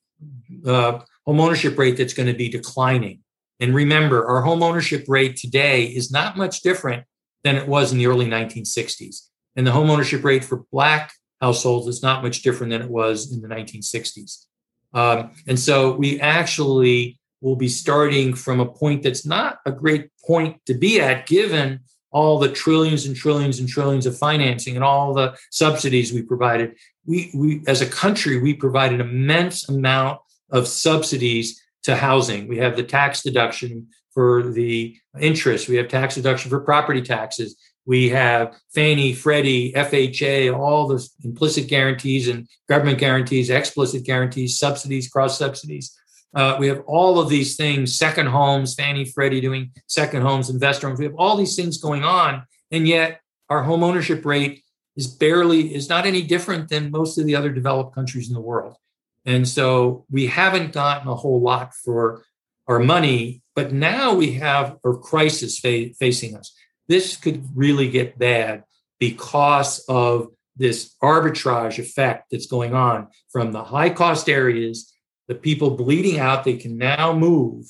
uh, 0.66 1.00
home 1.26 1.40
ownership 1.40 1.78
rate 1.78 1.96
that's 1.96 2.14
going 2.14 2.28
to 2.28 2.34
be 2.34 2.48
declining. 2.48 3.20
And 3.64 3.74
remember, 3.74 4.26
our 4.26 4.42
home 4.42 4.62
ownership 4.62 5.06
rate 5.08 5.36
today 5.36 5.84
is 5.84 6.12
not 6.12 6.36
much 6.36 6.60
different 6.60 7.04
than 7.44 7.56
it 7.56 7.66
was 7.66 7.92
in 7.92 7.98
the 7.98 8.06
early 8.06 8.26
1960s. 8.26 9.28
And 9.56 9.66
the 9.66 9.72
home 9.72 9.88
ownership 9.88 10.22
rate 10.22 10.44
for 10.44 10.66
Black 10.70 11.14
households 11.40 11.86
is 11.86 12.02
not 12.02 12.22
much 12.22 12.42
different 12.42 12.72
than 12.72 12.82
it 12.82 12.90
was 12.90 13.32
in 13.32 13.40
the 13.40 13.48
1960s. 13.48 14.44
Um, 14.92 15.30
and 15.46 15.58
so 15.58 15.96
we 15.96 16.20
actually 16.20 17.18
will 17.40 17.56
be 17.56 17.68
starting 17.68 18.34
from 18.34 18.60
a 18.60 18.66
point 18.66 19.02
that's 19.02 19.24
not 19.24 19.60
a 19.64 19.72
great 19.72 20.10
point 20.26 20.60
to 20.66 20.74
be 20.74 21.00
at, 21.00 21.26
given 21.26 21.80
all 22.10 22.38
the 22.38 22.52
trillions 22.52 23.06
and 23.06 23.16
trillions 23.16 23.60
and 23.60 23.66
trillions 23.66 24.04
of 24.04 24.18
financing 24.18 24.74
and 24.74 24.84
all 24.84 25.14
the 25.14 25.38
subsidies 25.50 26.12
we 26.12 26.20
provided. 26.20 26.74
We, 27.06 27.30
we 27.34 27.62
as 27.66 27.80
a 27.80 27.86
country, 27.86 28.38
we 28.42 28.52
provide 28.52 28.92
an 28.92 29.00
immense 29.00 29.70
amount 29.70 30.20
of 30.50 30.68
subsidies 30.68 31.63
to 31.84 31.96
housing. 31.96 32.48
We 32.48 32.58
have 32.58 32.76
the 32.76 32.82
tax 32.82 33.22
deduction 33.22 33.88
for 34.12 34.42
the 34.42 34.96
interest. 35.20 35.68
We 35.68 35.76
have 35.76 35.88
tax 35.88 36.14
deduction 36.14 36.50
for 36.50 36.60
property 36.60 37.02
taxes. 37.02 37.56
We 37.86 38.08
have 38.10 38.54
Fannie, 38.74 39.12
Freddie, 39.12 39.72
FHA, 39.72 40.56
all 40.56 40.88
the 40.88 41.06
implicit 41.22 41.68
guarantees 41.68 42.28
and 42.28 42.48
government 42.68 42.98
guarantees, 42.98 43.50
explicit 43.50 44.04
guarantees, 44.04 44.58
subsidies, 44.58 45.08
cross 45.08 45.38
subsidies. 45.38 45.94
Uh, 46.34 46.56
we 46.58 46.66
have 46.66 46.82
all 46.86 47.20
of 47.20 47.28
these 47.28 47.56
things, 47.56 47.96
second 47.96 48.26
homes, 48.26 48.74
Fannie, 48.74 49.04
Freddie 49.04 49.40
doing 49.40 49.70
second 49.86 50.22
homes, 50.22 50.50
investor 50.50 50.88
homes. 50.88 50.98
We 50.98 51.04
have 51.04 51.14
all 51.16 51.36
these 51.36 51.54
things 51.54 51.78
going 51.78 52.04
on. 52.04 52.44
And 52.70 52.88
yet 52.88 53.20
our 53.50 53.62
home 53.62 53.84
ownership 53.84 54.24
rate 54.24 54.64
is 54.96 55.06
barely, 55.06 55.74
is 55.74 55.88
not 55.88 56.06
any 56.06 56.22
different 56.22 56.70
than 56.70 56.90
most 56.90 57.18
of 57.18 57.26
the 57.26 57.36
other 57.36 57.50
developed 57.50 57.94
countries 57.94 58.28
in 58.28 58.34
the 58.34 58.40
world. 58.40 58.76
And 59.24 59.48
so 59.48 60.04
we 60.10 60.26
haven't 60.26 60.72
gotten 60.72 61.08
a 61.08 61.14
whole 61.14 61.40
lot 61.40 61.74
for 61.74 62.24
our 62.66 62.78
money, 62.78 63.42
but 63.54 63.72
now 63.72 64.14
we 64.14 64.32
have 64.32 64.76
a 64.84 64.94
crisis 64.94 65.58
fa- 65.58 65.94
facing 65.98 66.36
us. 66.36 66.54
This 66.88 67.16
could 67.16 67.46
really 67.54 67.88
get 67.88 68.18
bad 68.18 68.64
because 68.98 69.84
of 69.88 70.28
this 70.56 70.94
arbitrage 71.02 71.78
effect 71.78 72.26
that's 72.30 72.46
going 72.46 72.74
on 72.74 73.08
from 73.32 73.52
the 73.52 73.64
high 73.64 73.90
cost 73.90 74.28
areas, 74.28 74.92
the 75.26 75.34
people 75.34 75.70
bleeding 75.70 76.18
out, 76.18 76.44
they 76.44 76.56
can 76.56 76.76
now 76.78 77.12
move, 77.12 77.66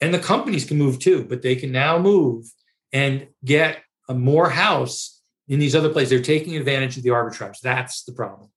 and 0.00 0.12
the 0.12 0.18
companies 0.18 0.64
can 0.64 0.78
move 0.78 0.98
too, 0.98 1.24
but 1.24 1.42
they 1.42 1.56
can 1.56 1.72
now 1.72 1.98
move 1.98 2.46
and 2.92 3.28
get 3.44 3.82
a 4.08 4.14
more 4.14 4.50
house 4.50 5.22
in 5.48 5.58
these 5.58 5.74
other 5.74 5.88
places. 5.88 6.10
They're 6.10 6.20
taking 6.20 6.56
advantage 6.56 6.96
of 6.96 7.02
the 7.02 7.10
arbitrage. 7.10 7.60
That's 7.62 8.04
the 8.04 8.12
problem. 8.12 8.50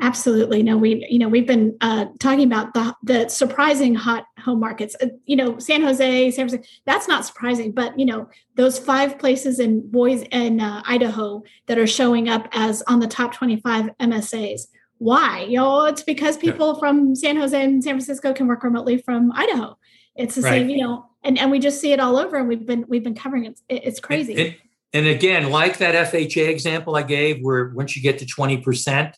Absolutely. 0.00 0.62
No, 0.62 0.76
we, 0.76 1.04
you 1.10 1.18
know, 1.18 1.28
we've 1.28 1.46
been 1.46 1.76
uh, 1.80 2.06
talking 2.20 2.44
about 2.44 2.72
the, 2.72 2.94
the 3.02 3.28
surprising 3.28 3.94
hot 3.94 4.26
home 4.38 4.60
markets. 4.60 4.94
Uh, 5.02 5.08
you 5.26 5.34
know, 5.34 5.58
San 5.58 5.82
Jose, 5.82 6.30
San 6.30 6.48
Francisco, 6.48 6.64
that's 6.84 7.08
not 7.08 7.26
surprising, 7.26 7.72
but, 7.72 7.98
you 7.98 8.06
know, 8.06 8.28
those 8.54 8.78
five 8.78 9.18
places 9.18 9.58
in 9.58 9.88
Boise 9.90 10.28
and 10.30 10.60
uh, 10.60 10.82
Idaho 10.86 11.42
that 11.66 11.78
are 11.78 11.86
showing 11.86 12.28
up 12.28 12.48
as 12.52 12.82
on 12.82 13.00
the 13.00 13.08
top 13.08 13.34
25 13.34 13.90
MSAs. 14.00 14.68
Why? 14.98 15.42
You 15.48 15.56
know, 15.56 15.86
it's 15.86 16.02
because 16.02 16.36
people 16.36 16.74
yeah. 16.74 16.78
from 16.78 17.14
San 17.16 17.36
Jose 17.36 17.60
and 17.60 17.82
San 17.82 17.94
Francisco 17.94 18.32
can 18.32 18.46
work 18.46 18.62
remotely 18.62 18.98
from 18.98 19.32
Idaho. 19.32 19.76
It's 20.14 20.36
the 20.36 20.42
right. 20.42 20.50
same, 20.50 20.70
you 20.70 20.78
know, 20.78 21.06
and, 21.24 21.38
and 21.38 21.50
we 21.50 21.58
just 21.58 21.80
see 21.80 21.92
it 21.92 21.98
all 21.98 22.16
over 22.16 22.36
and 22.36 22.48
we've 22.48 22.66
been, 22.66 22.84
we've 22.88 23.04
been 23.04 23.14
covering 23.14 23.46
it. 23.46 23.60
It's 23.68 24.00
crazy. 24.00 24.32
And, 24.32 24.40
and, 24.40 24.56
and 24.92 25.06
again, 25.08 25.50
like 25.50 25.78
that 25.78 26.12
FHA 26.12 26.48
example 26.48 26.94
I 26.96 27.02
gave, 27.02 27.40
where 27.42 27.68
once 27.70 27.96
you 27.96 28.02
get 28.02 28.18
to 28.18 28.26
20%, 28.26 29.12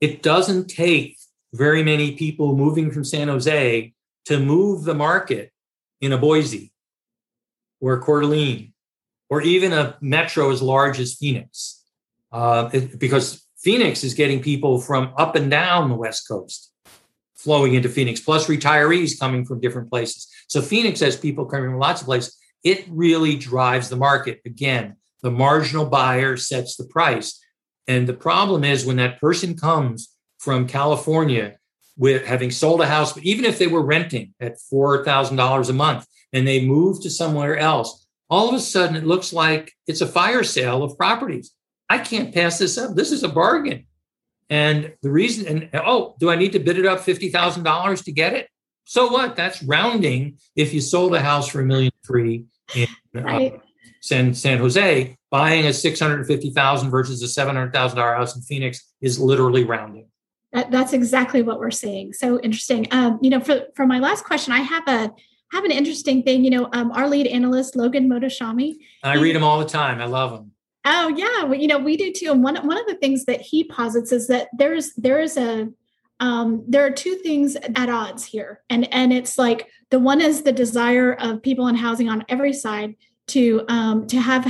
it 0.00 0.22
doesn't 0.22 0.68
take 0.68 1.16
very 1.52 1.82
many 1.82 2.12
people 2.12 2.56
moving 2.56 2.90
from 2.90 3.04
San 3.04 3.28
Jose 3.28 3.92
to 4.26 4.38
move 4.40 4.84
the 4.84 4.94
market 4.94 5.52
in 6.00 6.12
a 6.12 6.18
Boise 6.18 6.72
or 7.80 7.94
a 7.94 8.00
Coeur 8.00 8.20
d'Alene 8.20 8.72
or 9.28 9.40
even 9.42 9.72
a 9.72 9.96
metro 10.00 10.50
as 10.50 10.62
large 10.62 11.00
as 11.00 11.14
Phoenix. 11.14 11.82
Uh, 12.30 12.68
it, 12.72 12.98
because 12.98 13.46
Phoenix 13.58 14.04
is 14.04 14.14
getting 14.14 14.42
people 14.42 14.80
from 14.80 15.12
up 15.16 15.34
and 15.34 15.50
down 15.50 15.88
the 15.88 15.96
West 15.96 16.28
Coast 16.28 16.72
flowing 17.34 17.74
into 17.74 17.88
Phoenix, 17.88 18.20
plus 18.20 18.46
retirees 18.48 19.18
coming 19.18 19.44
from 19.44 19.60
different 19.60 19.88
places. 19.88 20.28
So 20.48 20.60
Phoenix 20.60 21.00
has 21.00 21.16
people 21.16 21.46
coming 21.46 21.70
from 21.70 21.78
lots 21.78 22.00
of 22.00 22.06
places. 22.06 22.36
It 22.64 22.84
really 22.88 23.36
drives 23.36 23.88
the 23.88 23.96
market. 23.96 24.40
Again, 24.44 24.96
the 25.22 25.30
marginal 25.30 25.86
buyer 25.86 26.36
sets 26.36 26.76
the 26.76 26.84
price. 26.84 27.40
And 27.88 28.06
the 28.06 28.14
problem 28.14 28.64
is 28.64 28.84
when 28.84 28.96
that 28.96 29.20
person 29.20 29.56
comes 29.56 30.14
from 30.38 30.66
California 30.66 31.56
with 31.96 32.26
having 32.26 32.50
sold 32.50 32.80
a 32.80 32.86
house, 32.86 33.12
but 33.12 33.24
even 33.24 33.44
if 33.44 33.58
they 33.58 33.66
were 33.66 33.82
renting 33.82 34.34
at 34.40 34.58
$4,000 34.72 35.70
a 35.70 35.72
month 35.72 36.06
and 36.32 36.46
they 36.46 36.66
move 36.66 37.02
to 37.02 37.10
somewhere 37.10 37.56
else, 37.56 38.06
all 38.28 38.48
of 38.48 38.54
a 38.54 38.60
sudden 38.60 38.96
it 38.96 39.06
looks 39.06 39.32
like 39.32 39.72
it's 39.86 40.00
a 40.00 40.06
fire 40.06 40.44
sale 40.44 40.82
of 40.82 40.96
properties. 40.98 41.52
I 41.88 41.98
can't 41.98 42.34
pass 42.34 42.58
this 42.58 42.76
up. 42.76 42.96
This 42.96 43.12
is 43.12 43.22
a 43.22 43.28
bargain. 43.28 43.86
And 44.50 44.92
the 45.02 45.10
reason, 45.10 45.46
and 45.46 45.70
oh, 45.74 46.16
do 46.20 46.30
I 46.30 46.36
need 46.36 46.52
to 46.52 46.58
bid 46.58 46.78
it 46.78 46.86
up 46.86 47.00
$50,000 47.00 48.04
to 48.04 48.12
get 48.12 48.32
it? 48.32 48.48
So 48.84 49.10
what? 49.10 49.34
That's 49.34 49.62
rounding 49.62 50.38
if 50.54 50.72
you 50.72 50.80
sold 50.80 51.14
a 51.14 51.20
house 51.20 51.48
for 51.48 51.60
a 51.60 51.64
million 51.64 51.90
three 52.06 52.44
in 52.74 52.86
uh, 53.16 53.22
right. 53.22 53.60
San, 54.06 54.34
San 54.34 54.58
Jose 54.58 55.16
buying 55.30 55.66
a 55.66 55.72
650,000 55.72 56.90
versus 56.90 57.22
a 57.22 57.40
$700,000 57.40 58.16
house 58.16 58.36
in 58.36 58.42
Phoenix 58.42 58.92
is 59.00 59.18
literally 59.18 59.64
rounding. 59.64 60.06
That, 60.52 60.70
that's 60.70 60.92
exactly 60.92 61.42
what 61.42 61.58
we're 61.58 61.72
seeing. 61.72 62.12
So 62.12 62.40
interesting. 62.40 62.86
Um, 62.92 63.18
you 63.20 63.30
know, 63.30 63.40
for, 63.40 63.66
for 63.74 63.86
my 63.86 63.98
last 63.98 64.24
question, 64.24 64.52
I 64.52 64.60
have 64.60 64.86
a 64.86 65.12
have 65.52 65.64
an 65.64 65.70
interesting 65.70 66.22
thing. 66.22 66.44
You 66.44 66.50
know, 66.50 66.68
um, 66.72 66.90
our 66.92 67.08
lead 67.08 67.26
analyst 67.26 67.76
Logan 67.76 68.08
Mohtashami. 68.08 68.76
I 69.02 69.14
read 69.14 69.36
him 69.36 69.44
all 69.44 69.58
the 69.58 69.66
time. 69.66 70.00
I 70.00 70.06
love 70.06 70.32
him. 70.32 70.52
Oh 70.84 71.08
yeah, 71.08 71.44
well, 71.44 71.58
you 71.58 71.66
know 71.66 71.78
we 71.78 71.96
do 71.96 72.12
too. 72.12 72.30
And 72.32 72.42
one 72.42 72.56
one 72.66 72.78
of 72.78 72.86
the 72.86 72.94
things 72.94 73.24
that 73.26 73.40
he 73.40 73.64
posits 73.64 74.12
is 74.12 74.28
that 74.28 74.48
there's 74.56 74.92
there 74.94 75.20
is 75.20 75.36
a 75.36 75.68
um, 76.20 76.64
there 76.66 76.86
are 76.86 76.90
two 76.90 77.16
things 77.16 77.56
at 77.56 77.88
odds 77.88 78.24
here, 78.24 78.62
and 78.70 78.92
and 78.92 79.12
it's 79.12 79.38
like 79.38 79.68
the 79.90 79.98
one 79.98 80.20
is 80.20 80.42
the 80.42 80.52
desire 80.52 81.12
of 81.12 81.42
people 81.42 81.68
in 81.68 81.74
housing 81.74 82.08
on 82.08 82.24
every 82.28 82.52
side 82.52 82.96
to 83.28 83.64
um, 83.68 84.06
to 84.08 84.20
have 84.20 84.46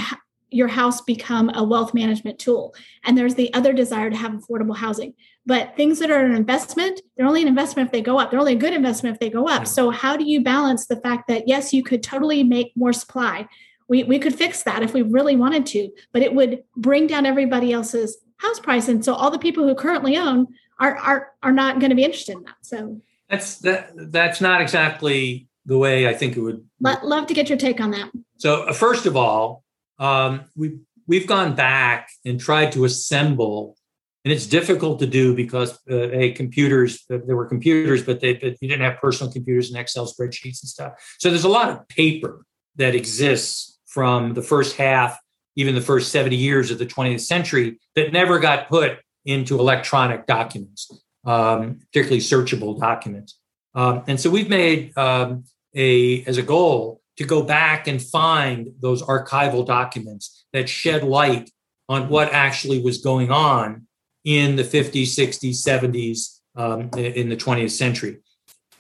your 0.51 0.69
house 0.69 1.01
become 1.01 1.51
a 1.55 1.65
wealth 1.65 1.93
management 1.93 2.39
tool. 2.39 2.75
And 3.05 3.19
there's 3.19 3.35
the 3.35 3.53
other 3.53 3.73
desire 3.73 4.11
to 4.11 4.17
have 4.17 4.33
affordable 4.33 4.77
housing. 4.77 5.13
But 5.45 5.77
things 5.77 5.99
that 5.99 6.11
are 6.11 6.25
an 6.25 6.35
investment, 6.35 7.01
they're 7.17 7.27
only 7.27 7.43
an 7.43 7.49
investment 7.49 7.89
if 7.89 7.93
they 7.93 8.01
go 8.01 8.19
up. 8.19 8.31
They're 8.31 8.41
only 8.41 8.53
a 8.55 8.57
good 8.57 8.73
investment 8.73 9.15
if 9.15 9.21
they 9.21 9.29
go 9.29 9.49
up. 9.49 9.67
So, 9.67 9.91
how 9.91 10.17
do 10.17 10.25
you 10.25 10.43
balance 10.43 10.87
the 10.87 11.01
fact 11.01 11.29
that, 11.29 11.49
yes, 11.49 11.73
you 11.73 11.83
could 11.83 12.03
totally 12.03 12.43
make 12.45 12.73
more 12.77 12.93
supply 12.93 13.49
we, 13.89 14.05
we 14.05 14.19
could 14.19 14.35
fix 14.35 14.63
that 14.65 14.83
if 14.83 14.93
we 14.93 15.03
really 15.03 15.37
wanted 15.37 15.67
to, 15.67 15.91
but 16.13 16.23
it 16.23 16.35
would 16.35 16.63
bring 16.77 17.07
down 17.07 17.27
everybody 17.27 17.73
else's 17.73 18.19
house 18.39 18.61
price. 18.61 18.89
And 18.89 19.05
so 19.05 19.15
all 19.15 19.31
the 19.31 19.39
people 19.39 19.67
who 19.67 19.75
currently 19.75 20.17
own 20.17 20.49
are 20.79 20.97
are 20.97 21.33
are 21.43 21.53
not 21.53 21.79
going 21.79 21.91
to 21.91 21.97
be 21.97 22.05
interested 22.05 22.37
in 22.37 22.43
that. 22.45 22.57
So 22.63 23.01
that's 23.31 23.59
that 23.59 23.91
that's 23.95 24.41
not 24.41 24.61
exactly 24.61 25.49
the 25.65 25.79
way 25.79 26.09
I 26.09 26.15
think 26.15 26.37
it 26.37 26.41
would. 26.41 26.65
love 27.05 27.27
to 27.29 27.35
get 27.35 27.49
your 27.49 27.59
take 27.59 27.81
on 27.81 27.93
that. 27.93 28.11
So 28.39 28.65
uh, 28.65 28.73
first 28.73 29.07
of 29.07 29.17
all, 29.17 29.65
um, 29.99 30.45
we 30.55 30.79
we've 31.07 31.27
gone 31.27 31.55
back 31.55 32.11
and 32.25 32.39
tried 32.39 32.73
to 32.73 32.85
assemble, 32.85 33.77
and 34.25 34.33
it's 34.33 34.47
difficult 34.47 34.99
to 35.01 35.07
do 35.07 35.35
because 35.35 35.73
uh, 35.91 36.09
hey, 36.09 36.33
computers 36.33 37.05
there 37.09 37.37
were 37.37 37.47
computers, 37.47 38.03
but 38.03 38.21
they 38.21 38.35
but 38.35 38.57
you 38.61 38.69
didn't 38.69 38.83
have 38.83 39.01
personal 39.01 39.33
computers 39.33 39.71
and 39.71 39.79
Excel 39.79 40.07
spreadsheets 40.07 40.63
and 40.63 40.69
stuff. 40.69 40.93
So 41.19 41.31
there's 41.31 41.45
a 41.45 41.49
lot 41.49 41.71
of 41.71 41.89
paper 41.89 42.45
that 42.77 42.95
exists 42.95 43.79
from 43.87 44.35
the 44.35 44.43
first 44.43 44.77
half, 44.77 45.19
even 45.57 45.75
the 45.75 45.81
first 45.81 46.13
70 46.13 46.37
years 46.37 46.71
of 46.71 46.79
the 46.79 46.85
20th 46.85 47.21
century 47.21 47.79
that 47.95 48.13
never 48.13 48.39
got 48.39 48.69
put 48.69 48.99
into 49.25 49.59
electronic 49.59 50.27
documents, 50.27 50.91
um, 51.25 51.79
particularly 51.87 52.21
searchable 52.21 52.79
documents. 52.79 53.39
Um, 53.75 54.05
and 54.07 54.21
so 54.21 54.29
we've 54.29 54.51
made 54.51 54.97
um, 54.99 55.45
a 55.75 56.23
as 56.25 56.37
a 56.37 56.43
goal 56.43 57.01
to 57.17 57.25
go 57.25 57.43
back 57.43 57.87
and 57.87 58.03
find 58.03 58.71
those 58.81 59.03
archival 59.03 59.67
documents 59.67 60.45
that 60.53 60.69
shed 60.69 61.03
light 61.03 61.51
on 61.89 62.09
what 62.09 62.33
actually 62.33 62.81
was 62.81 62.99
going 62.99 63.31
on 63.31 63.87
in 64.25 64.57
the 64.57 64.65
50s, 64.65 65.05
60s, 65.05 65.55
70s, 65.55 66.41
um, 66.57 66.91
in 66.97 67.29
the 67.29 67.37
20th 67.37 67.71
century. 67.71 68.19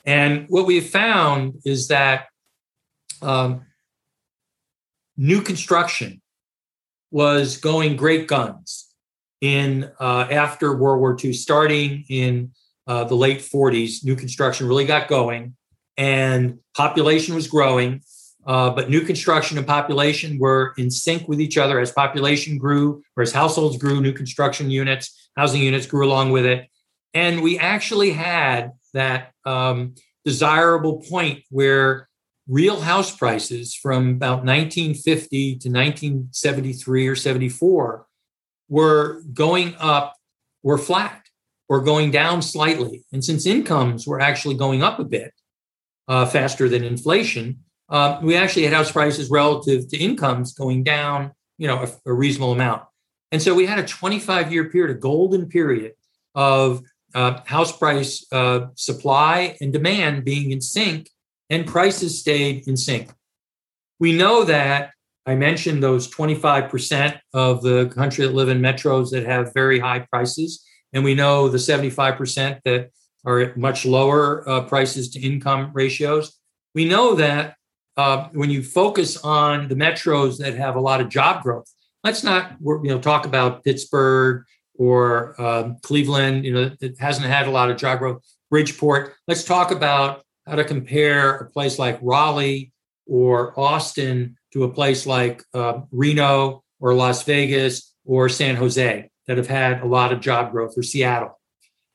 And 0.05 0.47
what 0.49 0.66
we 0.66 0.76
have 0.76 0.89
found 0.89 1.61
is 1.64 1.89
that 1.89 2.26
um, 3.22 3.62
new 5.16 5.41
construction 5.41 6.20
was 7.11 7.59
going 7.59 7.97
great 7.97 8.28
guns 8.28 8.89
in 9.41 9.91
uh, 10.01 10.26
after 10.30 10.76
World 10.76 11.01
War 11.01 11.16
II, 11.22 11.32
starting 11.32 12.05
in 12.09 12.53
uh, 12.87 13.05
the 13.05 13.14
late 13.14 13.41
40s. 13.41 14.05
New 14.05 14.16
construction 14.16 14.68
really 14.68 14.84
got 14.84 15.09
going, 15.09 15.57
and 15.97 16.59
population 16.74 17.34
was 17.34 17.47
growing. 17.47 18.03
Uh, 18.47 18.70
but 18.70 18.88
new 18.88 19.01
construction 19.01 19.59
and 19.59 19.66
population 19.66 20.38
were 20.38 20.72
in 20.78 20.90
sync 20.90 21.26
with 21.26 21.40
each 21.40 21.59
other 21.59 21.80
as 21.80 21.90
population 21.90 22.57
grew 22.57 23.03
or 23.16 23.22
as 23.22 23.32
households 23.32 23.76
grew. 23.76 24.01
New 24.01 24.12
construction 24.12 24.70
units, 24.70 25.30
housing 25.36 25.62
units 25.62 25.86
grew 25.86 26.07
along 26.07 26.30
with 26.30 26.47
it, 26.47 26.68
and 27.12 27.42
we 27.42 27.59
actually 27.59 28.11
had 28.12 28.72
that 28.92 29.32
um, 29.44 29.94
desirable 30.24 31.03
point 31.09 31.42
where 31.51 32.09
real 32.49 32.80
house 32.80 33.14
prices 33.14 33.74
from 33.74 34.11
about 34.11 34.44
1950 34.44 35.57
to 35.59 35.68
1973 35.68 37.09
or 37.09 37.16
74 37.16 38.07
were 38.68 39.22
going 39.32 39.74
up, 39.78 40.14
were 40.62 40.78
flat 40.78 41.22
or 41.68 41.80
going 41.80 42.11
down 42.11 42.42
slightly. 42.42 43.05
And 43.12 43.24
since 43.24 43.47
incomes 43.47 44.07
were 44.07 44.20
actually 44.20 44.57
going 44.57 44.82
up 44.82 44.99
a 44.99 45.05
bit 45.05 45.32
uh, 46.09 46.26
faster 46.26 46.68
than 46.68 46.84
inflation, 46.84 47.64
uh, 47.89 48.18
we 48.22 48.37
actually 48.37 48.64
had 48.64 48.72
house 48.72 48.91
prices 48.91 49.30
relative 49.30 49.89
to 49.89 49.97
incomes 49.97 50.53
going 50.53 50.82
down, 50.82 51.32
you 51.59 51.68
know, 51.68 51.82
a, 51.82 52.11
a 52.11 52.12
reasonable 52.12 52.53
amount. 52.53 52.82
And 53.32 53.43
so 53.43 53.55
we 53.55 53.66
had 53.66 53.78
a 53.78 53.87
25 53.87 54.53
year 54.53 54.70
period, 54.70 54.97
a 54.97 54.99
golden 54.99 55.47
period 55.47 55.93
of 56.34 56.82
uh, 57.14 57.41
house 57.47 57.76
price 57.76 58.26
uh, 58.32 58.66
supply 58.74 59.57
and 59.61 59.72
demand 59.72 60.24
being 60.24 60.51
in 60.53 60.61
sync 60.61 61.09
and 61.49 61.66
prices 61.66 62.20
stayed 62.20 62.66
in 62.68 62.76
sync. 62.76 63.11
We 63.99 64.12
know 64.12 64.45
that 64.45 64.91
I 65.24 65.34
mentioned 65.34 65.82
those 65.82 66.09
25% 66.09 67.18
of 67.34 67.62
the 67.62 67.87
country 67.87 68.26
that 68.26 68.34
live 68.34 68.49
in 68.49 68.61
metros 68.61 69.11
that 69.11 69.24
have 69.24 69.53
very 69.55 69.80
high 69.80 70.01
prices. 70.01 70.64
And 70.93 71.03
we 71.05 71.14
know 71.14 71.49
the 71.49 71.59
75% 71.59 72.61
that 72.64 72.91
are 73.24 73.41
at 73.41 73.57
much 73.57 73.84
lower 73.84 74.49
uh, 74.49 74.62
prices 74.62 75.11
to 75.11 75.20
income 75.20 75.70
ratios. 75.74 76.39
We 76.74 76.84
know 76.84 77.14
that 77.16 77.55
uh, 77.97 78.28
when 78.32 78.51
you 78.51 78.62
focus 78.62 79.16
on 79.18 79.68
the 79.68 79.74
metros 79.74 80.38
that 80.38 80.55
have 80.55 80.76
a 80.76 80.80
lot 80.80 81.01
of 81.01 81.09
job 81.09 81.42
growth, 81.42 81.66
let's 82.05 82.22
not 82.22 82.57
you 82.61 82.80
know 82.84 82.99
talk 82.99 83.26
about 83.26 83.64
Pittsburgh 83.64 84.44
or 84.74 85.40
um, 85.40 85.76
Cleveland. 85.82 86.44
You 86.44 86.53
know, 86.53 86.70
it 86.80 86.99
hasn't 86.99 87.26
had 87.26 87.47
a 87.47 87.51
lot 87.51 87.70
of 87.70 87.76
job 87.76 87.99
growth. 87.99 88.22
Bridgeport. 88.51 89.14
Let's 89.26 89.44
talk 89.44 89.70
about 89.70 90.22
how 90.47 90.55
to 90.55 90.64
compare 90.64 91.36
a 91.36 91.51
place 91.51 91.78
like 91.78 91.99
Raleigh 92.01 92.72
or 93.07 93.59
Austin 93.59 94.36
to 94.53 94.64
a 94.64 94.72
place 94.72 95.07
like 95.07 95.42
uh, 95.55 95.80
Reno 95.90 96.62
or 96.80 96.94
Las 96.94 97.24
Vegas 97.24 97.94
or 98.05 98.28
San 98.28 98.57
Jose 98.57 99.11
that 99.26 99.36
have 99.36 99.49
had 99.49 99.82
a 99.82 99.86
lot 99.86 100.12
of 100.12 100.20
job 100.20 100.53
growth 100.53 100.74
or 100.76 100.82
Seattle. 100.82 101.38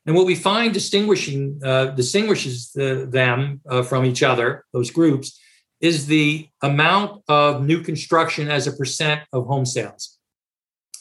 And 0.04 0.16
what 0.16 0.26
we 0.26 0.34
find 0.34 0.74
distinguishing 0.74 1.60
uh, 1.64 1.86
distinguishes 1.86 2.72
the, 2.72 3.08
them 3.10 3.60
uh, 3.68 3.82
from 3.82 4.04
each 4.04 4.22
other, 4.22 4.64
those 4.72 4.90
groups, 4.90 5.38
is 5.82 6.06
the 6.06 6.48
amount 6.62 7.22
of 7.28 7.64
new 7.64 7.82
construction 7.82 8.48
as 8.48 8.66
a 8.66 8.72
percent 8.72 9.20
of 9.32 9.46
home 9.46 9.66
sales. 9.66 10.18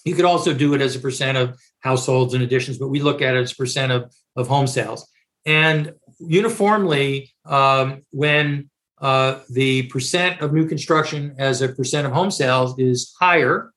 You 0.03 0.15
could 0.15 0.25
also 0.25 0.53
do 0.53 0.73
it 0.73 0.81
as 0.81 0.95
a 0.95 0.99
percent 0.99 1.37
of 1.37 1.57
households 1.79 2.33
and 2.33 2.43
additions, 2.43 2.79
but 2.79 2.87
we 2.87 2.99
look 2.99 3.21
at 3.21 3.35
it 3.35 3.41
as 3.41 3.53
percent 3.53 3.91
of, 3.91 4.11
of 4.35 4.47
home 4.47 4.65
sales. 4.65 5.07
And 5.45 5.93
uniformly, 6.19 7.31
um, 7.45 8.01
when 8.11 8.69
uh, 8.99 9.39
the 9.49 9.83
percent 9.83 10.41
of 10.41 10.51
new 10.51 10.67
construction 10.67 11.35
as 11.37 11.61
a 11.61 11.69
percent 11.69 12.07
of 12.07 12.13
home 12.13 12.31
sales 12.31 12.77
is 12.79 13.15
higher, 13.19 13.71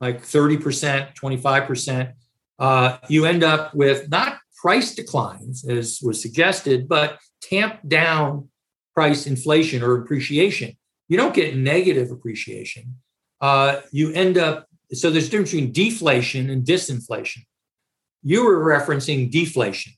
like 0.00 0.22
30%, 0.22 1.14
25%, 1.14 2.12
uh, 2.58 2.98
you 3.08 3.24
end 3.24 3.44
up 3.44 3.74
with 3.74 4.08
not 4.10 4.38
price 4.60 4.94
declines, 4.94 5.64
as 5.64 6.00
was 6.02 6.20
suggested, 6.20 6.88
but 6.88 7.18
tamp 7.40 7.78
down 7.86 8.49
price 8.94 9.26
inflation 9.26 9.82
or 9.82 9.96
appreciation. 9.96 10.76
You 11.08 11.16
don't 11.16 11.34
get 11.34 11.56
negative 11.56 12.10
appreciation. 12.10 12.96
Uh, 13.40 13.80
you 13.90 14.12
end 14.12 14.38
up, 14.38 14.66
so 14.92 15.10
there's 15.10 15.28
a 15.28 15.30
difference 15.30 15.52
between 15.52 15.72
deflation 15.72 16.50
and 16.50 16.64
disinflation. 16.64 17.38
You 18.22 18.44
were 18.44 18.64
referencing 18.64 19.30
deflation 19.30 19.92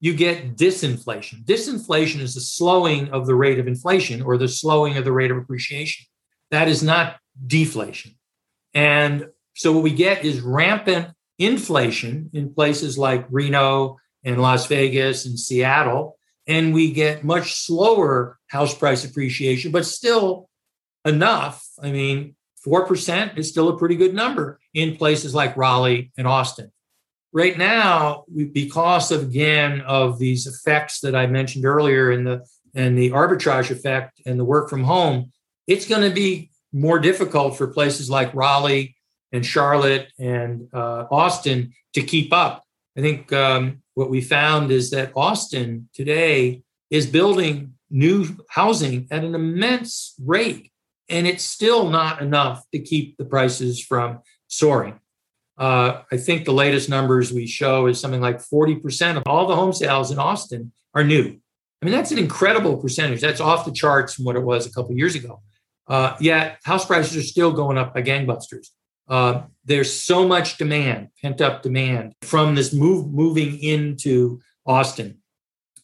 you 0.00 0.14
get 0.14 0.56
disinflation. 0.56 1.44
Disinflation 1.44 2.20
is 2.20 2.34
the 2.34 2.40
slowing 2.40 3.10
of 3.10 3.26
the 3.26 3.34
rate 3.34 3.58
of 3.58 3.68
inflation 3.68 4.22
or 4.22 4.38
the 4.38 4.48
slowing 4.48 4.96
of 4.96 5.04
the 5.04 5.12
rate 5.12 5.30
of 5.30 5.36
appreciation. 5.36 6.06
That 6.50 6.68
is 6.68 6.82
not 6.82 7.16
deflation. 7.46 8.16
And 8.72 9.28
so 9.54 9.72
what 9.72 9.82
we 9.82 9.92
get 9.92 10.24
is 10.24 10.40
rampant 10.40 11.08
inflation 11.38 12.30
in 12.32 12.54
places 12.54 12.96
like 12.96 13.26
Reno 13.30 13.98
and 14.24 14.40
Las 14.40 14.66
Vegas 14.66 15.26
and 15.26 15.38
Seattle. 15.38 16.16
And 16.50 16.74
we 16.74 16.92
get 16.92 17.24
much 17.24 17.54
slower 17.54 18.38
house 18.48 18.74
price 18.74 19.04
appreciation, 19.04 19.70
but 19.70 19.86
still 19.86 20.48
enough. 21.04 21.66
I 21.80 21.90
mean, 21.90 22.34
4% 22.66 23.38
is 23.38 23.48
still 23.48 23.68
a 23.68 23.78
pretty 23.78 23.96
good 23.96 24.14
number 24.14 24.58
in 24.74 24.96
places 24.96 25.34
like 25.34 25.56
Raleigh 25.56 26.10
and 26.18 26.26
Austin 26.26 26.72
right 27.32 27.56
now 27.56 28.24
because 28.52 29.12
of 29.12 29.22
again 29.22 29.80
of 29.82 30.18
these 30.18 30.46
effects 30.46 31.00
that 31.00 31.14
i 31.14 31.26
mentioned 31.26 31.64
earlier 31.64 32.10
in 32.10 32.24
the 32.24 32.44
and 32.74 32.98
the 32.98 33.10
arbitrage 33.10 33.70
effect 33.70 34.20
and 34.26 34.38
the 34.38 34.44
work 34.44 34.68
from 34.68 34.84
home 34.84 35.30
it's 35.66 35.86
going 35.86 36.02
to 36.02 36.14
be 36.14 36.50
more 36.72 36.98
difficult 36.98 37.56
for 37.56 37.68
places 37.68 38.10
like 38.10 38.34
raleigh 38.34 38.96
and 39.32 39.46
charlotte 39.46 40.08
and 40.18 40.68
uh, 40.72 41.06
austin 41.10 41.72
to 41.94 42.02
keep 42.02 42.32
up 42.32 42.64
i 42.96 43.00
think 43.00 43.32
um, 43.32 43.79
what 43.94 44.10
we 44.10 44.20
found 44.20 44.70
is 44.70 44.90
that 44.90 45.12
austin 45.16 45.88
today 45.94 46.62
is 46.90 47.06
building 47.06 47.74
new 47.90 48.26
housing 48.48 49.06
at 49.10 49.24
an 49.24 49.34
immense 49.34 50.14
rate 50.24 50.70
and 51.08 51.26
it's 51.26 51.44
still 51.44 51.88
not 51.88 52.22
enough 52.22 52.64
to 52.72 52.78
keep 52.78 53.16
the 53.16 53.24
prices 53.24 53.80
from 53.80 54.20
soaring 54.48 54.98
uh, 55.60 56.00
I 56.10 56.16
think 56.16 56.46
the 56.46 56.52
latest 56.52 56.88
numbers 56.88 57.32
we 57.32 57.46
show 57.46 57.86
is 57.86 58.00
something 58.00 58.22
like 58.22 58.38
40% 58.38 59.18
of 59.18 59.22
all 59.26 59.46
the 59.46 59.54
home 59.54 59.74
sales 59.74 60.10
in 60.10 60.18
Austin 60.18 60.72
are 60.94 61.04
new. 61.04 61.38
I 61.82 61.84
mean, 61.84 61.94
that's 61.94 62.12
an 62.12 62.18
incredible 62.18 62.78
percentage. 62.78 63.20
That's 63.20 63.42
off 63.42 63.66
the 63.66 63.72
charts 63.72 64.14
from 64.14 64.24
what 64.24 64.36
it 64.36 64.42
was 64.42 64.66
a 64.66 64.72
couple 64.72 64.96
years 64.96 65.14
ago. 65.14 65.42
Uh, 65.86 66.16
yet 66.18 66.58
house 66.64 66.86
prices 66.86 67.14
are 67.14 67.26
still 67.26 67.52
going 67.52 67.76
up 67.76 67.92
by 67.92 68.00
gangbusters. 68.00 68.68
Uh, 69.10 69.42
there's 69.64 69.92
so 69.92 70.26
much 70.26 70.56
demand, 70.56 71.08
pent 71.20 71.40
up 71.40 71.62
demand 71.62 72.14
from 72.22 72.54
this 72.54 72.72
move 72.72 73.12
moving 73.12 73.60
into 73.62 74.40
Austin. 74.64 75.18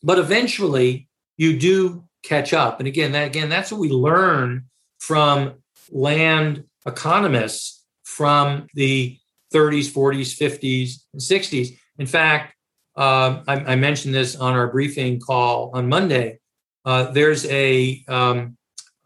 But 0.03 0.19
eventually, 0.19 1.09
you 1.37 1.59
do 1.59 2.05
catch 2.23 2.53
up. 2.53 2.81
And 2.81 2.87
again, 2.87 3.13
that 3.13 3.27
again, 3.27 3.49
that's 3.49 3.71
what 3.71 3.81
we 3.81 3.91
learn 3.91 4.67
from 4.99 5.55
land 5.91 6.65
economists 6.87 7.85
from 8.05 8.67
the 8.75 9.19
30s, 9.53 9.91
40s, 9.91 10.37
50s, 10.37 10.95
and 11.13 11.21
60s. 11.21 11.77
In 11.99 12.07
fact, 12.07 12.55
um, 12.97 13.43
I, 13.47 13.57
I, 13.73 13.77
mentioned 13.77 14.15
this 14.15 14.37
on 14.37 14.55
our 14.55 14.69
briefing 14.69 15.21
call 15.21 15.71
on 15.75 15.87
Monday. 15.89 16.39
Uh, 16.85 17.11
there's 17.11 17.45
a, 17.47 18.03
um, 18.09 18.57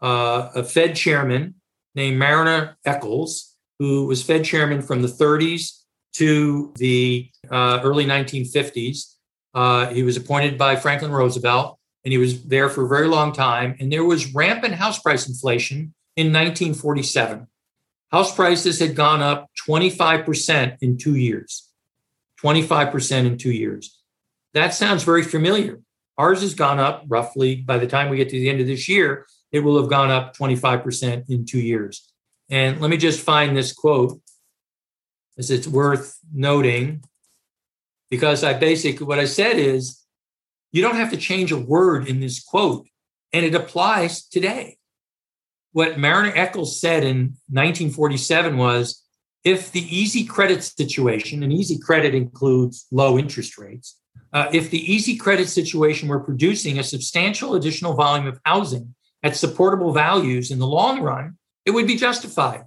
uh, 0.01 0.49
a 0.55 0.63
Fed 0.63 0.95
chairman 0.95 1.55
named 1.93 2.17
Mariner 2.17 2.77
Eccles, 2.85 3.50
who 3.81 4.05
was 4.05 4.21
Fed 4.21 4.45
chairman 4.45 4.79
from 4.79 5.01
the 5.01 5.07
30s 5.07 5.79
to 6.13 6.71
the 6.75 7.27
uh, 7.49 7.79
early 7.81 8.05
1950s. 8.05 9.15
Uh, 9.55 9.87
he 9.87 10.03
was 10.03 10.15
appointed 10.15 10.55
by 10.55 10.75
Franklin 10.75 11.11
Roosevelt, 11.11 11.79
and 12.05 12.11
he 12.11 12.19
was 12.19 12.43
there 12.43 12.69
for 12.69 12.85
a 12.85 12.87
very 12.87 13.07
long 13.07 13.33
time. 13.33 13.75
And 13.79 13.91
there 13.91 14.03
was 14.03 14.35
rampant 14.35 14.75
house 14.75 14.99
price 14.99 15.27
inflation 15.27 15.95
in 16.15 16.27
1947. 16.27 17.47
House 18.11 18.35
prices 18.35 18.77
had 18.79 18.95
gone 18.95 19.23
up 19.23 19.49
25% 19.67 20.77
in 20.81 20.99
two 20.99 21.15
years. 21.15 21.67
25% 22.39 23.25
in 23.25 23.39
two 23.39 23.51
years. 23.51 23.99
That 24.53 24.75
sounds 24.75 25.03
very 25.03 25.23
familiar. 25.23 25.81
Ours 26.19 26.41
has 26.41 26.53
gone 26.53 26.77
up 26.77 27.05
roughly, 27.07 27.55
by 27.55 27.79
the 27.79 27.87
time 27.87 28.09
we 28.11 28.17
get 28.17 28.29
to 28.29 28.39
the 28.39 28.47
end 28.51 28.61
of 28.61 28.67
this 28.67 28.87
year, 28.87 29.25
it 29.51 29.61
will 29.61 29.81
have 29.81 29.89
gone 29.89 30.11
up 30.11 30.37
25% 30.37 31.31
in 31.31 31.47
two 31.47 31.59
years. 31.59 32.10
And 32.51 32.81
let 32.81 32.91
me 32.91 32.97
just 32.97 33.21
find 33.21 33.55
this 33.55 33.71
quote 33.71 34.19
as 35.37 35.49
it's 35.49 35.67
worth 35.67 36.19
noting, 36.33 37.03
because 38.09 38.43
I 38.43 38.53
basically, 38.53 39.07
what 39.07 39.19
I 39.19 39.25
said 39.25 39.57
is, 39.57 40.05
you 40.73 40.81
don't 40.81 40.97
have 40.97 41.11
to 41.11 41.17
change 41.17 41.53
a 41.53 41.57
word 41.57 42.07
in 42.07 42.19
this 42.19 42.43
quote, 42.43 42.87
and 43.31 43.45
it 43.45 43.55
applies 43.55 44.27
today. 44.27 44.77
What 45.71 45.97
Mariner 45.97 46.33
Eccles 46.35 46.79
said 46.79 47.03
in 47.03 47.37
1947 47.49 48.57
was 48.57 49.01
if 49.45 49.71
the 49.71 49.83
easy 49.83 50.25
credit 50.25 50.61
situation, 50.63 51.43
and 51.43 51.53
easy 51.53 51.79
credit 51.79 52.13
includes 52.13 52.85
low 52.91 53.17
interest 53.17 53.57
rates, 53.57 53.97
uh, 54.33 54.47
if 54.51 54.69
the 54.69 54.93
easy 54.93 55.15
credit 55.15 55.47
situation 55.47 56.09
were 56.09 56.19
producing 56.19 56.79
a 56.79 56.83
substantial 56.83 57.55
additional 57.55 57.93
volume 57.93 58.27
of 58.27 58.39
housing 58.45 58.93
at 59.23 59.37
supportable 59.37 59.93
values 59.93 60.51
in 60.51 60.59
the 60.59 60.67
long 60.67 61.01
run, 61.01 61.37
it 61.65 61.71
would 61.71 61.87
be 61.87 61.95
justified. 61.95 62.65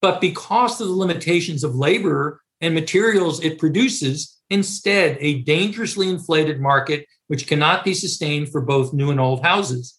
But 0.00 0.20
because 0.20 0.80
of 0.80 0.88
the 0.88 0.94
limitations 0.94 1.64
of 1.64 1.74
labor 1.74 2.42
and 2.60 2.74
materials 2.74 3.42
it 3.42 3.58
produces, 3.58 4.38
instead, 4.50 5.16
a 5.20 5.42
dangerously 5.42 6.08
inflated 6.08 6.60
market 6.60 7.06
which 7.28 7.46
cannot 7.46 7.84
be 7.84 7.94
sustained 7.94 8.50
for 8.50 8.60
both 8.60 8.92
new 8.92 9.10
and 9.10 9.20
old 9.20 9.42
houses. 9.42 9.98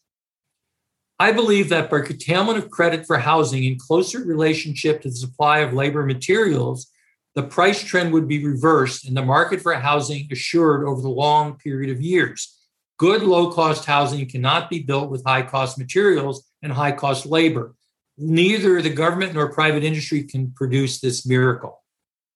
I 1.20 1.32
believe 1.32 1.70
that 1.70 1.90
by 1.90 2.02
curtailment 2.02 2.58
of 2.58 2.70
credit 2.70 3.06
for 3.06 3.18
housing 3.18 3.64
in 3.64 3.78
closer 3.80 4.24
relationship 4.24 5.02
to 5.02 5.10
the 5.10 5.16
supply 5.16 5.60
of 5.60 5.74
labor 5.74 6.06
materials, 6.06 6.92
the 7.36 7.44
price 7.44 7.84
trend 7.84 8.14
would 8.14 8.28
be 8.28 8.46
reversed 8.46 9.08
and 9.08 9.16
the 9.16 9.24
market 9.24 9.62
for 9.62 9.74
housing 9.74 10.28
assured 10.32 10.86
over 10.86 11.02
the 11.02 11.10
long 11.10 11.58
period 11.58 11.90
of 11.90 12.02
years. 12.02 12.60
Good 12.98 13.24
low 13.24 13.52
cost 13.52 13.86
housing 13.86 14.28
cannot 14.30 14.70
be 14.70 14.80
built 14.80 15.10
with 15.10 15.24
high 15.26 15.42
cost 15.42 15.78
materials 15.78 16.44
and 16.62 16.72
high 16.72 16.92
cost 16.92 17.26
labor. 17.26 17.74
Neither 18.18 18.82
the 18.82 18.92
government 18.92 19.34
nor 19.34 19.52
private 19.52 19.84
industry 19.84 20.24
can 20.24 20.52
produce 20.52 21.00
this 21.00 21.26
miracle. 21.26 21.84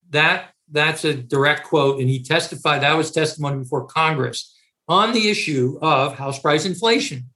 That 0.09 0.49
that's 0.69 1.05
a 1.05 1.13
direct 1.13 1.67
quote, 1.67 1.99
and 1.99 2.09
he 2.09 2.23
testified 2.23 2.81
that 2.81 2.97
was 2.97 3.11
testimony 3.11 3.59
before 3.59 3.85
Congress 3.85 4.53
on 4.87 5.13
the 5.13 5.29
issue 5.29 5.77
of 5.81 6.17
house 6.17 6.39
price 6.39 6.65
inflation. 6.65 7.29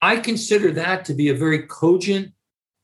I 0.00 0.16
consider 0.16 0.72
that 0.72 1.04
to 1.06 1.14
be 1.14 1.28
a 1.28 1.34
very 1.34 1.62
cogent 1.66 2.32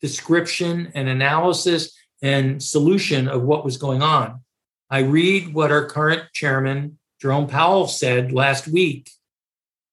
description 0.02 0.92
and 0.94 1.08
analysis 1.08 1.96
and 2.22 2.62
solution 2.62 3.28
of 3.28 3.42
what 3.42 3.64
was 3.64 3.76
going 3.76 4.02
on. 4.02 4.40
I 4.90 5.00
read 5.00 5.54
what 5.54 5.70
our 5.70 5.86
current 5.86 6.24
chairman, 6.32 6.98
Jerome 7.20 7.46
Powell, 7.46 7.86
said 7.86 8.32
last 8.32 8.68
week, 8.68 9.10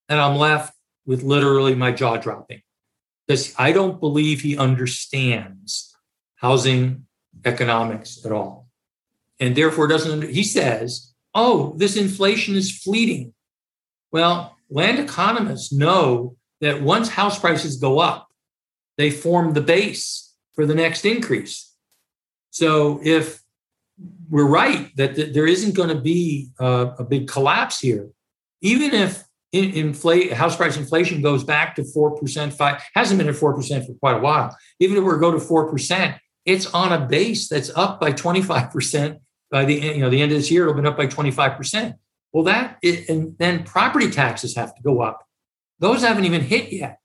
and 0.09 0.19
I'm 0.19 0.35
left 0.35 0.73
with 1.05 1.23
literally 1.23 1.75
my 1.75 1.91
jaw 1.91 2.17
dropping 2.17 2.62
because 3.33 3.55
I 3.57 3.71
don't 3.71 3.99
believe 3.99 4.41
he 4.41 4.59
understands 4.59 5.95
housing 6.35 7.07
economics 7.45 8.23
at 8.23 8.31
all. 8.31 8.67
And 9.39 9.55
therefore 9.55 9.87
doesn't, 9.87 10.29
he 10.29 10.43
says, 10.43 11.11
oh, 11.33 11.73
this 11.77 11.97
inflation 11.97 12.55
is 12.55 12.77
fleeting. 12.77 13.33
Well, 14.11 14.55
land 14.69 14.99
economists 14.99 15.73
know 15.73 16.35
that 16.61 16.83
once 16.83 17.09
house 17.09 17.39
prices 17.39 17.77
go 17.77 17.97
up, 17.97 18.29
they 18.99 19.09
form 19.09 19.53
the 19.53 19.61
base 19.61 20.31
for 20.53 20.67
the 20.67 20.75
next 20.75 21.03
increase. 21.03 21.73
So 22.51 22.99
if 23.03 23.41
we're 24.29 24.45
right 24.45 24.95
that 24.95 25.15
th- 25.15 25.33
there 25.33 25.47
isn't 25.47 25.73
going 25.73 25.89
to 25.89 25.99
be 25.99 26.49
a 26.59 27.03
big 27.03 27.27
collapse 27.27 27.79
here, 27.79 28.09
even 28.61 28.93
if 28.93 29.23
inflate 29.53 30.33
house 30.33 30.55
price 30.55 30.77
inflation 30.77 31.21
goes 31.21 31.43
back 31.43 31.75
to 31.75 31.83
four 31.83 32.17
percent, 32.17 32.53
five 32.53 32.81
hasn't 32.95 33.17
been 33.17 33.29
at 33.29 33.35
four 33.35 33.55
percent 33.55 33.85
for 33.85 33.93
quite 33.95 34.17
a 34.17 34.19
while. 34.19 34.55
Even 34.79 34.97
if 34.97 35.03
we 35.03 35.19
go 35.19 35.31
to 35.31 35.39
four 35.39 35.69
percent, 35.69 36.17
it's 36.45 36.65
on 36.73 36.91
a 36.91 37.05
base 37.05 37.47
that's 37.47 37.71
up 37.75 37.99
by 37.99 38.11
twenty 38.11 38.41
five 38.41 38.71
percent 38.71 39.19
by 39.51 39.65
the 39.65 39.75
you 39.75 39.99
know 39.99 40.09
the 40.09 40.21
end 40.21 40.31
of 40.31 40.37
this 40.37 40.51
year. 40.51 40.67
It'll 40.67 40.81
be 40.81 40.87
up 40.87 40.97
by 40.97 41.05
twenty 41.05 41.31
five 41.31 41.55
percent. 41.57 41.95
Well, 42.31 42.43
that 42.45 42.77
and 42.83 43.35
then 43.37 43.63
property 43.63 44.09
taxes 44.09 44.55
have 44.55 44.75
to 44.75 44.81
go 44.81 45.01
up 45.01 45.23
those 45.83 46.01
haven't 46.01 46.23
even 46.23 46.41
hit 46.41 46.71
yet. 46.71 46.99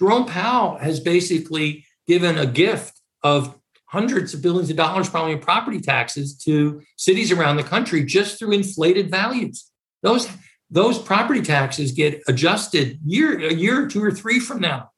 Jerome 0.00 0.26
Powell 0.26 0.76
has 0.78 0.98
basically 0.98 1.84
given 2.08 2.36
a 2.36 2.46
gift 2.46 3.00
of 3.22 3.56
hundreds 3.86 4.34
of 4.34 4.42
billions 4.42 4.70
of 4.70 4.76
dollars, 4.76 5.08
probably 5.08 5.32
in 5.32 5.38
property 5.38 5.80
taxes, 5.80 6.36
to 6.38 6.82
cities 6.96 7.30
around 7.30 7.56
the 7.56 7.62
country 7.62 8.04
just 8.04 8.36
through 8.36 8.50
inflated 8.52 9.08
values. 9.08 9.70
Those 10.02 10.28
those 10.70 10.98
property 10.98 11.42
taxes 11.42 11.92
get 11.92 12.22
adjusted 12.28 12.98
year 13.04 13.38
a 13.38 13.54
year 13.54 13.84
or 13.84 13.88
two 13.88 14.02
or 14.02 14.10
three 14.10 14.38
from 14.38 14.60
now, 14.60 14.90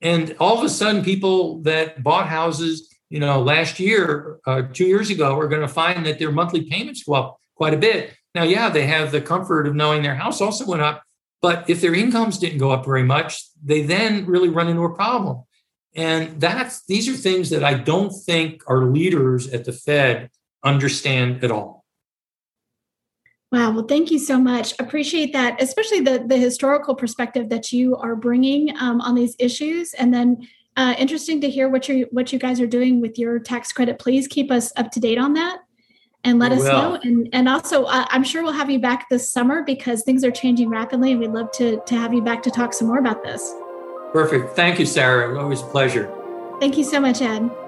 and 0.00 0.36
all 0.38 0.58
of 0.58 0.64
a 0.64 0.68
sudden, 0.68 1.02
people 1.02 1.60
that 1.62 2.02
bought 2.02 2.28
houses, 2.28 2.94
you 3.10 3.20
know, 3.20 3.42
last 3.42 3.80
year, 3.80 4.38
uh, 4.46 4.62
two 4.72 4.86
years 4.86 5.10
ago, 5.10 5.38
are 5.38 5.48
going 5.48 5.62
to 5.62 5.68
find 5.68 6.06
that 6.06 6.18
their 6.18 6.32
monthly 6.32 6.64
payments 6.68 7.02
go 7.02 7.14
up 7.14 7.40
quite 7.56 7.74
a 7.74 7.78
bit. 7.78 8.14
Now, 8.34 8.44
yeah, 8.44 8.68
they 8.68 8.86
have 8.86 9.10
the 9.10 9.20
comfort 9.20 9.66
of 9.66 9.74
knowing 9.74 10.02
their 10.02 10.14
house 10.14 10.40
also 10.40 10.64
went 10.66 10.82
up, 10.82 11.02
but 11.42 11.68
if 11.68 11.80
their 11.80 11.94
incomes 11.94 12.38
didn't 12.38 12.58
go 12.58 12.70
up 12.70 12.84
very 12.84 13.02
much, 13.02 13.42
they 13.62 13.82
then 13.82 14.26
really 14.26 14.48
run 14.48 14.68
into 14.68 14.82
a 14.84 14.94
problem. 14.94 15.42
And 15.94 16.40
that's 16.40 16.84
these 16.86 17.08
are 17.08 17.14
things 17.14 17.50
that 17.50 17.64
I 17.64 17.74
don't 17.74 18.10
think 18.10 18.62
our 18.68 18.84
leaders 18.84 19.48
at 19.48 19.64
the 19.64 19.72
Fed 19.72 20.30
understand 20.62 21.42
at 21.42 21.50
all. 21.50 21.77
Wow. 23.50 23.72
Well, 23.72 23.84
thank 23.84 24.10
you 24.10 24.18
so 24.18 24.38
much. 24.38 24.74
Appreciate 24.78 25.32
that, 25.32 25.60
especially 25.62 26.00
the 26.00 26.24
the 26.26 26.36
historical 26.36 26.94
perspective 26.94 27.48
that 27.48 27.72
you 27.72 27.96
are 27.96 28.14
bringing 28.14 28.76
um, 28.78 29.00
on 29.00 29.14
these 29.14 29.34
issues, 29.38 29.94
and 29.94 30.12
then 30.12 30.46
uh, 30.76 30.94
interesting 30.98 31.40
to 31.40 31.48
hear 31.48 31.68
what 31.68 31.88
you 31.88 32.06
what 32.10 32.32
you 32.32 32.38
guys 32.38 32.60
are 32.60 32.66
doing 32.66 33.00
with 33.00 33.18
your 33.18 33.38
tax 33.38 33.72
credit. 33.72 33.98
Please 33.98 34.28
keep 34.28 34.50
us 34.50 34.72
up 34.76 34.90
to 34.92 35.00
date 35.00 35.18
on 35.18 35.32
that 35.32 35.60
and 36.24 36.38
let 36.38 36.52
us 36.52 36.62
know. 36.64 36.98
And 37.02 37.28
and 37.32 37.48
also, 37.48 37.84
uh, 37.84 38.06
I'm 38.10 38.22
sure 38.22 38.42
we'll 38.42 38.52
have 38.52 38.70
you 38.70 38.78
back 38.78 39.08
this 39.08 39.30
summer 39.30 39.62
because 39.64 40.02
things 40.02 40.24
are 40.24 40.30
changing 40.30 40.68
rapidly, 40.68 41.12
and 41.12 41.20
we'd 41.20 41.30
love 41.30 41.50
to 41.52 41.80
to 41.84 41.94
have 41.94 42.12
you 42.12 42.22
back 42.22 42.42
to 42.44 42.50
talk 42.50 42.72
some 42.72 42.88
more 42.88 42.98
about 42.98 43.22
this. 43.22 43.54
Perfect. 44.12 44.56
Thank 44.56 44.78
you, 44.78 44.86
Sarah. 44.86 45.38
Always 45.38 45.62
a 45.62 45.66
pleasure. 45.66 46.12
Thank 46.60 46.76
you 46.76 46.84
so 46.84 47.00
much, 47.00 47.22
Ed. 47.22 47.67